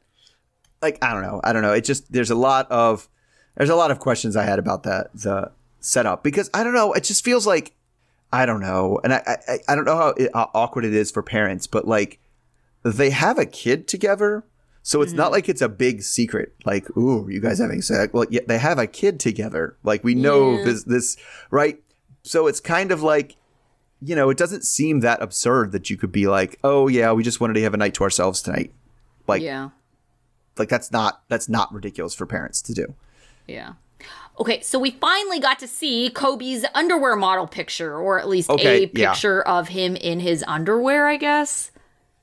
like 0.82 0.98
I 1.02 1.12
don't 1.12 1.22
know, 1.22 1.40
I 1.44 1.52
don't 1.52 1.62
know. 1.62 1.72
It 1.72 1.84
just 1.84 2.12
there's 2.12 2.30
a 2.30 2.34
lot 2.34 2.70
of 2.70 3.08
there's 3.56 3.70
a 3.70 3.76
lot 3.76 3.90
of 3.90 3.98
questions 3.98 4.36
I 4.36 4.44
had 4.44 4.58
about 4.58 4.82
that 4.84 5.08
the 5.14 5.52
setup 5.80 6.22
because 6.22 6.50
I 6.54 6.64
don't 6.64 6.74
know. 6.74 6.92
It 6.92 7.04
just 7.04 7.24
feels 7.24 7.46
like 7.46 7.74
I 8.32 8.46
don't 8.46 8.60
know, 8.60 9.00
and 9.04 9.12
I 9.12 9.38
I, 9.48 9.58
I 9.68 9.74
don't 9.74 9.84
know 9.84 9.96
how, 9.96 10.08
it, 10.08 10.30
how 10.34 10.50
awkward 10.54 10.84
it 10.84 10.94
is 10.94 11.10
for 11.10 11.22
parents, 11.22 11.66
but 11.66 11.86
like 11.86 12.20
they 12.82 13.10
have 13.10 13.38
a 13.38 13.46
kid 13.46 13.88
together. 13.88 14.44
So 14.86 15.00
it's 15.00 15.14
not 15.14 15.30
mm. 15.30 15.32
like 15.32 15.48
it's 15.48 15.62
a 15.62 15.68
big 15.68 16.02
secret. 16.02 16.54
Like, 16.66 16.94
ooh, 16.94 17.26
you 17.30 17.40
guys 17.40 17.58
having 17.58 17.80
sex? 17.80 18.12
Well, 18.12 18.26
yeah, 18.28 18.42
they 18.46 18.58
have 18.58 18.78
a 18.78 18.86
kid 18.86 19.18
together. 19.18 19.78
Like 19.82 20.04
we 20.04 20.14
know 20.14 20.58
Yeah. 20.58 20.64
this, 20.64 20.84
this, 20.84 21.16
right? 21.50 21.82
So 22.22 22.46
it's 22.46 22.60
kind 22.60 22.92
of 22.92 23.02
like, 23.02 23.36
you 24.04 24.14
know, 24.14 24.28
it 24.30 24.36
doesn't 24.36 24.64
seem 24.64 25.00
that 25.00 25.22
absurd 25.22 25.72
that 25.72 25.88
you 25.90 25.96
could 25.96 26.12
be 26.12 26.26
like, 26.26 26.58
oh 26.64 26.88
yeah, 26.88 27.12
we 27.12 27.22
just 27.22 27.40
wanted 27.40 27.54
to 27.54 27.62
have 27.62 27.74
a 27.74 27.76
night 27.78 27.94
to 27.94 28.04
ourselves 28.04 28.42
tonight. 28.42 28.72
Like, 29.26 29.42
Yeah. 29.42 29.70
like 30.58 30.68
that's 30.68 30.92
not 30.92 31.22
that's 31.28 31.48
not 31.48 31.72
ridiculous 31.72 32.14
for 32.14 32.26
parents 32.26 32.60
to 32.62 32.74
do. 32.74 32.94
Yeah. 33.46 33.74
Okay, 34.38 34.60
so 34.62 34.78
we 34.80 34.90
finally 34.90 35.38
got 35.38 35.60
to 35.60 35.68
see 35.68 36.10
Kobe's 36.10 36.64
underwear 36.74 37.14
model 37.14 37.46
picture, 37.46 37.96
or 37.96 38.18
at 38.18 38.28
least 38.28 38.50
Okay, 38.50 38.84
a 38.84 38.90
yeah. 38.92 39.12
picture 39.12 39.42
of 39.42 39.68
him 39.68 39.94
in 39.94 40.18
his 40.20 40.44
underwear, 40.48 41.06
I 41.06 41.16
guess. 41.16 41.70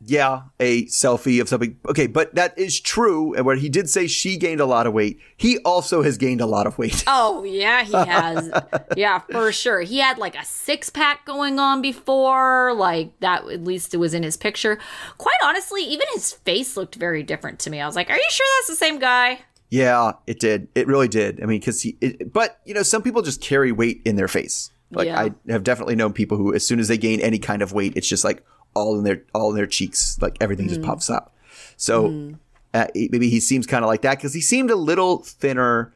Yeah, 0.03 0.41
a 0.59 0.85
selfie 0.85 1.39
of 1.39 1.47
something. 1.47 1.77
Okay, 1.87 2.07
but 2.07 2.33
that 2.33 2.57
is 2.57 2.79
true. 2.79 3.35
And 3.35 3.45
where 3.45 3.55
he 3.55 3.69
did 3.69 3.87
say 3.87 4.07
she 4.07 4.35
gained 4.35 4.59
a 4.59 4.65
lot 4.65 4.87
of 4.87 4.93
weight, 4.93 5.19
he 5.37 5.59
also 5.59 6.01
has 6.01 6.17
gained 6.17 6.41
a 6.41 6.47
lot 6.47 6.65
of 6.65 6.77
weight. 6.77 7.03
Oh, 7.13 7.43
yeah, 7.43 7.83
he 7.83 7.93
has. 7.93 8.49
yeah, 8.97 9.19
for 9.19 9.51
sure. 9.51 9.81
He 9.81 9.99
had 9.99 10.17
like 10.17 10.35
a 10.35 10.43
six 10.45 10.89
pack 10.89 11.25
going 11.25 11.59
on 11.59 11.81
before, 11.81 12.73
like 12.73 13.19
that, 13.19 13.47
at 13.49 13.63
least 13.63 13.93
it 13.93 13.97
was 13.97 14.13
in 14.13 14.23
his 14.23 14.37
picture. 14.37 14.79
Quite 15.17 15.37
honestly, 15.43 15.83
even 15.83 16.07
his 16.13 16.31
face 16.33 16.75
looked 16.77 16.95
very 16.95 17.21
different 17.21 17.59
to 17.59 17.69
me. 17.69 17.79
I 17.79 17.85
was 17.85 17.95
like, 17.95 18.09
are 18.09 18.15
you 18.17 18.27
sure 18.29 18.47
that's 18.59 18.69
the 18.69 18.75
same 18.85 18.97
guy? 18.97 19.39
Yeah, 19.69 20.13
it 20.25 20.39
did. 20.39 20.67
It 20.73 20.87
really 20.87 21.07
did. 21.07 21.41
I 21.43 21.45
mean, 21.45 21.59
because 21.59 21.81
he, 21.81 21.97
it, 22.01 22.31
but 22.33 22.59
you 22.65 22.73
know, 22.73 22.83
some 22.83 23.01
people 23.03 23.21
just 23.21 23.41
carry 23.41 23.71
weight 23.71 24.01
in 24.03 24.15
their 24.15 24.27
face. 24.27 24.71
Like 24.91 25.07
Yeah. 25.07 25.19
I 25.21 25.51
have 25.51 25.63
definitely 25.63 25.95
known 25.95 26.11
people 26.13 26.37
who, 26.37 26.53
as 26.53 26.65
soon 26.65 26.79
as 26.79 26.87
they 26.87 26.97
gain 26.97 27.19
any 27.21 27.39
kind 27.39 27.61
of 27.61 27.71
weight, 27.71 27.93
it's 27.95 28.07
just 28.07 28.23
like 28.23 28.43
all 28.73 28.97
in 28.97 29.03
their 29.03 29.23
all 29.33 29.49
in 29.49 29.55
their 29.55 29.67
cheeks, 29.67 30.17
like 30.21 30.37
everything 30.41 30.67
just 30.67 30.81
pops 30.81 31.09
up. 31.09 31.35
So 31.77 32.35
uh, 32.73 32.87
maybe 32.95 33.29
he 33.29 33.39
seems 33.39 33.67
kind 33.67 33.83
of 33.83 33.89
like 33.89 34.01
that 34.01 34.17
because 34.17 34.33
he 34.33 34.41
seemed 34.41 34.69
a 34.69 34.75
little 34.75 35.17
thinner, 35.19 35.93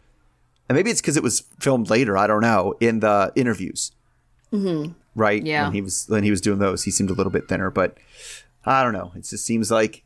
and 0.68 0.76
maybe 0.76 0.92
it's 0.92 1.02
because 1.02 1.18
it 1.18 1.24
was 1.24 1.42
filmed 1.60 1.90
later. 1.90 2.18
I 2.18 2.28
don't 2.28 2.42
know 2.42 2.76
in 2.80 3.00
the 3.00 3.32
interviews. 3.36 3.92
Mm-hmm. 4.52 4.94
Right. 5.16 5.46
Yeah. 5.46 5.64
When 5.64 5.74
he 5.74 5.82
was 5.82 6.06
when 6.10 6.24
he 6.24 6.32
was 6.32 6.42
doing 6.42 6.60
those, 6.60 6.84
he 6.84 6.92
seemed 6.92 7.10
a 7.10 7.14
little 7.14 7.32
bit 7.32 7.48
thinner, 7.48 7.70
but 7.72 7.98
I 8.66 8.84
don't 8.84 8.94
know. 8.94 9.12
It 9.16 9.24
just 9.24 9.46
seems 9.46 9.72
like 9.72 10.04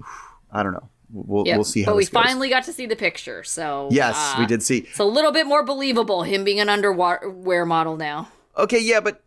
I 0.52 0.62
don't 0.62 0.72
know. 0.72 0.88
We'll 1.10 1.46
Yeah, 1.46 1.56
we'll 1.56 1.64
see 1.64 1.82
how. 1.82 1.92
But 1.92 1.96
we 1.96 2.04
goes. 2.04 2.10
finally 2.10 2.50
got 2.50 2.64
to 2.64 2.72
see 2.72 2.86
the 2.86 2.96
picture, 2.96 3.42
so 3.42 3.88
Yes, 3.90 4.16
uh, 4.16 4.36
we 4.40 4.46
did 4.46 4.62
see. 4.62 4.78
It's 4.78 4.98
a 4.98 5.04
little 5.04 5.32
bit 5.32 5.46
more 5.46 5.62
believable 5.62 6.22
him 6.22 6.44
being 6.44 6.60
an 6.60 6.68
underwear 6.68 7.64
model 7.64 7.96
now. 7.96 8.28
Okay, 8.58 8.80
yeah, 8.80 9.00
but 9.00 9.22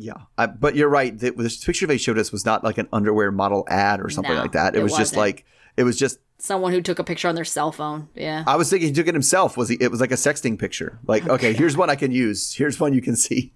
yeah, 0.00 0.14
I, 0.38 0.46
but 0.46 0.74
you're 0.74 0.88
right. 0.88 1.16
The, 1.16 1.30
this 1.30 1.62
picture 1.62 1.86
they 1.86 1.98
showed 1.98 2.18
us 2.18 2.32
was 2.32 2.44
not 2.44 2.64
like 2.64 2.78
an 2.78 2.88
underwear 2.92 3.30
model 3.30 3.64
ad 3.68 4.00
or 4.00 4.08
something 4.08 4.34
No, 4.34 4.40
like 4.40 4.52
that. 4.52 4.74
It, 4.74 4.80
it 4.80 4.82
was 4.82 4.92
just 4.92 5.12
wasn't. 5.14 5.18
like 5.18 5.44
it 5.76 5.84
was 5.84 5.98
just. 5.98 6.18
Someone 6.38 6.72
who 6.72 6.80
took 6.80 6.98
a 6.98 7.04
picture 7.04 7.28
on 7.28 7.34
their 7.34 7.44
cell 7.44 7.70
phone. 7.70 8.08
Yeah. 8.14 8.44
I 8.46 8.56
was 8.56 8.70
thinking 8.70 8.88
he 8.88 8.94
took 8.94 9.06
it 9.06 9.14
himself. 9.14 9.56
Was 9.58 9.68
he? 9.68 9.76
It 9.78 9.90
was 9.90 10.00
like 10.00 10.10
a 10.10 10.14
sexting 10.14 10.58
picture. 10.58 10.98
Like, 11.06 11.28
oh, 11.28 11.34
okay, 11.34 11.52
here's 11.52 11.76
one 11.76 11.90
I 11.90 11.96
can 11.96 12.12
use. 12.12 12.54
Here's 12.54 12.80
one 12.80 12.94
you 12.94 13.02
can 13.02 13.14
see. 13.14 13.52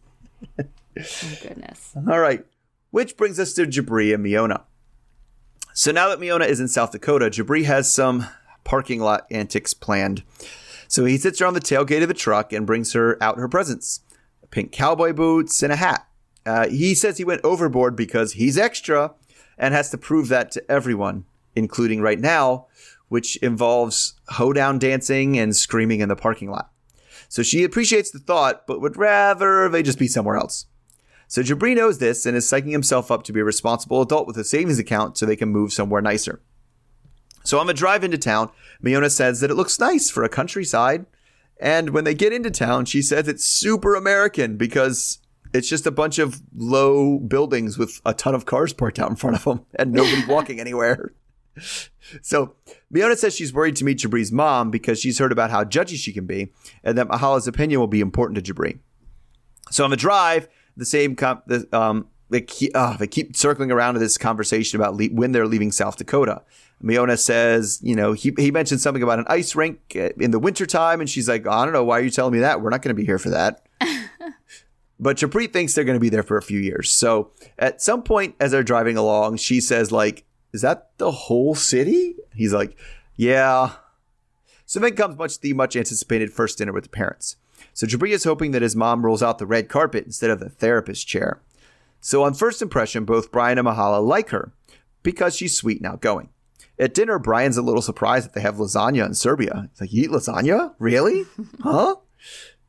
Oh, 0.58 0.64
goodness. 1.42 1.92
All 2.08 2.20
right, 2.20 2.44
which 2.90 3.16
brings 3.16 3.40
us 3.40 3.52
to 3.54 3.66
Jibri 3.66 4.14
and 4.14 4.24
Miona. 4.24 4.62
So 5.72 5.90
now 5.90 6.08
that 6.08 6.20
Miona 6.20 6.46
is 6.46 6.60
in 6.60 6.68
South 6.68 6.92
Dakota, 6.92 7.30
Jibri 7.30 7.64
has 7.64 7.92
some 7.92 8.26
parking 8.62 9.00
lot 9.00 9.26
antics 9.30 9.74
planned. 9.74 10.22
So 10.86 11.04
he 11.04 11.16
sits 11.18 11.40
her 11.40 11.46
on 11.46 11.54
the 11.54 11.60
tailgate 11.60 12.02
of 12.02 12.08
the 12.08 12.14
truck 12.14 12.52
and 12.52 12.66
brings 12.66 12.92
her 12.92 13.20
out 13.22 13.38
her 13.38 13.48
presents 13.48 14.00
pink 14.50 14.70
cowboy 14.70 15.12
boots 15.12 15.62
and 15.64 15.72
a 15.72 15.76
hat. 15.76 16.06
Uh, 16.46 16.68
he 16.68 16.94
says 16.94 17.16
he 17.16 17.24
went 17.24 17.40
overboard 17.44 17.96
because 17.96 18.32
he's 18.32 18.58
extra 18.58 19.14
and 19.56 19.72
has 19.74 19.90
to 19.90 19.98
prove 19.98 20.28
that 20.28 20.50
to 20.52 20.70
everyone, 20.70 21.24
including 21.54 22.00
right 22.00 22.20
now, 22.20 22.66
which 23.08 23.36
involves 23.36 24.14
hoedown 24.30 24.78
dancing 24.78 25.38
and 25.38 25.56
screaming 25.56 26.00
in 26.00 26.08
the 26.08 26.16
parking 26.16 26.50
lot. 26.50 26.70
So 27.28 27.42
she 27.42 27.64
appreciates 27.64 28.10
the 28.10 28.18
thought, 28.18 28.66
but 28.66 28.80
would 28.80 28.96
rather 28.96 29.68
they 29.68 29.82
just 29.82 29.98
be 29.98 30.08
somewhere 30.08 30.36
else. 30.36 30.66
So 31.26 31.42
Jibri 31.42 31.74
knows 31.74 31.98
this 31.98 32.26
and 32.26 32.36
is 32.36 32.46
psyching 32.46 32.72
himself 32.72 33.10
up 33.10 33.22
to 33.24 33.32
be 33.32 33.40
a 33.40 33.44
responsible 33.44 34.02
adult 34.02 34.26
with 34.26 34.36
a 34.36 34.44
savings 34.44 34.78
account 34.78 35.16
so 35.16 35.26
they 35.26 35.36
can 35.36 35.48
move 35.48 35.72
somewhere 35.72 36.02
nicer. 36.02 36.42
So 37.44 37.58
on 37.58 37.66
the 37.66 37.74
drive 37.74 38.04
into 38.04 38.18
town, 38.18 38.50
Miona 38.82 39.10
says 39.10 39.40
that 39.40 39.50
it 39.50 39.54
looks 39.54 39.78
nice 39.78 40.10
for 40.10 40.22
a 40.22 40.28
countryside. 40.28 41.06
And 41.60 41.90
when 41.90 42.04
they 42.04 42.14
get 42.14 42.32
into 42.32 42.50
town, 42.50 42.84
she 42.84 43.02
says 43.02 43.28
it's 43.28 43.44
super 43.44 43.94
American 43.94 44.56
because 44.56 45.18
it's 45.54 45.68
just 45.68 45.86
a 45.86 45.90
bunch 45.90 46.18
of 46.18 46.42
low 46.54 47.20
buildings 47.20 47.78
with 47.78 48.00
a 48.04 48.12
ton 48.12 48.34
of 48.34 48.44
cars 48.44 48.72
parked 48.72 48.98
out 48.98 49.08
in 49.08 49.16
front 49.16 49.36
of 49.36 49.44
them 49.44 49.64
and 49.76 49.92
nobody 49.92 50.26
walking 50.28 50.60
anywhere. 50.60 51.14
So 52.20 52.56
Miona 52.92 53.16
says 53.16 53.34
she's 53.36 53.54
worried 53.54 53.76
to 53.76 53.84
meet 53.84 53.98
Jibri's 53.98 54.32
mom 54.32 54.72
because 54.72 55.00
she's 55.00 55.20
heard 55.20 55.30
about 55.30 55.50
how 55.50 55.62
judgy 55.62 55.96
she 55.96 56.12
can 56.12 56.26
be 56.26 56.52
and 56.82 56.98
that 56.98 57.08
Mahala's 57.08 57.46
opinion 57.46 57.78
will 57.78 57.86
be 57.86 58.00
important 58.00 58.44
to 58.44 58.52
Jibri. 58.52 58.80
So 59.70 59.84
on 59.84 59.90
the 59.90 59.96
drive, 59.96 60.48
the 60.76 60.84
same 60.84 61.14
com- 61.14 61.42
the, 61.46 61.68
um, 61.72 62.08
they 62.30 62.40
keep, 62.40 62.72
uh, 62.74 62.96
they 62.96 63.06
keep 63.06 63.36
circling 63.36 63.70
around 63.70 63.94
to 63.94 64.00
this 64.00 64.18
conversation 64.18 64.80
about 64.80 64.96
le- 64.96 65.06
when 65.06 65.30
they're 65.30 65.46
leaving 65.46 65.70
South 65.70 65.96
Dakota. 65.96 66.42
Miona 66.82 67.16
says, 67.16 67.78
you 67.82 67.94
know, 67.94 68.12
he, 68.12 68.34
he 68.36 68.50
mentioned 68.50 68.80
something 68.80 69.02
about 69.02 69.20
an 69.20 69.24
ice 69.28 69.54
rink 69.54 69.78
uh, 69.94 70.10
in 70.18 70.32
the 70.32 70.40
wintertime, 70.40 71.00
and 71.00 71.08
she's 71.08 71.28
like, 71.28 71.46
I 71.46 71.64
don't 71.64 71.72
know, 71.72 71.84
why 71.84 71.98
are 72.00 72.02
you 72.02 72.10
telling 72.10 72.32
me 72.32 72.40
that? 72.40 72.60
We're 72.60 72.70
not 72.70 72.82
going 72.82 72.94
to 72.94 73.00
be 73.00 73.06
here 73.06 73.18
for 73.18 73.30
that. 73.30 73.64
but 74.98 75.16
Jibri 75.16 75.52
thinks 75.52 75.74
they're 75.74 75.84
going 75.84 75.96
to 75.96 76.00
be 76.00 76.08
there 76.08 76.22
for 76.22 76.36
a 76.36 76.42
few 76.42 76.60
years. 76.60 76.90
So 76.90 77.32
at 77.58 77.82
some 77.82 78.02
point, 78.02 78.36
as 78.40 78.52
they're 78.52 78.62
driving 78.62 78.96
along, 78.96 79.36
she 79.38 79.60
says, 79.60 79.90
like, 79.90 80.24
is 80.52 80.62
that 80.62 80.90
the 80.98 81.10
whole 81.10 81.54
city? 81.54 82.14
He's 82.34 82.52
like, 82.52 82.76
yeah. 83.16 83.72
So 84.66 84.80
then 84.80 84.94
comes 84.94 85.18
much 85.18 85.40
the 85.40 85.52
much 85.52 85.76
anticipated 85.76 86.32
first 86.32 86.58
dinner 86.58 86.72
with 86.72 86.84
the 86.84 86.90
parents. 86.90 87.36
So 87.72 87.86
Jibri 87.86 88.10
is 88.10 88.24
hoping 88.24 88.52
that 88.52 88.62
his 88.62 88.76
mom 88.76 89.04
rolls 89.04 89.22
out 89.22 89.38
the 89.38 89.46
red 89.46 89.68
carpet 89.68 90.04
instead 90.04 90.30
of 90.30 90.38
the 90.38 90.48
therapist 90.48 91.08
chair. 91.08 91.40
So 92.00 92.22
on 92.22 92.34
first 92.34 92.62
impression, 92.62 93.04
both 93.04 93.32
Brian 93.32 93.58
and 93.58 93.66
Mahala 93.66 94.04
like 94.06 94.30
her 94.30 94.52
because 95.02 95.34
she's 95.34 95.56
sweet 95.56 95.78
and 95.78 95.86
outgoing. 95.86 96.28
At 96.78 96.94
dinner, 96.94 97.18
Brian's 97.18 97.56
a 97.56 97.62
little 97.62 97.82
surprised 97.82 98.26
that 98.26 98.34
they 98.34 98.40
have 98.40 98.56
lasagna 98.56 99.06
in 99.06 99.14
Serbia. 99.14 99.68
He's 99.70 99.80
like, 99.80 99.92
you 99.92 100.04
eat 100.04 100.10
lasagna? 100.10 100.74
Really? 100.78 101.24
huh? 101.62 101.96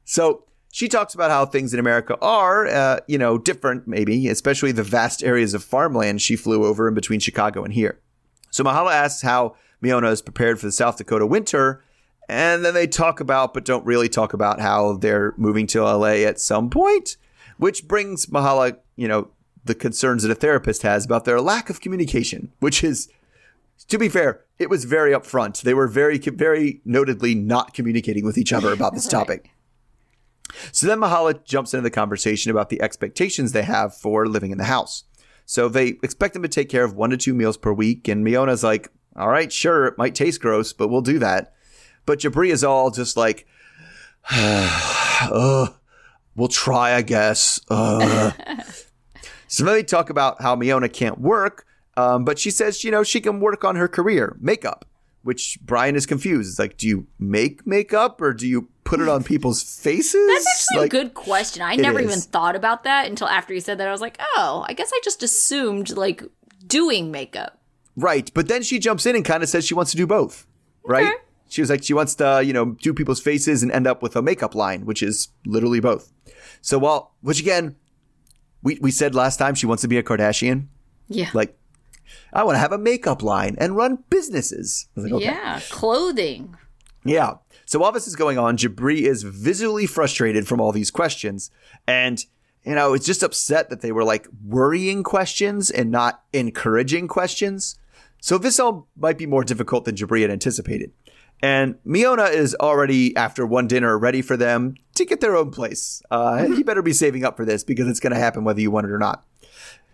So 0.03 0.44
she 0.75 0.89
talks 0.89 1.15
about 1.15 1.31
how 1.31 1.45
things 1.45 1.73
in 1.73 1.79
America 1.79 2.17
are, 2.21 2.67
uh, 2.67 2.99
you 3.07 3.17
know, 3.17 3.38
different 3.38 3.88
maybe, 3.88 4.27
especially 4.27 4.73
the 4.73 4.83
vast 4.83 5.23
areas 5.23 5.53
of 5.53 5.63
farmland 5.63 6.21
she 6.21 6.35
flew 6.35 6.65
over 6.65 6.89
in 6.89 6.93
between 6.93 7.21
Chicago 7.21 7.63
and 7.63 7.73
here. 7.73 7.97
So 8.51 8.61
Mahala 8.61 8.91
asks 8.91 9.21
how 9.21 9.55
Miona 9.81 10.11
is 10.11 10.21
prepared 10.21 10.59
for 10.59 10.65
the 10.65 10.73
South 10.73 10.97
Dakota 10.97 11.25
winter, 11.25 11.81
and 12.27 12.65
then 12.65 12.73
they 12.73 12.87
talk 12.87 13.21
about, 13.21 13.54
but 13.54 13.63
don't 13.63 13.85
really 13.85 14.10
talk 14.10 14.33
about 14.33 14.60
how 14.60 14.97
they're 14.97 15.33
moving 15.37 15.65
to 15.67 15.81
LA 15.81 16.25
at 16.25 16.41
some 16.41 16.69
point, 16.69 17.15
which 17.56 17.87
brings 17.87 18.25
Mahala, 18.25 18.77
you 18.97 19.08
know, 19.08 19.29
the 19.63 19.75
concerns 19.75 20.23
that 20.23 20.31
a 20.31 20.35
therapist 20.35 20.81
has 20.81 21.06
about 21.06 21.23
their 21.23 21.39
lack 21.39 21.69
of 21.69 21.79
communication, 21.79 22.52
which 22.60 22.83
is, 22.83 23.08
to 23.87 23.97
be 23.97 24.10
fair, 24.10 24.41
it 24.60 24.69
was 24.69 24.83
very 24.83 25.13
upfront. 25.13 25.62
They 25.62 25.73
were 25.73 25.87
very, 25.87 26.17
very 26.17 26.81
notedly 26.83 27.33
not 27.33 27.73
communicating 27.73 28.25
with 28.25 28.37
each 28.37 28.52
other 28.52 28.73
about 28.73 28.93
this 28.93 29.08
topic. 29.17 29.52
So 30.71 30.87
then 30.87 30.99
Mahala 30.99 31.43
jumps 31.43 31.73
into 31.73 31.83
the 31.83 31.91
conversation 31.91 32.51
about 32.51 32.69
the 32.69 32.81
expectations 32.81 33.51
they 33.51 33.63
have 33.63 33.95
for 33.95 34.27
living 34.27 34.51
in 34.51 34.58
the 34.58 34.65
house. 34.65 35.03
So 35.45 35.69
they 35.69 35.89
expect 36.01 36.33
them 36.33 36.43
to 36.43 36.49
take 36.49 36.69
care 36.69 36.83
of 36.83 36.95
one 36.95 37.12
to 37.12 37.17
two 37.17 37.33
meals 37.33 37.58
per 37.58 37.71
week, 37.71 38.08
and 38.08 38.25
Miona's 38.25 38.63
like, 38.63 38.89
all 39.15 39.29
right, 39.29 39.51
sure, 39.51 39.85
it 39.85 39.97
might 39.97 40.15
taste 40.15 40.41
gross, 40.41 40.73
but 40.73 40.87
we'll 40.87 41.01
do 41.01 41.19
that. 41.19 41.53
But 42.06 42.19
Jibri 42.19 42.49
is 42.49 42.63
all 42.63 42.91
just 42.91 43.15
like, 43.15 43.47
uh, 44.31 45.67
we'll 46.35 46.47
try, 46.47 46.93
I 46.95 47.01
guess. 47.01 47.60
Uh. 47.69 48.31
So 49.47 49.63
then 49.63 49.75
they 49.75 49.83
talk 49.83 50.10
about 50.10 50.41
how 50.41 50.56
Miona 50.56 50.91
can't 50.91 51.19
work, 51.19 51.65
um, 51.97 52.25
but 52.25 52.39
she 52.39 52.51
says, 52.51 52.83
you 52.83 52.91
know, 52.91 53.03
she 53.03 53.21
can 53.21 53.39
work 53.39 53.63
on 53.63 53.75
her 53.75 53.87
career, 53.87 54.35
makeup, 54.41 54.85
which 55.23 55.60
Brian 55.62 55.95
is 55.95 56.06
confused. 56.06 56.49
It's 56.49 56.60
like, 56.60 56.77
do 56.77 56.87
you 56.87 57.08
make 57.19 57.65
makeup 57.65 58.21
or 58.21 58.33
do 58.33 58.47
you 58.47 58.67
put 58.86 59.02
it 59.02 59.10
on 59.10 59.23
people's 59.23 59.62
faces? 59.62 60.27
That's 60.27 60.48
actually 60.48 60.83
Like, 60.83 60.94
a 60.94 60.98
good 60.98 61.13
question. 61.13 61.62
I 61.62 61.75
never 61.75 62.00
even 62.00 62.19
thought 62.21 62.56
about 62.56 62.83
that 62.86 63.08
until 63.08 63.27
after 63.27 63.54
you 63.54 63.60
said 63.60 63.77
that. 63.79 63.88
I 63.88 63.92
was 63.92 64.00
like, 64.00 64.17
oh, 64.38 64.63
I 64.69 64.73
guess 64.73 64.92
I 64.94 65.00
just 65.04 65.21
assumed 65.21 65.98
like 65.98 66.23
doing 66.65 67.12
makeup. 67.12 67.60
Right. 67.98 68.31
But 68.33 68.48
then 68.48 68.63
she 68.63 68.79
jumps 68.79 69.06
in 69.06 69.15
and 69.15 69.25
kind 69.25 69.44
of 69.44 69.50
says 69.50 69.65
she 69.65 69.73
wants 69.73 69.92
to 69.92 69.98
do 69.98 70.08
both. 70.08 70.48
Right? 70.86 71.06
Okay. 71.08 71.15
She 71.50 71.62
was 71.62 71.69
like, 71.69 71.83
she 71.83 71.94
wants 71.94 72.15
to, 72.15 72.42
you 72.46 72.54
know, 72.54 72.71
do 72.81 72.94
people's 72.94 73.21
faces 73.21 73.63
and 73.63 73.71
end 73.71 73.88
up 73.88 74.02
with 74.02 74.15
a 74.15 74.21
makeup 74.21 74.56
line, 74.56 74.86
which 74.86 75.02
is 75.04 75.29
literally 75.46 75.79
both. 75.79 76.12
So 76.62 76.77
while, 76.79 77.13
which 77.21 77.40
again, 77.40 77.75
we, 78.63 78.77
we 78.81 78.92
said 78.92 79.13
last 79.15 79.38
time 79.38 79.56
she 79.56 79.65
wants 79.65 79.81
to 79.81 79.88
be 79.88 79.98
a 79.98 80.04
Kardashian. 80.04 80.67
Yeah. 81.08 81.29
Like, 81.33 81.58
I 82.33 82.44
want 82.44 82.56
to 82.56 82.60
have 82.60 82.71
a 82.71 82.77
makeup 82.77 83.23
line 83.23 83.56
and 83.60 83.75
run 83.75 84.04
businesses. 84.10 84.88
Like, 84.96 85.12
okay. 85.13 85.25
Yeah. 85.25 85.60
Clothing. 85.69 86.56
Yeah. 87.04 87.36
So 87.65 87.79
while 87.79 87.91
this 87.91 88.07
is 88.07 88.15
going 88.15 88.37
on, 88.37 88.57
Jibri 88.57 89.01
is 89.01 89.23
visibly 89.23 89.87
frustrated 89.87 90.47
from 90.47 90.61
all 90.61 90.71
these 90.71 90.91
questions. 90.91 91.51
And, 91.87 92.23
you 92.63 92.75
know, 92.75 92.93
it's 92.93 93.05
just 93.05 93.23
upset 93.23 93.69
that 93.69 93.81
they 93.81 93.91
were 93.91 94.03
like 94.03 94.27
worrying 94.45 95.03
questions 95.03 95.71
and 95.71 95.91
not 95.91 96.23
encouraging 96.31 97.07
questions. 97.07 97.77
So 98.21 98.37
this 98.37 98.59
all 98.59 98.87
might 98.95 99.17
be 99.17 99.25
more 99.25 99.43
difficult 99.43 99.85
than 99.85 99.95
Jibri 99.95 100.21
had 100.21 100.31
anticipated. 100.31 100.91
And 101.41 101.75
Miona 101.85 102.31
is 102.31 102.55
already, 102.55 103.15
after 103.15 103.45
one 103.45 103.67
dinner, 103.67 103.97
ready 103.99 104.21
for 104.21 104.37
them 104.37 104.75
to 104.95 105.05
get 105.05 105.19
their 105.19 105.35
own 105.35 105.51
place. 105.51 106.01
Uh, 106.09 106.47
you 106.49 106.63
better 106.63 106.81
be 106.81 106.93
saving 106.93 107.25
up 107.25 107.35
for 107.35 107.45
this 107.45 107.63
because 107.63 107.87
it's 107.87 107.99
going 107.99 108.13
to 108.13 108.19
happen 108.19 108.43
whether 108.43 108.61
you 108.61 108.71
want 108.71 108.87
it 108.87 108.91
or 108.91 108.97
not. 108.97 109.25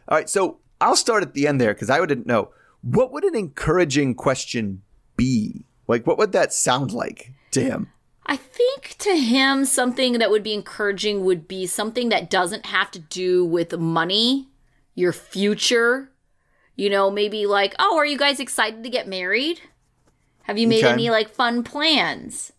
All 0.08 0.18
right, 0.18 0.30
so 0.30 0.60
I'll 0.80 0.96
start 0.96 1.24
at 1.24 1.34
the 1.34 1.48
end 1.48 1.60
there 1.60 1.74
because 1.74 1.90
I 1.90 2.00
wouldn't 2.00 2.28
know. 2.28 2.52
What 2.82 3.12
would 3.12 3.24
an 3.24 3.36
encouraging 3.36 4.16
question 4.16 4.82
be? 5.18 5.66
Like, 5.88 6.06
what 6.06 6.18
would 6.18 6.32
that 6.34 6.54
sound 6.54 6.92
like 6.92 7.34
to 7.52 7.62
him? 7.64 7.92
I 8.26 8.36
think 8.38 8.96
to 9.00 9.18
him, 9.18 9.66
something 9.66 10.14
that 10.20 10.30
would 10.30 10.44
be 10.44 10.54
encouraging 10.54 11.26
would 11.26 11.48
be 11.48 11.66
something 11.66 12.10
that 12.10 12.30
doesn't 12.30 12.68
have 12.68 12.92
to 12.92 13.00
do 13.00 13.44
with 13.44 13.78
money, 13.78 14.50
your 14.96 15.12
future. 15.12 16.12
You 16.76 16.90
know, 16.90 17.12
maybe 17.12 17.46
like, 17.46 17.76
oh, 17.80 17.98
are 17.98 18.06
you 18.06 18.18
guys 18.18 18.40
excited 18.40 18.84
to 18.84 18.90
get 18.90 19.08
married? 19.08 19.62
Have 20.44 20.58
you 20.58 20.68
made 20.68 20.84
Okay. 20.84 20.94
any 20.94 21.10
like 21.10 21.30
fun 21.30 21.64
plans? 21.64 22.54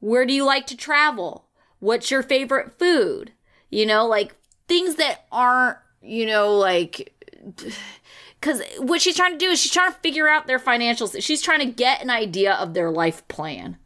Where 0.00 0.24
do 0.24 0.32
you 0.32 0.44
like 0.44 0.66
to 0.68 0.76
travel? 0.76 1.46
What's 1.78 2.10
your 2.10 2.22
favorite 2.22 2.78
food? 2.78 3.32
You 3.68 3.86
know, 3.86 4.06
like 4.06 4.34
things 4.68 4.94
that 4.96 5.26
aren't, 5.30 5.76
you 6.02 6.24
know, 6.26 6.56
like 6.56 7.14
because 8.40 8.62
what 8.78 9.02
she's 9.02 9.16
trying 9.16 9.32
to 9.32 9.38
do 9.38 9.50
is 9.50 9.60
she's 9.60 9.72
trying 9.72 9.92
to 9.92 9.98
figure 9.98 10.28
out 10.28 10.46
their 10.46 10.58
financials. 10.58 11.20
She's 11.22 11.42
trying 11.42 11.60
to 11.60 11.66
get 11.66 12.02
an 12.02 12.10
idea 12.10 12.54
of 12.54 12.72
their 12.74 12.90
life 12.90 13.26
plan. 13.28 13.76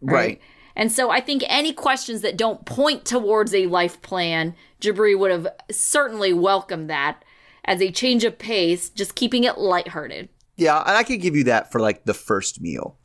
Right. 0.00 0.40
And 0.76 0.90
so 0.90 1.10
I 1.10 1.20
think 1.20 1.44
any 1.46 1.72
questions 1.72 2.22
that 2.22 2.36
don't 2.36 2.64
point 2.64 3.04
towards 3.04 3.54
a 3.54 3.66
life 3.66 4.02
plan, 4.02 4.54
Jibri 4.80 5.18
would 5.18 5.30
have 5.30 5.46
certainly 5.70 6.32
welcomed 6.32 6.90
that 6.90 7.24
as 7.64 7.80
a 7.80 7.90
change 7.90 8.24
of 8.24 8.38
pace, 8.38 8.90
just 8.90 9.14
keeping 9.14 9.44
it 9.44 9.58
lighthearted. 9.58 10.28
Yeah, 10.56 10.80
and 10.80 10.96
I 10.96 11.02
could 11.02 11.20
give 11.20 11.36
you 11.36 11.44
that 11.44 11.72
for 11.72 11.80
like 11.80 12.04
the 12.04 12.14
first 12.14 12.60
meal. 12.60 12.96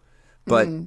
But 0.45 0.67
Mm-hmm. 0.67 0.85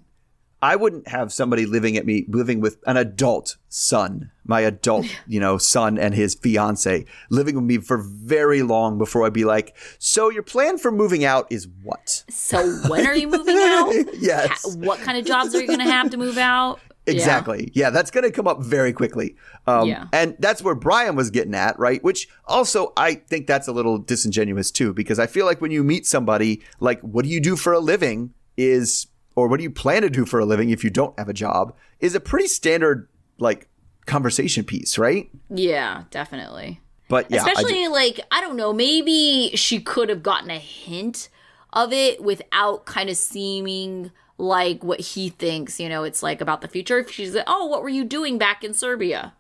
I 0.62 0.76
wouldn't 0.76 1.08
have 1.08 1.32
somebody 1.32 1.66
living 1.66 1.96
at 1.96 2.06
me 2.06 2.24
living 2.28 2.60
with 2.60 2.78
an 2.86 2.96
adult 2.96 3.56
son, 3.68 4.30
my 4.46 4.60
adult, 4.60 5.06
you 5.26 5.40
know, 5.40 5.58
son 5.58 5.98
and 5.98 6.14
his 6.14 6.34
fiance 6.36 7.04
living 7.30 7.56
with 7.56 7.64
me 7.64 7.78
for 7.78 7.98
very 8.00 8.62
long 8.62 8.96
before 8.96 9.26
I'd 9.26 9.32
be 9.32 9.44
like, 9.44 9.74
"So 9.98 10.30
your 10.30 10.44
plan 10.44 10.78
for 10.78 10.92
moving 10.92 11.24
out 11.24 11.46
is 11.50 11.66
what?" 11.82 12.24
So 12.30 12.64
when 12.88 13.06
are 13.06 13.14
you 13.16 13.28
moving 13.28 13.56
out? 13.58 13.92
yes. 14.20 14.62
Ha- 14.64 14.78
what 14.78 15.00
kind 15.00 15.18
of 15.18 15.24
jobs 15.24 15.54
are 15.54 15.60
you 15.60 15.66
going 15.66 15.80
to 15.80 15.84
have 15.90 16.10
to 16.10 16.16
move 16.16 16.38
out? 16.38 16.78
Yeah. 17.04 17.14
Exactly. 17.14 17.72
Yeah, 17.74 17.90
that's 17.90 18.12
going 18.12 18.22
to 18.22 18.30
come 18.30 18.46
up 18.46 18.62
very 18.62 18.92
quickly. 18.92 19.34
Um, 19.66 19.88
Yeah. 19.88 20.06
And 20.12 20.36
that's 20.38 20.62
where 20.62 20.76
Brian 20.76 21.16
was 21.16 21.32
getting 21.32 21.52
at, 21.52 21.76
right? 21.76 22.00
Which 22.04 22.28
also, 22.46 22.92
I 22.96 23.14
think 23.16 23.48
that's 23.48 23.66
a 23.66 23.72
little 23.72 23.98
disingenuous 23.98 24.70
too, 24.70 24.94
because 24.94 25.18
I 25.18 25.26
feel 25.26 25.44
like 25.44 25.60
when 25.60 25.72
you 25.72 25.82
meet 25.82 26.06
somebody, 26.06 26.62
like, 26.78 27.00
what 27.00 27.24
do 27.24 27.28
you 27.32 27.40
do 27.40 27.56
for 27.56 27.72
a 27.72 27.80
living 27.80 28.34
is, 28.56 29.08
or 29.34 29.48
what 29.48 29.58
do 29.58 29.62
you 29.62 29.70
plan 29.70 30.02
to 30.02 30.10
do 30.10 30.24
for 30.26 30.40
a 30.40 30.44
living 30.44 30.70
if 30.70 30.84
you 30.84 30.90
don't 30.90 31.18
have 31.18 31.28
a 31.28 31.32
job, 31.32 31.74
is 32.00 32.14
a 32.14 32.20
pretty 32.20 32.46
standard, 32.48 33.08
like, 33.38 33.68
conversation 34.06 34.64
piece, 34.64 34.98
right? 34.98 35.30
Yeah, 35.48 36.04
definitely. 36.10 36.80
But 37.08 37.30
yeah, 37.30 37.44
I 37.44 37.50
Especially 37.52 37.88
like 37.88 38.20
I 38.30 38.40
don't 38.40 38.56
know, 38.56 38.72
maybe 38.72 39.50
she 39.54 39.80
could 39.80 40.08
have 40.08 40.22
gotten 40.22 40.50
a 40.50 40.58
hint 40.58 41.28
of 41.72 41.92
it 41.92 42.22
without 42.22 42.84
kind 42.86 43.10
of 43.10 43.16
seeming 43.16 44.10
like 44.38 44.82
what 44.82 44.98
he 45.00 45.28
thinks, 45.28 45.78
you 45.78 45.88
know, 45.88 46.04
it's 46.04 46.22
like 46.22 46.40
about 46.40 46.62
the 46.62 46.68
future. 46.68 46.98
If 46.98 47.10
she's 47.10 47.34
like, 47.34 47.44
"Oh, 47.46 47.66
what 47.66 47.82
were 47.82 47.88
you 47.90 48.02
doing 48.04 48.38
back 48.38 48.64
in 48.64 48.72
Serbia? 48.74 49.34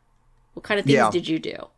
What 0.54 0.64
kind 0.64 0.78
of 0.78 0.84
things 0.86 0.94
Yeah. 0.96 1.10
did 1.10 1.26
you 1.28 1.38
do?" 1.38 1.68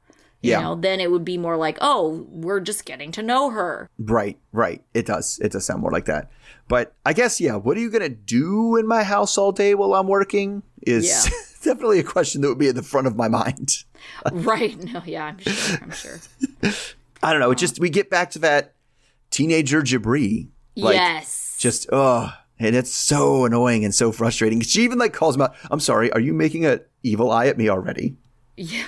You 0.45 0.51
Yeah. 0.51 0.61
know, 0.61 0.75
then 0.75 1.01
it 1.01 1.11
would 1.11 1.25
be 1.25 1.39
more 1.39 1.57
like, 1.57 1.79
"Oh, 1.81 2.27
we're 2.29 2.61
just 2.61 2.85
getting 2.85 3.11
to 3.13 3.23
know 3.23 3.51
her." 3.51 3.89
Right, 3.99 4.39
right. 4.53 4.83
It 4.93 5.07
does. 5.07 5.39
It 5.43 5.53
does 5.53 5.65
sound 5.65 5.81
more 5.81 5.91
like 5.91 6.05
that. 6.05 6.31
But 6.69 6.95
I 7.07 7.13
guess, 7.15 7.41
yeah, 7.41 7.57
what 7.57 7.77
are 7.77 7.81
you 7.81 7.91
going 7.91 8.03
to 8.03 8.09
do 8.11 8.77
in 8.77 8.87
my 8.87 9.03
house 9.05 9.39
all 9.39 9.53
day 9.53 9.75
while 9.75 9.95
I'm 9.95 10.07
working 10.07 10.63
is 10.87 11.07
Yeah. 11.07 11.31
definitely 11.73 11.99
a 11.99 12.03
question 12.05 12.43
that 12.43 12.49
would 12.49 12.59
be 12.59 12.69
at 12.69 12.75
the 12.75 12.83
front 12.83 13.07
of 13.07 13.17
my 13.17 13.29
mind. 13.29 13.85
right. 14.33 14.79
No, 14.93 15.03
yeah, 15.07 15.25
I'm 15.25 15.39
sure. 15.39 15.79
I'm 15.83 15.91
sure. 15.93 16.21
I 17.23 17.31
don't 17.33 17.41
know. 17.41 17.51
It 17.51 17.59
just, 17.59 17.81
we 17.81 17.89
get 17.89 18.11
back 18.11 18.31
to 18.33 18.39
that 18.41 18.75
teenager 19.31 19.81
Jibri. 19.83 20.49
Like, 20.77 20.95
yes. 20.97 21.57
Just, 21.59 21.87
oh, 21.93 22.31
and 22.59 22.77
it's 22.77 22.93
so 22.93 23.45
annoying 23.47 23.85
and 23.85 23.95
so 23.95 24.13
frustrating. 24.13 24.61
She 24.61 24.83
even 24.83 24.99
like 24.99 25.13
calls 25.15 25.37
him 25.37 25.43
out. 25.43 25.55
I'm 25.71 25.81
sorry. 25.81 26.13
Are 26.13 26.21
you 26.21 26.35
making 26.35 26.67
a 26.67 26.81
evil 27.03 27.31
eye 27.31 27.47
at 27.47 27.57
me 27.57 27.69
already? 27.71 28.17
yeah. 28.57 28.85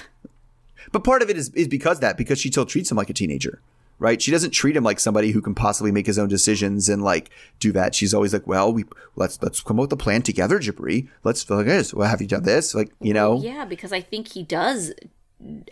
But 0.97 1.05
part 1.05 1.21
of 1.21 1.29
it 1.29 1.37
is, 1.37 1.51
is 1.51 1.69
because 1.69 2.01
that, 2.01 2.17
because 2.17 2.41
she 2.41 2.51
still 2.51 2.65
treats 2.65 2.91
him 2.91 2.97
like 2.97 3.11
a 3.11 3.13
teenager, 3.13 3.61
right? 3.99 4.23
She 4.23 4.31
doesn't 4.31 4.53
treat 4.53 4.75
him 4.75 4.83
like 4.83 4.99
somebody 4.99 5.31
who 5.31 5.43
can 5.43 5.55
possibly 5.55 5.93
make 5.93 6.07
his 6.07 6.19
own 6.19 6.27
decisions 6.27 6.89
and 6.89 7.05
like 7.05 7.29
do 7.61 7.71
that. 7.73 7.95
She's 7.95 8.15
always 8.15 8.33
like, 8.33 8.47
well, 8.47 8.73
we 8.73 8.87
let's 9.15 9.43
let's 9.43 9.61
come 9.61 9.79
up 9.79 9.83
with 9.83 9.93
a 9.93 9.97
plan 9.99 10.23
together, 10.23 10.59
Jibri. 10.59 11.09
Let's 11.23 11.51
at 11.51 11.67
this. 11.67 11.93
Well, 11.93 12.09
have 12.09 12.23
you 12.23 12.27
done 12.27 12.45
this? 12.45 12.75
Like, 12.75 12.93
you 13.03 13.13
know, 13.13 13.43
Yeah, 13.43 13.67
because 13.67 13.93
I 13.93 14.01
think 14.01 14.33
he 14.33 14.43
does 14.43 14.95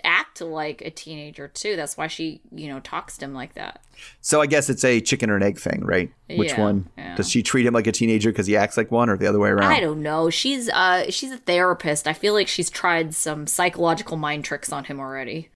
act 0.04 0.40
like 0.40 0.82
a 0.82 0.90
teenager 0.90 1.48
too. 1.48 1.74
That's 1.76 1.96
why 1.96 2.06
she, 2.06 2.40
you 2.52 2.68
know, 2.68 2.80
talks 2.80 3.16
to 3.18 3.24
him 3.24 3.34
like 3.34 3.54
that. 3.54 3.82
so 4.20 4.40
I 4.40 4.46
guess 4.46 4.68
it's 4.68 4.84
a 4.84 5.00
chicken 5.00 5.30
or 5.30 5.36
an 5.36 5.42
egg 5.42 5.58
thing, 5.58 5.82
right? 5.84 6.10
Which 6.28 6.50
Yeah, 6.50 6.60
one 6.60 6.88
yeah. 6.98 7.14
does 7.16 7.30
she 7.30 7.42
treat 7.42 7.64
him 7.66 7.72
like 7.74 7.86
a 7.86 7.92
teenager 7.92 8.30
because 8.30 8.46
he 8.46 8.56
acts 8.56 8.76
like 8.76 8.90
one, 8.90 9.08
or 9.08 9.16
the 9.16 9.26
other 9.26 9.38
way 9.38 9.48
around? 9.50 9.72
I 9.72 9.80
don't 9.80 10.02
know. 10.02 10.28
She's 10.30 10.68
uh 10.68 11.10
she's 11.10 11.30
a 11.32 11.38
therapist. 11.38 12.06
I 12.06 12.12
feel 12.12 12.34
like 12.34 12.48
she's 12.48 12.68
tried 12.70 13.14
some 13.14 13.46
psychological 13.46 14.16
mind 14.16 14.44
tricks 14.44 14.72
on 14.72 14.84
him 14.84 15.00
already. 15.00 15.48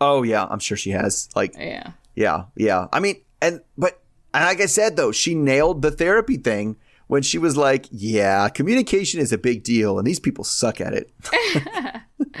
Oh 0.00 0.22
yeah, 0.22 0.46
I'm 0.48 0.60
sure 0.60 0.76
she 0.76 0.90
has. 0.90 1.28
Like, 1.34 1.54
Yeah. 1.56 1.92
Yeah, 2.14 2.44
yeah. 2.56 2.86
I 2.92 3.00
mean, 3.00 3.16
and 3.42 3.60
but 3.76 4.00
and 4.34 4.44
like 4.44 4.60
I 4.60 4.66
said 4.66 4.96
though, 4.96 5.10
she 5.12 5.34
nailed 5.34 5.82
the 5.82 5.90
therapy 5.90 6.36
thing 6.36 6.76
when 7.08 7.22
she 7.22 7.38
was 7.38 7.56
like, 7.56 7.86
"Yeah, 7.90 8.48
communication 8.50 9.18
is 9.20 9.32
a 9.32 9.38
big 9.38 9.62
deal, 9.64 9.98
and 9.98 10.06
these 10.06 10.20
people 10.20 10.44
suck 10.44 10.80
at 10.80 10.92
it 10.92 11.10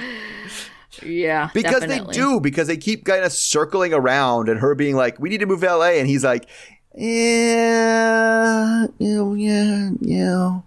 Yeah. 1.02 1.50
because 1.54 1.80
definitely. 1.80 2.12
they 2.14 2.20
do 2.20 2.40
because 2.40 2.66
they 2.66 2.76
keep 2.76 3.04
kind 3.04 3.24
of 3.24 3.32
circling 3.32 3.92
around, 3.94 4.48
and 4.48 4.60
her 4.60 4.74
being 4.74 4.96
like, 4.96 5.18
"We 5.18 5.28
need 5.28 5.40
to 5.40 5.46
move 5.46 5.60
to 5.60 5.68
L.A.," 5.68 5.98
and 5.98 6.08
he's 6.08 6.24
like, 6.24 6.48
"Yeah, 6.94 8.86
yeah, 8.98 9.34
yeah, 9.34 9.90
yeah." 10.00 10.60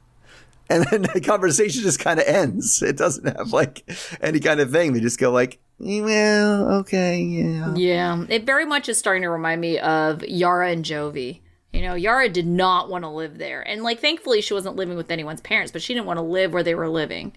And 0.69 0.85
then 0.85 1.01
the 1.13 1.21
conversation 1.21 1.83
just 1.83 1.99
kind 1.99 2.19
of 2.19 2.25
ends. 2.27 2.81
It 2.81 2.97
doesn't 2.97 3.25
have 3.37 3.51
like 3.51 3.83
any 4.21 4.39
kind 4.39 4.59
of 4.59 4.71
thing. 4.71 4.93
They 4.93 4.99
just 4.99 5.19
go 5.19 5.31
like, 5.31 5.59
"Well, 5.79 6.71
okay, 6.79 7.19
yeah." 7.21 7.73
Yeah. 7.75 8.25
It 8.29 8.45
very 8.45 8.65
much 8.65 8.87
is 8.89 8.97
starting 8.97 9.23
to 9.23 9.29
remind 9.29 9.61
me 9.61 9.79
of 9.79 10.23
Yara 10.23 10.71
and 10.71 10.85
Jovi. 10.85 11.41
You 11.73 11.81
know, 11.81 11.95
Yara 11.95 12.27
did 12.27 12.47
not 12.47 12.89
want 12.89 13.03
to 13.05 13.09
live 13.09 13.37
there. 13.37 13.61
And 13.61 13.81
like 13.81 13.99
thankfully 13.99 14.41
she 14.41 14.53
wasn't 14.53 14.75
living 14.75 14.97
with 14.97 15.09
anyone's 15.09 15.39
parents, 15.41 15.71
but 15.71 15.81
she 15.81 15.93
didn't 15.93 16.05
want 16.05 16.17
to 16.17 16.21
live 16.23 16.51
where 16.53 16.63
they 16.63 16.75
were 16.75 16.89
living. 16.89 17.31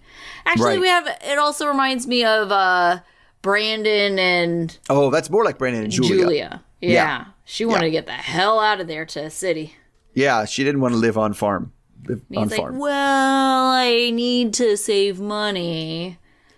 Actually, 0.45 0.71
Right. 0.71 0.79
we 0.81 0.87
have 0.87 1.07
it 1.25 1.37
also 1.37 1.67
reminds 1.67 2.05
me 2.05 2.25
of 2.25 2.51
uh 2.51 2.99
Brandon 3.41 4.19
and 4.19 4.77
Oh, 4.89 5.09
that's 5.09 5.29
more 5.29 5.45
like 5.45 5.57
Brandon 5.57 5.83
and 5.83 5.91
Julia. 5.91 6.15
Julia. 6.17 6.63
Yeah. 6.81 6.89
Yeah. 6.91 7.25
She 7.45 7.63
wanted 7.65 7.81
Yeah. 7.83 7.87
to 7.87 7.91
get 7.91 8.05
the 8.07 8.11
hell 8.13 8.59
out 8.59 8.81
of 8.81 8.87
there 8.87 9.05
to 9.05 9.23
a 9.25 9.29
city. 9.29 9.75
Yeah, 10.13 10.45
she 10.45 10.63
didn't 10.63 10.81
want 10.81 10.93
to 10.93 10.97
live 10.97 11.17
on 11.17 11.33
farm. 11.33 11.71
Live 12.07 12.21
And 12.29 12.37
on 12.37 12.47
like, 12.49 12.57
farm. 12.59 12.77
well, 12.77 13.67
I 13.71 14.09
need 14.11 14.53
to 14.55 14.75
save 14.77 15.19
money. 15.19 16.17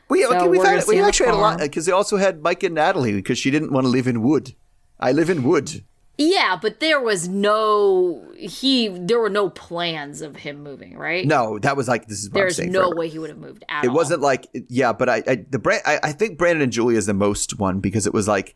we 0.09 0.23
so 0.23 0.33
okay, 0.35 0.47
we've 0.47 0.59
we're 0.59 0.65
had, 0.65 0.87
we 0.87 0.99
actually 0.99 1.27
had 1.27 1.35
a 1.35 1.37
lot 1.37 1.59
because 1.59 1.85
they 1.85 1.91
also 1.91 2.17
had 2.17 2.41
Mike 2.41 2.63
and 2.63 2.75
Natalie 2.75 3.13
because 3.13 3.37
she 3.37 3.51
didn't 3.51 3.71
want 3.71 3.85
to 3.85 3.89
live 3.89 4.07
in 4.07 4.21
wood. 4.23 4.55
I 4.99 5.11
live 5.11 5.29
in 5.29 5.43
wood. 5.43 5.83
Yeah, 6.19 6.57
but 6.59 6.79
there 6.79 6.99
was 6.99 7.27
no 7.27 8.25
he. 8.35 8.87
There 8.87 9.19
were 9.19 9.29
no 9.29 9.49
plans 9.51 10.21
of 10.21 10.35
him 10.37 10.63
moving, 10.63 10.97
right? 10.97 11.25
No, 11.27 11.59
that 11.59 11.77
was 11.77 11.87
like 11.87 12.07
this 12.07 12.19
is 12.23 12.29
there's 12.31 12.57
no 12.59 12.85
forever. 12.85 12.95
way 12.95 13.09
he 13.09 13.19
would 13.19 13.29
have 13.29 13.37
moved 13.37 13.63
at 13.69 13.83
It 13.85 13.89
all. 13.89 13.95
wasn't 13.95 14.21
like 14.21 14.47
yeah, 14.69 14.93
but 14.93 15.09
I, 15.09 15.23
I 15.27 15.45
the 15.49 15.59
brand 15.59 15.83
I, 15.85 15.99
I 16.01 16.11
think 16.13 16.37
Brandon 16.39 16.63
and 16.63 16.71
Julia 16.71 16.97
is 16.97 17.05
the 17.05 17.13
most 17.13 17.59
one 17.59 17.79
because 17.81 18.07
it 18.07 18.13
was 18.15 18.27
like 18.27 18.55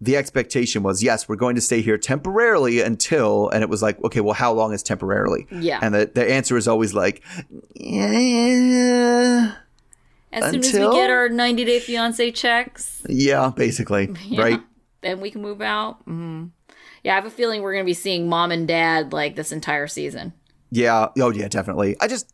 the 0.00 0.16
expectation 0.16 0.82
was 0.82 1.04
yes, 1.04 1.28
we're 1.28 1.36
going 1.36 1.54
to 1.54 1.60
stay 1.60 1.80
here 1.82 1.96
temporarily 1.96 2.80
until, 2.80 3.48
and 3.50 3.62
it 3.62 3.68
was 3.68 3.82
like, 3.82 4.02
okay, 4.02 4.20
well, 4.20 4.34
how 4.34 4.52
long 4.52 4.72
is 4.72 4.82
temporarily? 4.82 5.46
Yeah. 5.52 5.78
And 5.80 5.94
the, 5.94 6.10
the 6.12 6.28
answer 6.28 6.56
is 6.56 6.66
always 6.66 6.92
like, 6.92 7.22
yeah, 7.76 9.52
As 10.32 10.50
soon 10.50 10.60
as 10.60 10.66
Until- 10.74 10.90
we 10.90 10.96
get 10.96 11.10
our 11.10 11.28
90 11.28 11.64
day 11.64 11.78
fiance 11.78 12.30
checks, 12.32 13.02
yeah, 13.08 13.52
basically, 13.54 14.08
right? 14.36 14.60
then 15.02 15.20
we 15.20 15.30
can 15.30 15.40
move 15.42 15.60
out. 15.60 16.02
hmm 16.04 16.46
Yeah, 17.02 17.12
I 17.12 17.14
have 17.16 17.26
a 17.26 17.30
feeling 17.30 17.62
we're 17.62 17.72
going 17.72 17.84
to 17.84 17.90
be 17.90 17.94
seeing 17.94 18.28
mom 18.28 18.52
and 18.52 18.66
dad 18.68 19.12
like 19.12 19.36
this 19.36 19.52
entire 19.52 19.86
season. 19.86 20.32
Yeah. 20.70 21.08
Oh, 21.18 21.30
yeah, 21.30 21.48
definitely. 21.48 21.96
I 22.00 22.08
just 22.08 22.32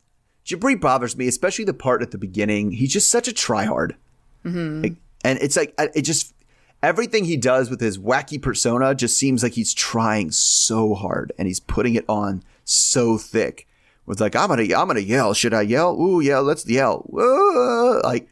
Jibri 0.48 0.80
bothers 0.80 1.16
me, 1.16 1.28
especially 1.28 1.66
the 1.66 1.74
part 1.74 2.00
at 2.02 2.10
the 2.10 2.18
beginning. 2.18 2.72
He's 2.72 2.92
just 2.92 3.10
such 3.10 3.28
a 3.28 3.32
tryhard, 3.32 3.96
mm-hmm. 4.44 4.94
and 5.22 5.38
it's 5.40 5.56
like 5.56 5.74
it 5.78 6.02
just 6.02 6.34
everything 6.82 7.24
he 7.24 7.36
does 7.36 7.68
with 7.68 7.80
his 7.80 7.98
wacky 7.98 8.40
persona 8.40 8.94
just 8.94 9.18
seems 9.18 9.42
like 9.42 9.52
he's 9.52 9.74
trying 9.74 10.30
so 10.30 10.94
hard 10.94 11.32
and 11.38 11.48
he's 11.48 11.60
putting 11.60 11.96
it 11.96 12.04
on 12.08 12.42
so 12.64 13.18
thick. 13.18 13.66
With 14.06 14.22
like, 14.22 14.34
I'm 14.34 14.48
gonna, 14.48 14.62
I'm 14.62 14.86
gonna 14.86 15.00
yell. 15.00 15.34
Should 15.34 15.52
I 15.52 15.60
yell? 15.60 16.00
Ooh, 16.00 16.20
yeah, 16.20 16.38
let's 16.38 16.66
yell. 16.66 17.00
Whoa, 17.08 18.00
like, 18.02 18.30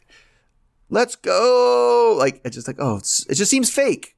let's 0.89 1.17
go. 1.17 2.17
Like, 2.19 2.41
it's 2.47 2.55
just 2.55 2.67
like, 2.67 2.77
oh, 2.79 2.97
it's, 2.97 3.27
it 3.27 3.35
just 3.35 3.51
seems 3.51 3.69
fake. 3.69 4.16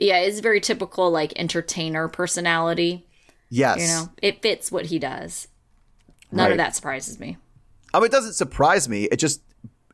Yeah, 0.00 0.18
it's 0.18 0.38
a 0.38 0.42
very 0.42 0.60
typical 0.60 1.10
like 1.10 1.32
entertainer 1.36 2.08
personality. 2.08 3.06
Yes. 3.50 3.80
You 3.80 3.86
know, 3.86 4.08
it 4.22 4.42
fits 4.42 4.72
what 4.72 4.86
he 4.86 4.98
does. 4.98 5.46
None 6.32 6.44
Right. 6.46 6.50
of 6.52 6.56
that 6.58 6.74
surprises 6.74 7.18
me. 7.20 7.36
I 7.92 7.98
mean, 7.98 8.06
it 8.06 8.12
doesn't 8.12 8.34
surprise 8.34 8.88
me. 8.88 9.04
It 9.04 9.16
just 9.16 9.42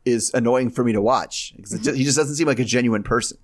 is 0.05 0.31
annoying 0.35 0.71
for 0.71 0.85
me 0.85 0.93
to 0.93 1.01
watch. 1.03 1.55
'Cause 1.59 1.73
it 1.73 1.83
just, 1.83 1.97
he 1.97 2.05
just 2.05 2.17
doesn't 2.17 2.37
seem 2.37 2.47
like 2.47 2.59
a 2.61 2.65
genuine 2.65 3.03
person. 3.03 3.39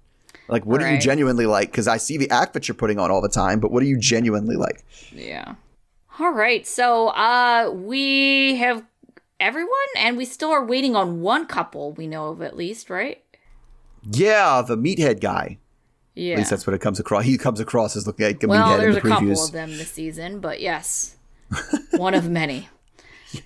Like, 0.48 0.64
what 0.66 0.82
are 0.82 0.92
you 0.92 0.98
genuinely 1.00 1.46
like? 1.46 1.70
Because 1.70 1.88
I 1.88 1.96
see 1.96 2.16
the 2.18 2.30
act 2.30 2.52
that 2.54 2.68
you're 2.68 2.74
putting 2.74 2.98
on 2.98 3.10
all 3.10 3.20
the 3.22 3.28
time, 3.28 3.58
but 3.58 3.70
what 3.72 3.82
are 3.82 3.86
you 3.86 3.98
genuinely 3.98 4.56
like? 4.56 4.84
Yeah. 5.12 5.54
All 6.18 6.30
right. 6.32 6.66
So, 6.66 7.08
uh 7.08 7.70
we 7.74 8.56
have 8.56 8.84
everyone 9.40 9.70
and 9.96 10.16
we 10.16 10.24
still 10.24 10.50
are 10.50 10.64
waiting 10.64 10.94
on 10.94 11.20
one 11.22 11.46
couple 11.46 11.92
we 11.92 12.06
know 12.06 12.28
of 12.28 12.42
at 12.42 12.56
least, 12.56 12.90
right? 12.90 13.22
Yeah, 14.08 14.62
the 14.66 14.76
meathead 14.76 15.20
guy. 15.20 15.58
Yeah. 16.14 16.34
At 16.34 16.38
least 16.38 16.50
that's 16.50 16.66
what 16.66 16.74
it 16.74 16.80
comes 16.80 17.00
across. 17.00 17.24
He 17.24 17.38
comes 17.38 17.58
across 17.60 17.96
as 17.96 18.06
looking 18.06 18.26
like 18.26 18.42
a 18.42 18.46
well, 18.46 18.66
meathead 18.68 18.74
in 18.74 18.80
there's 18.80 18.94
the 18.96 19.00
a 19.00 19.10
couple 19.10 19.44
of 19.44 19.52
them 19.52 19.70
this 19.70 19.90
season, 19.90 20.40
but 20.40 20.60
yes. 20.60 21.16
one 21.92 22.14
of 22.14 22.28
many. 22.28 22.68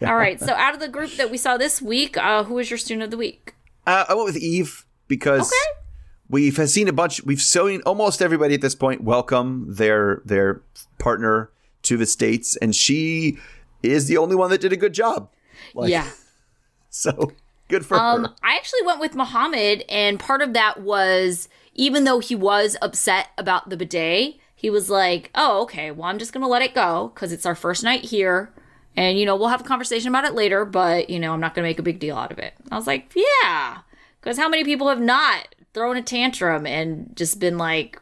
All 0.03 0.17
right. 0.17 0.41
So, 0.41 0.53
out 0.53 0.75
of 0.75 0.81
the 0.81 0.89
group 0.89 1.13
that 1.13 1.31
we 1.31 1.39
saw 1.39 1.57
this 1.57 1.81
week, 1.81 2.17
uh 2.17 2.45
was 2.49 2.71
your 2.71 2.79
student 2.79 3.05
of 3.05 3.11
the 3.11 3.17
week? 3.17 3.55
Uh, 3.87 4.05
I 4.09 4.15
went 4.15 4.27
with 4.27 4.43
Yve 4.43 4.85
because 5.07 5.43
Okay. 5.43 5.81
we've 6.29 6.57
seen 6.69 6.89
a 6.89 6.93
bunch. 6.93 7.23
We've 7.25 7.41
seen 7.41 7.83
almost 7.87 8.21
everybody 8.21 8.55
at 8.55 8.61
this 8.63 8.75
point 8.75 9.03
welcome 9.05 9.67
their 9.69 10.23
their 10.25 10.63
partner 10.99 11.51
to 11.83 11.97
the 11.97 12.07
states, 12.07 12.57
and 12.57 12.75
she 12.75 13.39
is 13.83 14.09
the 14.09 14.17
only 14.17 14.35
one 14.35 14.51
that 14.51 14.61
did 14.61 14.73
a 14.73 14.77
good 14.77 14.93
job. 14.93 15.31
Like, 15.75 15.91
yeah. 15.91 16.09
So 16.91 17.33
good 17.69 17.85
for 17.85 17.99
her. 17.99 18.03
Um, 18.03 18.35
I 18.43 18.57
actually 18.57 18.81
went 18.87 19.01
with 19.01 19.15
Muhammad, 19.15 19.85
and 19.89 20.19
part 20.19 20.41
of 20.41 20.55
that 20.55 20.81
was 20.81 21.47
even 21.77 22.05
though 22.05 22.19
he 22.19 22.35
was 22.35 22.77
upset 22.83 23.29
about 23.39 23.69
the 23.71 23.77
bidet, 23.77 24.37
he 24.55 24.71
was 24.71 24.91
like, 24.91 25.31
"Oh, 25.35 25.63
okay. 25.63 25.91
Well, 25.91 26.09
I'm 26.09 26.19
just 26.19 26.33
gonna 26.33 26.49
let 26.49 26.63
it 26.63 26.75
go 26.75 27.13
because 27.15 27.31
it's 27.33 27.47
our 27.47 27.55
first 27.55 27.85
night 27.85 28.07
here, 28.07 28.53
and 28.97 29.19
you 29.19 29.27
know 29.27 29.37
we'll 29.37 29.49
have 29.49 29.61
a 29.61 29.65
conversation 29.65 30.09
about 30.09 30.25
it 30.25 30.35
later. 30.35 30.65
But 30.65 31.11
you 31.11 31.21
know 31.21 31.33
I'm 31.33 31.41
not 31.41 31.55
gonna 31.55 31.69
make 31.69 31.79
a 31.79 31.83
big 31.83 31.99
deal 32.01 32.17
out 32.17 32.33
of 32.33 32.39
it." 32.39 32.55
I 32.73 32.77
was 32.77 32.87
like, 32.87 33.13
"Yeah," 33.15 33.79
because 34.21 34.39
how 34.39 34.49
many 34.49 34.65
people 34.65 34.89
have 34.89 35.01
not 35.01 35.55
thrown 35.75 35.97
a 35.97 36.03
tantrum 36.03 36.67
and 36.67 37.13
just 37.15 37.39
been 37.39 37.59
like, 37.59 38.01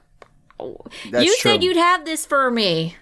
oh, 0.61 0.79
"You 1.12 1.37
said 1.39 1.62
you'd 1.64 1.77
have 1.77 2.05
this 2.05 2.25
for 2.25 2.51
me." 2.51 2.97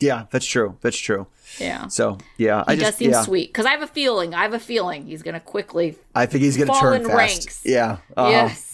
Yeah, 0.00 0.24
that's 0.30 0.44
true. 0.46 0.76
That's 0.82 0.98
true. 0.98 1.26
Yeah. 1.58 1.86
So 1.86 2.18
yeah, 2.36 2.64
I 2.66 2.74
just 2.74 2.84
does 2.86 2.96
seem 2.96 3.10
yeah, 3.12 3.22
sweet 3.22 3.48
because 3.48 3.64
I 3.64 3.70
have 3.70 3.82
a 3.82 3.86
feeling. 3.86 4.34
I 4.34 4.42
have 4.42 4.52
a 4.54 4.58
feeling 4.58 5.06
he's 5.06 5.22
gonna 5.22 5.40
quickly 5.40 5.96
I 6.14 6.26
think 6.26 6.44
he's 6.44 6.56
gonna 6.56 6.78
turn 6.78 7.04
fast. 7.04 7.16
ranks. 7.16 7.62
Yeah. 7.64 7.98
Uh, 8.16 8.28
Yes. 8.30 8.73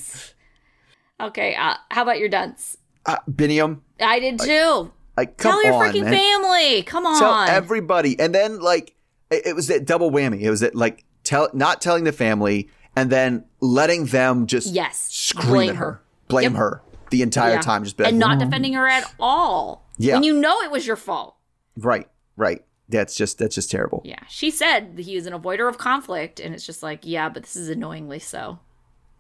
Okay. 1.21 1.55
Uh, 1.55 1.75
how 1.91 2.03
about 2.03 2.19
your 2.19 2.29
dunce? 2.29 2.77
uh, 3.07 3.17
Binyam, 3.31 3.81
I 4.01 4.21
did 4.21 4.39
too. 4.39 4.93
like 5.17 5.37
come 5.37 5.53
Tell 5.53 5.65
your 5.65 5.75
on, 5.75 5.83
freaking 5.93 6.05
man. 6.05 6.13
family. 6.13 6.83
Come 6.83 7.07
on. 7.07 7.19
Tell 7.19 7.35
everybody, 7.57 8.19
and 8.19 8.35
then 8.35 8.61
like 8.61 8.95
it, 9.31 9.47
it 9.47 9.57
was 9.57 9.69
that 9.69 9.87
double 9.87 10.11
whammy. 10.11 10.41
It 10.41 10.51
was 10.51 10.61
that 10.61 10.75
like 10.75 11.05
tell 11.25 11.49
not 11.53 11.81
telling 11.81 12.05
the 12.05 12.13
family, 12.13 12.69
and 12.97 13.11
then 13.11 13.45
letting 13.61 14.07
them 14.07 14.47
just 14.47 14.73
Yes. 14.75 15.09
scream 15.11 15.51
Blame 15.53 15.71
at 15.71 15.77
her, 15.77 15.85
her. 15.93 16.03
blame 16.29 16.53
Yep. 16.53 16.59
her 16.59 16.83
the 17.11 17.23
entire 17.23 17.55
Yeah. 17.55 17.61
time, 17.61 17.85
just 17.85 17.99
like, 17.99 18.09
and 18.09 18.19
not 18.19 18.39
defending 18.39 18.75
her 18.75 18.87
at 18.87 19.13
all. 19.19 19.87
Yeah. 19.99 20.15
When 20.15 20.23
you 20.23 20.35
know 20.39 20.61
it 20.63 20.71
was 20.71 20.87
your 20.87 20.97
fault. 20.97 21.37
right, 21.77 22.09
right. 22.37 22.63
That's 22.89 23.15
just 23.15 23.39
that's 23.39 23.55
just 23.55 23.71
terrible. 23.71 24.03
Yeah. 24.05 24.19
She 24.29 24.51
said 24.51 24.97
that 24.97 25.03
he 25.03 25.15
was 25.15 25.25
an 25.27 25.33
avoider 25.33 25.69
of 25.69 25.79
conflict, 25.79 26.41
and 26.41 26.55
it's 26.55 26.67
just 26.67 26.83
like, 26.83 27.01
yeah, 27.05 27.29
but 27.29 27.45
this 27.45 27.55
is 27.57 27.69
annoyingly 27.69 28.19
so. 28.19 28.59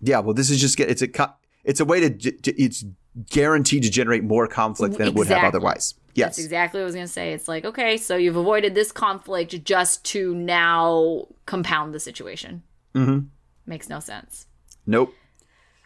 Yeah, 0.03 0.18
well, 0.20 0.34
this 0.34 0.51
is 0.51 0.61
just 0.61 0.76
get 0.76 0.90
it's 0.90 1.03
a 1.03 1.09
co- 1.09 1.32
it's 1.65 1.81
a 1.81 1.85
way 1.85 2.01
to 2.01 2.11
ge- 2.11 2.35
it's 2.47 2.85
guaranteed 3.31 3.83
to 3.83 3.91
generate 3.91 4.25
more 4.25 4.47
conflict 4.47 4.99
than 4.99 5.09
it 5.09 5.15
would 5.15 5.27
have 5.27 5.45
otherwise. 5.45 5.95
Yes, 6.15 6.37
That's 6.37 6.39
exactly 6.45 6.81
what 6.81 6.83
I 6.83 6.87
was 6.87 6.95
going 6.95 7.07
to 7.07 7.13
say. 7.13 7.33
It's 7.33 7.47
like, 7.47 7.65
okay, 7.65 7.97
so 7.97 8.17
you've 8.17 8.37
avoided 8.37 8.75
this 8.75 8.91
conflict 8.91 9.63
just 9.65 10.05
to 10.07 10.35
now 10.35 11.29
compound 11.47 11.95
the 11.95 12.01
situation. 12.01 12.63
Mm-hmm. 12.95 13.27
Makes 13.67 13.89
no 13.89 14.01
sense. 14.01 14.47
nope. 14.87 15.15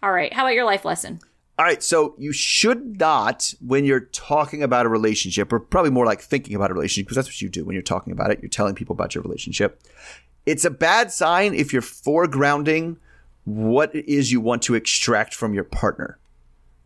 All 0.03 0.13
right. 0.13 0.33
How 0.33 0.43
about 0.43 0.55
your 0.55 0.65
life 0.65 0.85
lesson? 0.85 1.21
All 1.59 1.65
right, 1.65 1.83
so 1.83 2.15
you 2.19 2.33
should 2.33 2.99
not, 2.99 3.55
when 3.65 3.85
you're 3.85 4.01
talking 4.01 4.63
about 4.63 4.87
a 4.87 4.89
relationship, 4.89 5.53
or 5.53 5.61
probably 5.61 5.93
more 5.93 6.05
like 6.05 6.21
thinking 6.21 6.57
about 6.57 6.71
a 6.71 6.75
relationship, 6.75 7.07
because 7.07 7.17
that's 7.17 7.29
what 7.29 7.41
you 7.41 7.49
do 7.49 7.65
when 7.65 7.75
you're 7.75 7.83
talking 7.83 8.13
about 8.13 8.31
it. 8.31 8.41
You're 8.43 8.49
telling 8.49 8.75
people 8.75 8.93
about 8.93 9.15
your 9.15 9.23
relationship. 9.23 9.81
It's 10.47 10.65
a 10.65 10.71
bad 10.71 11.13
sign 11.13 11.55
if 11.55 11.73
you're 11.73 11.81
foregrounding 11.81 12.97
what 13.45 13.95
it 13.95 14.09
is 14.11 14.33
you 14.33 14.41
want 14.41 14.63
to 14.63 14.75
extract 14.75 15.35
from 15.35 15.55
your 15.55 15.65
partner, 15.65 16.19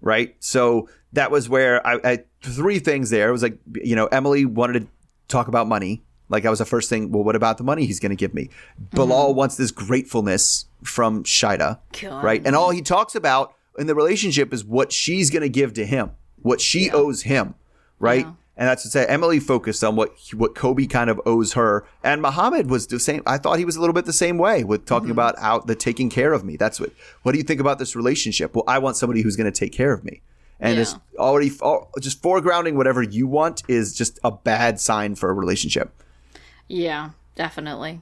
right? 0.00 0.34
So 0.40 0.88
that 1.12 1.30
was 1.30 1.48
where 1.48 1.84
I, 1.86 2.00
I 2.04 2.18
three 2.42 2.78
things 2.78 3.10
there. 3.10 3.28
It 3.28 3.32
was 3.32 3.42
like, 3.42 3.58
you 3.72 3.96
know, 3.96 4.06
Emily 4.06 4.44
wanted 4.44 4.80
to 4.80 4.86
talk 5.28 5.48
about 5.48 5.66
money. 5.66 6.02
Like 6.28 6.42
that 6.42 6.50
was 6.50 6.58
the 6.58 6.64
first 6.64 6.90
thing. 6.90 7.10
Well, 7.10 7.24
what 7.24 7.36
about 7.36 7.58
the 7.58 7.64
money 7.64 7.86
he's 7.86 8.00
going 8.00 8.10
to 8.10 8.16
give 8.16 8.34
me? 8.34 8.50
Bilal 8.90 9.30
mm-hmm. 9.30 9.38
wants 9.38 9.56
this 9.56 9.70
gratefulness 9.70 10.66
from 10.84 11.24
Shaeeda, 11.24 11.78
God. 12.00 12.24
right? 12.24 12.42
And 12.44 12.54
all 12.54 12.70
he 12.70 12.82
talks 12.82 13.14
about 13.14 13.54
in 13.78 13.86
the 13.86 13.94
relationship 13.94 14.52
is 14.52 14.64
what 14.64 14.92
she's 14.92 15.30
going 15.30 15.42
to 15.42 15.48
give 15.48 15.72
to 15.74 15.86
him, 15.86 16.10
what 16.42 16.60
she 16.60 16.90
owes 16.90 17.22
him, 17.22 17.54
right? 17.98 18.26
And 18.58 18.68
that's 18.68 18.82
to 18.82 18.88
say, 18.88 19.06
Emily 19.06 19.38
focused 19.38 19.84
on 19.84 19.94
what 19.94 20.12
what 20.34 20.56
Kobe 20.56 20.86
kind 20.86 21.08
of 21.08 21.20
owes 21.24 21.52
her, 21.52 21.86
and 22.02 22.20
Muhammad 22.20 22.68
was 22.68 22.88
the 22.88 22.98
same. 22.98 23.22
I 23.24 23.38
thought 23.38 23.60
he 23.60 23.64
was 23.64 23.76
a 23.76 23.80
little 23.80 23.94
bit 23.94 24.04
the 24.04 24.12
same 24.12 24.36
way 24.36 24.64
with 24.64 24.84
talking 24.84 25.04
mm-hmm. 25.04 25.12
about 25.12 25.38
how 25.38 25.60
the 25.60 25.76
taking 25.76 26.10
care 26.10 26.32
of 26.32 26.44
me. 26.44 26.56
That's 26.56 26.80
what. 26.80 26.90
What 27.22 27.32
do 27.32 27.38
you 27.38 27.44
think 27.44 27.60
about 27.60 27.78
this 27.78 27.94
relationship? 27.94 28.56
Well, 28.56 28.64
I 28.66 28.78
want 28.78 28.96
somebody 28.96 29.22
who's 29.22 29.36
going 29.36 29.50
to 29.50 29.56
take 29.56 29.72
care 29.72 29.92
of 29.92 30.04
me, 30.04 30.22
and 30.58 30.74
Yeah. 30.74 30.82
it's 30.82 30.96
already 31.16 31.52
all, 31.62 31.92
just 32.00 32.20
foregrounding 32.20 32.74
whatever 32.74 33.00
you 33.00 33.28
want 33.28 33.62
is 33.68 33.94
just 33.94 34.18
a 34.24 34.32
bad 34.32 34.80
sign 34.80 35.14
for 35.14 35.30
a 35.30 35.34
relationship. 35.34 35.92
Yeah, 36.66 37.10
definitely. 37.36 38.00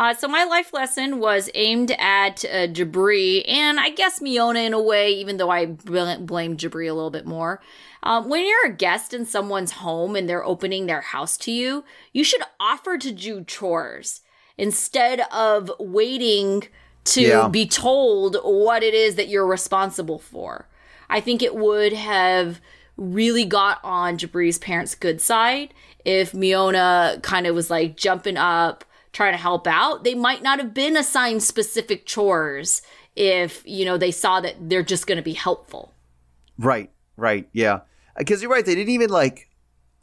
Uh, 0.00 0.14
so 0.14 0.26
my 0.26 0.44
life 0.44 0.72
lesson 0.72 1.18
was 1.18 1.50
aimed 1.54 1.90
at 1.98 2.42
uh, 2.46 2.66
Jibri 2.66 3.44
and 3.46 3.78
I 3.78 3.90
guess 3.90 4.20
Miona 4.20 4.64
in 4.66 4.72
a 4.72 4.80
way, 4.80 5.10
even 5.12 5.36
though 5.36 5.50
I 5.50 5.66
bl- 5.66 6.14
blame 6.20 6.56
Jibri 6.56 6.88
a 6.88 6.94
little 6.94 7.10
bit 7.10 7.26
more. 7.26 7.60
Um, 8.02 8.26
when 8.26 8.46
you're 8.46 8.64
a 8.64 8.74
guest 8.74 9.12
in 9.12 9.26
someone's 9.26 9.72
home 9.72 10.16
and 10.16 10.26
they're 10.26 10.42
opening 10.42 10.86
their 10.86 11.02
house 11.02 11.36
to 11.38 11.52
you, 11.52 11.84
you 12.14 12.24
should 12.24 12.40
offer 12.58 12.96
to 12.96 13.12
do 13.12 13.44
chores 13.44 14.22
instead 14.56 15.20
of 15.30 15.70
waiting 15.78 16.62
to 17.04 17.20
Yeah. 17.20 17.48
be 17.48 17.66
told 17.66 18.38
what 18.42 18.82
it 18.82 18.94
is 18.94 19.16
that 19.16 19.28
you're 19.28 19.46
responsible 19.46 20.18
for. 20.18 20.66
I 21.10 21.20
think 21.20 21.42
it 21.42 21.54
would 21.54 21.92
have 21.92 22.62
really 22.96 23.44
got 23.44 23.80
on 23.84 24.16
Jibri's 24.16 24.58
parents' 24.58 24.94
good 24.94 25.20
side 25.20 25.74
if 26.06 26.32
Miona 26.32 27.22
kind 27.22 27.46
of 27.46 27.54
was 27.54 27.68
like 27.68 27.98
jumping 27.98 28.38
up, 28.38 28.82
trying 29.12 29.32
to 29.32 29.38
help 29.38 29.66
out. 29.66 30.04
They 30.04 30.14
might 30.14 30.42
not 30.42 30.58
have 30.58 30.74
been 30.74 30.96
assigned 30.96 31.42
specific 31.42 32.06
chores 32.06 32.82
if, 33.16 33.62
you 33.66 33.84
know, 33.84 33.98
they 33.98 34.10
saw 34.10 34.40
that 34.40 34.56
they're 34.68 34.82
just 34.82 35.06
going 35.06 35.16
to 35.16 35.22
be 35.22 35.32
helpful. 35.32 35.92
Right, 36.58 36.90
right, 37.16 37.48
yeah. 37.52 37.74
Uh, 37.74 37.80
because 38.18 38.42
you're 38.42 38.50
right, 38.50 38.64
they 38.64 38.74
didn't 38.74 38.92
even 38.92 39.10
like 39.10 39.48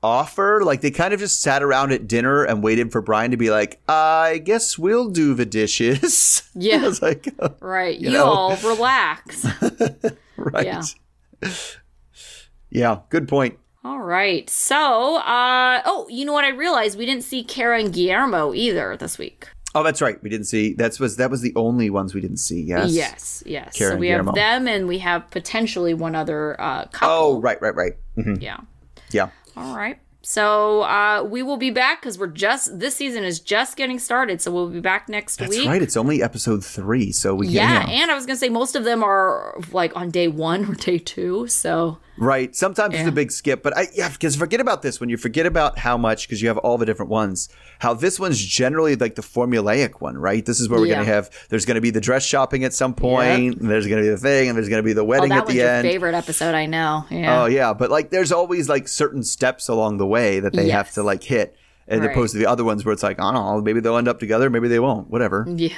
offer. 0.03 0.61
Like 0.63 0.81
they 0.81 0.91
kind 0.91 1.13
of 1.13 1.19
just 1.19 1.41
sat 1.41 1.63
around 1.63 1.91
at 1.91 2.07
dinner 2.07 2.43
and 2.43 2.63
waited 2.63 2.91
for 2.91 3.01
Brian 3.01 3.31
to 3.31 3.37
be 3.37 3.49
like, 3.49 3.79
"I 3.87 4.41
guess 4.43 4.77
we'll 4.77 5.09
do 5.09 5.33
the 5.33 5.45
dishes." 5.45 6.43
Yeah. 6.59 6.77
I 6.77 6.87
was 6.87 7.03
like, 7.03 7.27
oh, 7.39 7.53
Right. 7.59 7.99
You, 7.99 8.09
know? 8.09 8.25
all 8.25 8.55
relax. 8.57 9.45
right. 10.37 10.65
Yeah. 10.65 10.81
Yeah, 12.71 12.99
good 13.09 13.27
point. 13.27 13.59
All 13.87 13.99
right. 13.99 14.49
So, 14.49 15.17
uh, 15.17 15.81
oh, 15.85 16.07
you 16.09 16.25
know 16.25 16.33
what? 16.33 16.43
I 16.43 16.49
realized 16.49 16.97
we 16.97 17.05
didn't 17.05 17.23
see 17.23 17.41
Kara 17.41 17.79
and 17.79 17.93
Guillermo 17.93 18.53
either 18.53 18.97
this 18.97 19.17
week. 19.17 19.47
Oh, 19.73 19.81
that's 19.81 20.01
right. 20.01 20.21
We 20.21 20.29
didn't 20.29 20.47
see. 20.47 20.73
That 20.73 20.99
was 20.99 21.15
that 21.17 21.31
was 21.31 21.41
the 21.41 21.53
only 21.55 21.89
ones 21.89 22.13
we 22.13 22.19
didn't 22.19 22.37
see. 22.37 22.61
Yes. 22.61 22.91
Yes, 22.91 23.43
yes. 23.45 23.77
Karen 23.77 23.93
so 23.93 23.97
we 23.99 24.07
Guillermo. 24.07 24.31
have 24.31 24.35
them, 24.35 24.67
and 24.67 24.87
we 24.87 24.97
have 24.99 25.29
potentially 25.31 25.93
one 25.93 26.15
other 26.15 26.59
uh, 26.59 26.85
couple. 26.85 27.15
Oh, 27.15 27.39
right, 27.39 27.61
right, 27.61 27.75
right. 27.75 27.93
Mhm. 28.17 28.41
yeah. 28.41 28.57
Yeah. 29.11 29.29
All 29.55 29.75
right. 29.75 29.97
So 30.21 30.81
uh, 30.81 31.23
we 31.23 31.41
will 31.41 31.55
be 31.55 31.69
back 31.69 32.01
because 32.01 32.19
we're 32.19 32.27
just 32.27 32.79
this 32.79 32.97
season 32.97 33.23
is 33.23 33.39
just 33.39 33.77
getting 33.77 33.99
started. 33.99 34.41
So 34.41 34.51
we'll 34.51 34.69
be 34.69 34.81
back 34.81 35.07
next 35.07 35.37
That's 35.37 35.51
week. 35.51 35.59
That's 35.59 35.67
right. 35.69 35.81
It's 35.81 35.95
only 35.95 36.21
episode 36.21 36.65
three, 36.65 37.13
so 37.13 37.35
we 37.35 37.47
Yeah, 37.47 37.87
and 37.87 38.11
I 38.11 38.15
was 38.15 38.25
gonna 38.25 38.35
say 38.35 38.49
most 38.49 38.75
of 38.75 38.83
them 38.83 39.01
are 39.01 39.57
like 39.71 39.95
on 39.95 40.09
day 40.09 40.27
one 40.27 40.65
or 40.65 40.73
day 40.73 40.97
two. 40.97 41.47
So 41.47 41.99
Right. 42.19 42.55
Sometimes 42.55 42.95
it's 42.95 43.07
a 43.07 43.11
big 43.11 43.31
skip, 43.31 43.61
but 43.61 43.77
I 43.77 43.87
yeah, 43.93 44.09
because 44.09 44.35
forget 44.35 44.59
about 44.59 44.81
this 44.81 44.99
when 44.99 45.09
you 45.09 45.17
forget 45.17 45.45
about 45.45 45.77
how 45.77 45.97
much 45.97 46.27
because 46.27 46.41
you 46.41 46.47
have 46.47 46.57
all 46.57 46.77
the 46.77 46.85
different 46.85 47.11
ones. 47.11 47.47
How 47.79 47.93
this 47.93 48.19
one's 48.19 48.43
generally 48.43 48.95
like 48.95 49.15
the 49.15 49.21
formulaic 49.21 50.01
one, 50.01 50.17
right? 50.17 50.43
This 50.45 50.59
is 50.59 50.67
where 50.67 50.79
we're 50.79 50.87
Yeah. 50.87 50.95
gonna 50.95 51.05
have. 51.05 51.29
There's 51.49 51.65
gonna 51.65 51.81
be 51.81 51.91
the 51.91 52.01
dress 52.01 52.23
shopping 52.25 52.63
at 52.63 52.73
some 52.73 52.93
point. 52.93 53.07
point, 53.07 53.61
and 53.61 53.69
there's 53.69 53.85
gonna 53.87 54.01
be 54.01 54.09
the 54.09 54.17
thing, 54.17 54.49
and 54.49 54.57
there's 54.57 54.67
gonna 54.69 54.81
be 54.83 54.93
the 54.93 55.01
oh, 55.01 55.05
wedding 55.05 55.29
that 55.29 55.43
at 55.43 55.47
the 55.47 55.61
end. 55.61 55.87
favorite 55.87 56.15
episode. 56.15 56.55
I 56.55 56.65
know. 56.65 57.05
Yeah. 57.11 57.43
Oh 57.43 57.45
yeah, 57.45 57.73
but 57.73 57.91
like 57.91 58.09
there's 58.09 58.31
always 58.31 58.67
like 58.67 58.87
certain 58.87 59.23
steps 59.23 59.67
along 59.69 59.97
the 59.97 60.07
way 60.07 60.39
that 60.39 60.53
they 60.53 60.69
have 60.69 60.91
to 60.93 61.03
like 61.03 61.23
hit, 61.23 61.55
as 61.87 61.99
Right. 61.99 62.09
opposed 62.11 62.33
to 62.33 62.39
the 62.39 62.47
other 62.47 62.63
ones 62.63 62.83
where 62.83 62.93
it's 62.93 63.03
like 63.03 63.19
I 63.19 63.31
don't 63.31 63.35
know, 63.35 63.61
maybe 63.61 63.79
they'll 63.79 63.97
end 63.97 64.07
up 64.07 64.19
together, 64.19 64.49
maybe 64.49 64.67
they 64.67 64.79
won't, 64.79 65.09
whatever. 65.11 65.45
Yeah. 65.55 65.75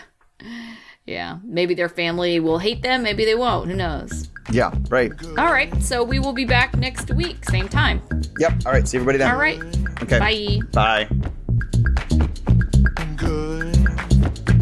Yeah. 1.06 1.40
Maybe 1.44 1.74
their 1.74 1.90
family 1.90 2.40
will 2.40 2.60
hate 2.60 2.82
them. 2.84 3.02
Maybe 3.04 3.26
they 3.26 3.36
won't. 3.36 3.68
Who 3.70 3.76
knows? 3.76 4.30
Yeah, 4.52 4.74
right. 4.90 5.12
All 5.38 5.52
right. 5.52 5.82
So 5.82 6.04
we 6.04 6.20
will 6.20 6.34
be 6.34 6.46
back 6.46 6.76
next 6.78 7.12
week, 7.14 7.46
same 7.46 7.68
time. 7.68 8.02
Yep. 8.40 8.66
All 8.66 8.72
right. 8.72 8.88
See 8.88 8.98
everybody 8.98 9.18
then. 9.20 9.32
All 9.32 9.38
right. 9.38 9.62
Okay. 10.04 10.20
Bye. 10.20 10.60
Bye. 10.74 11.08
good. 13.16 14.59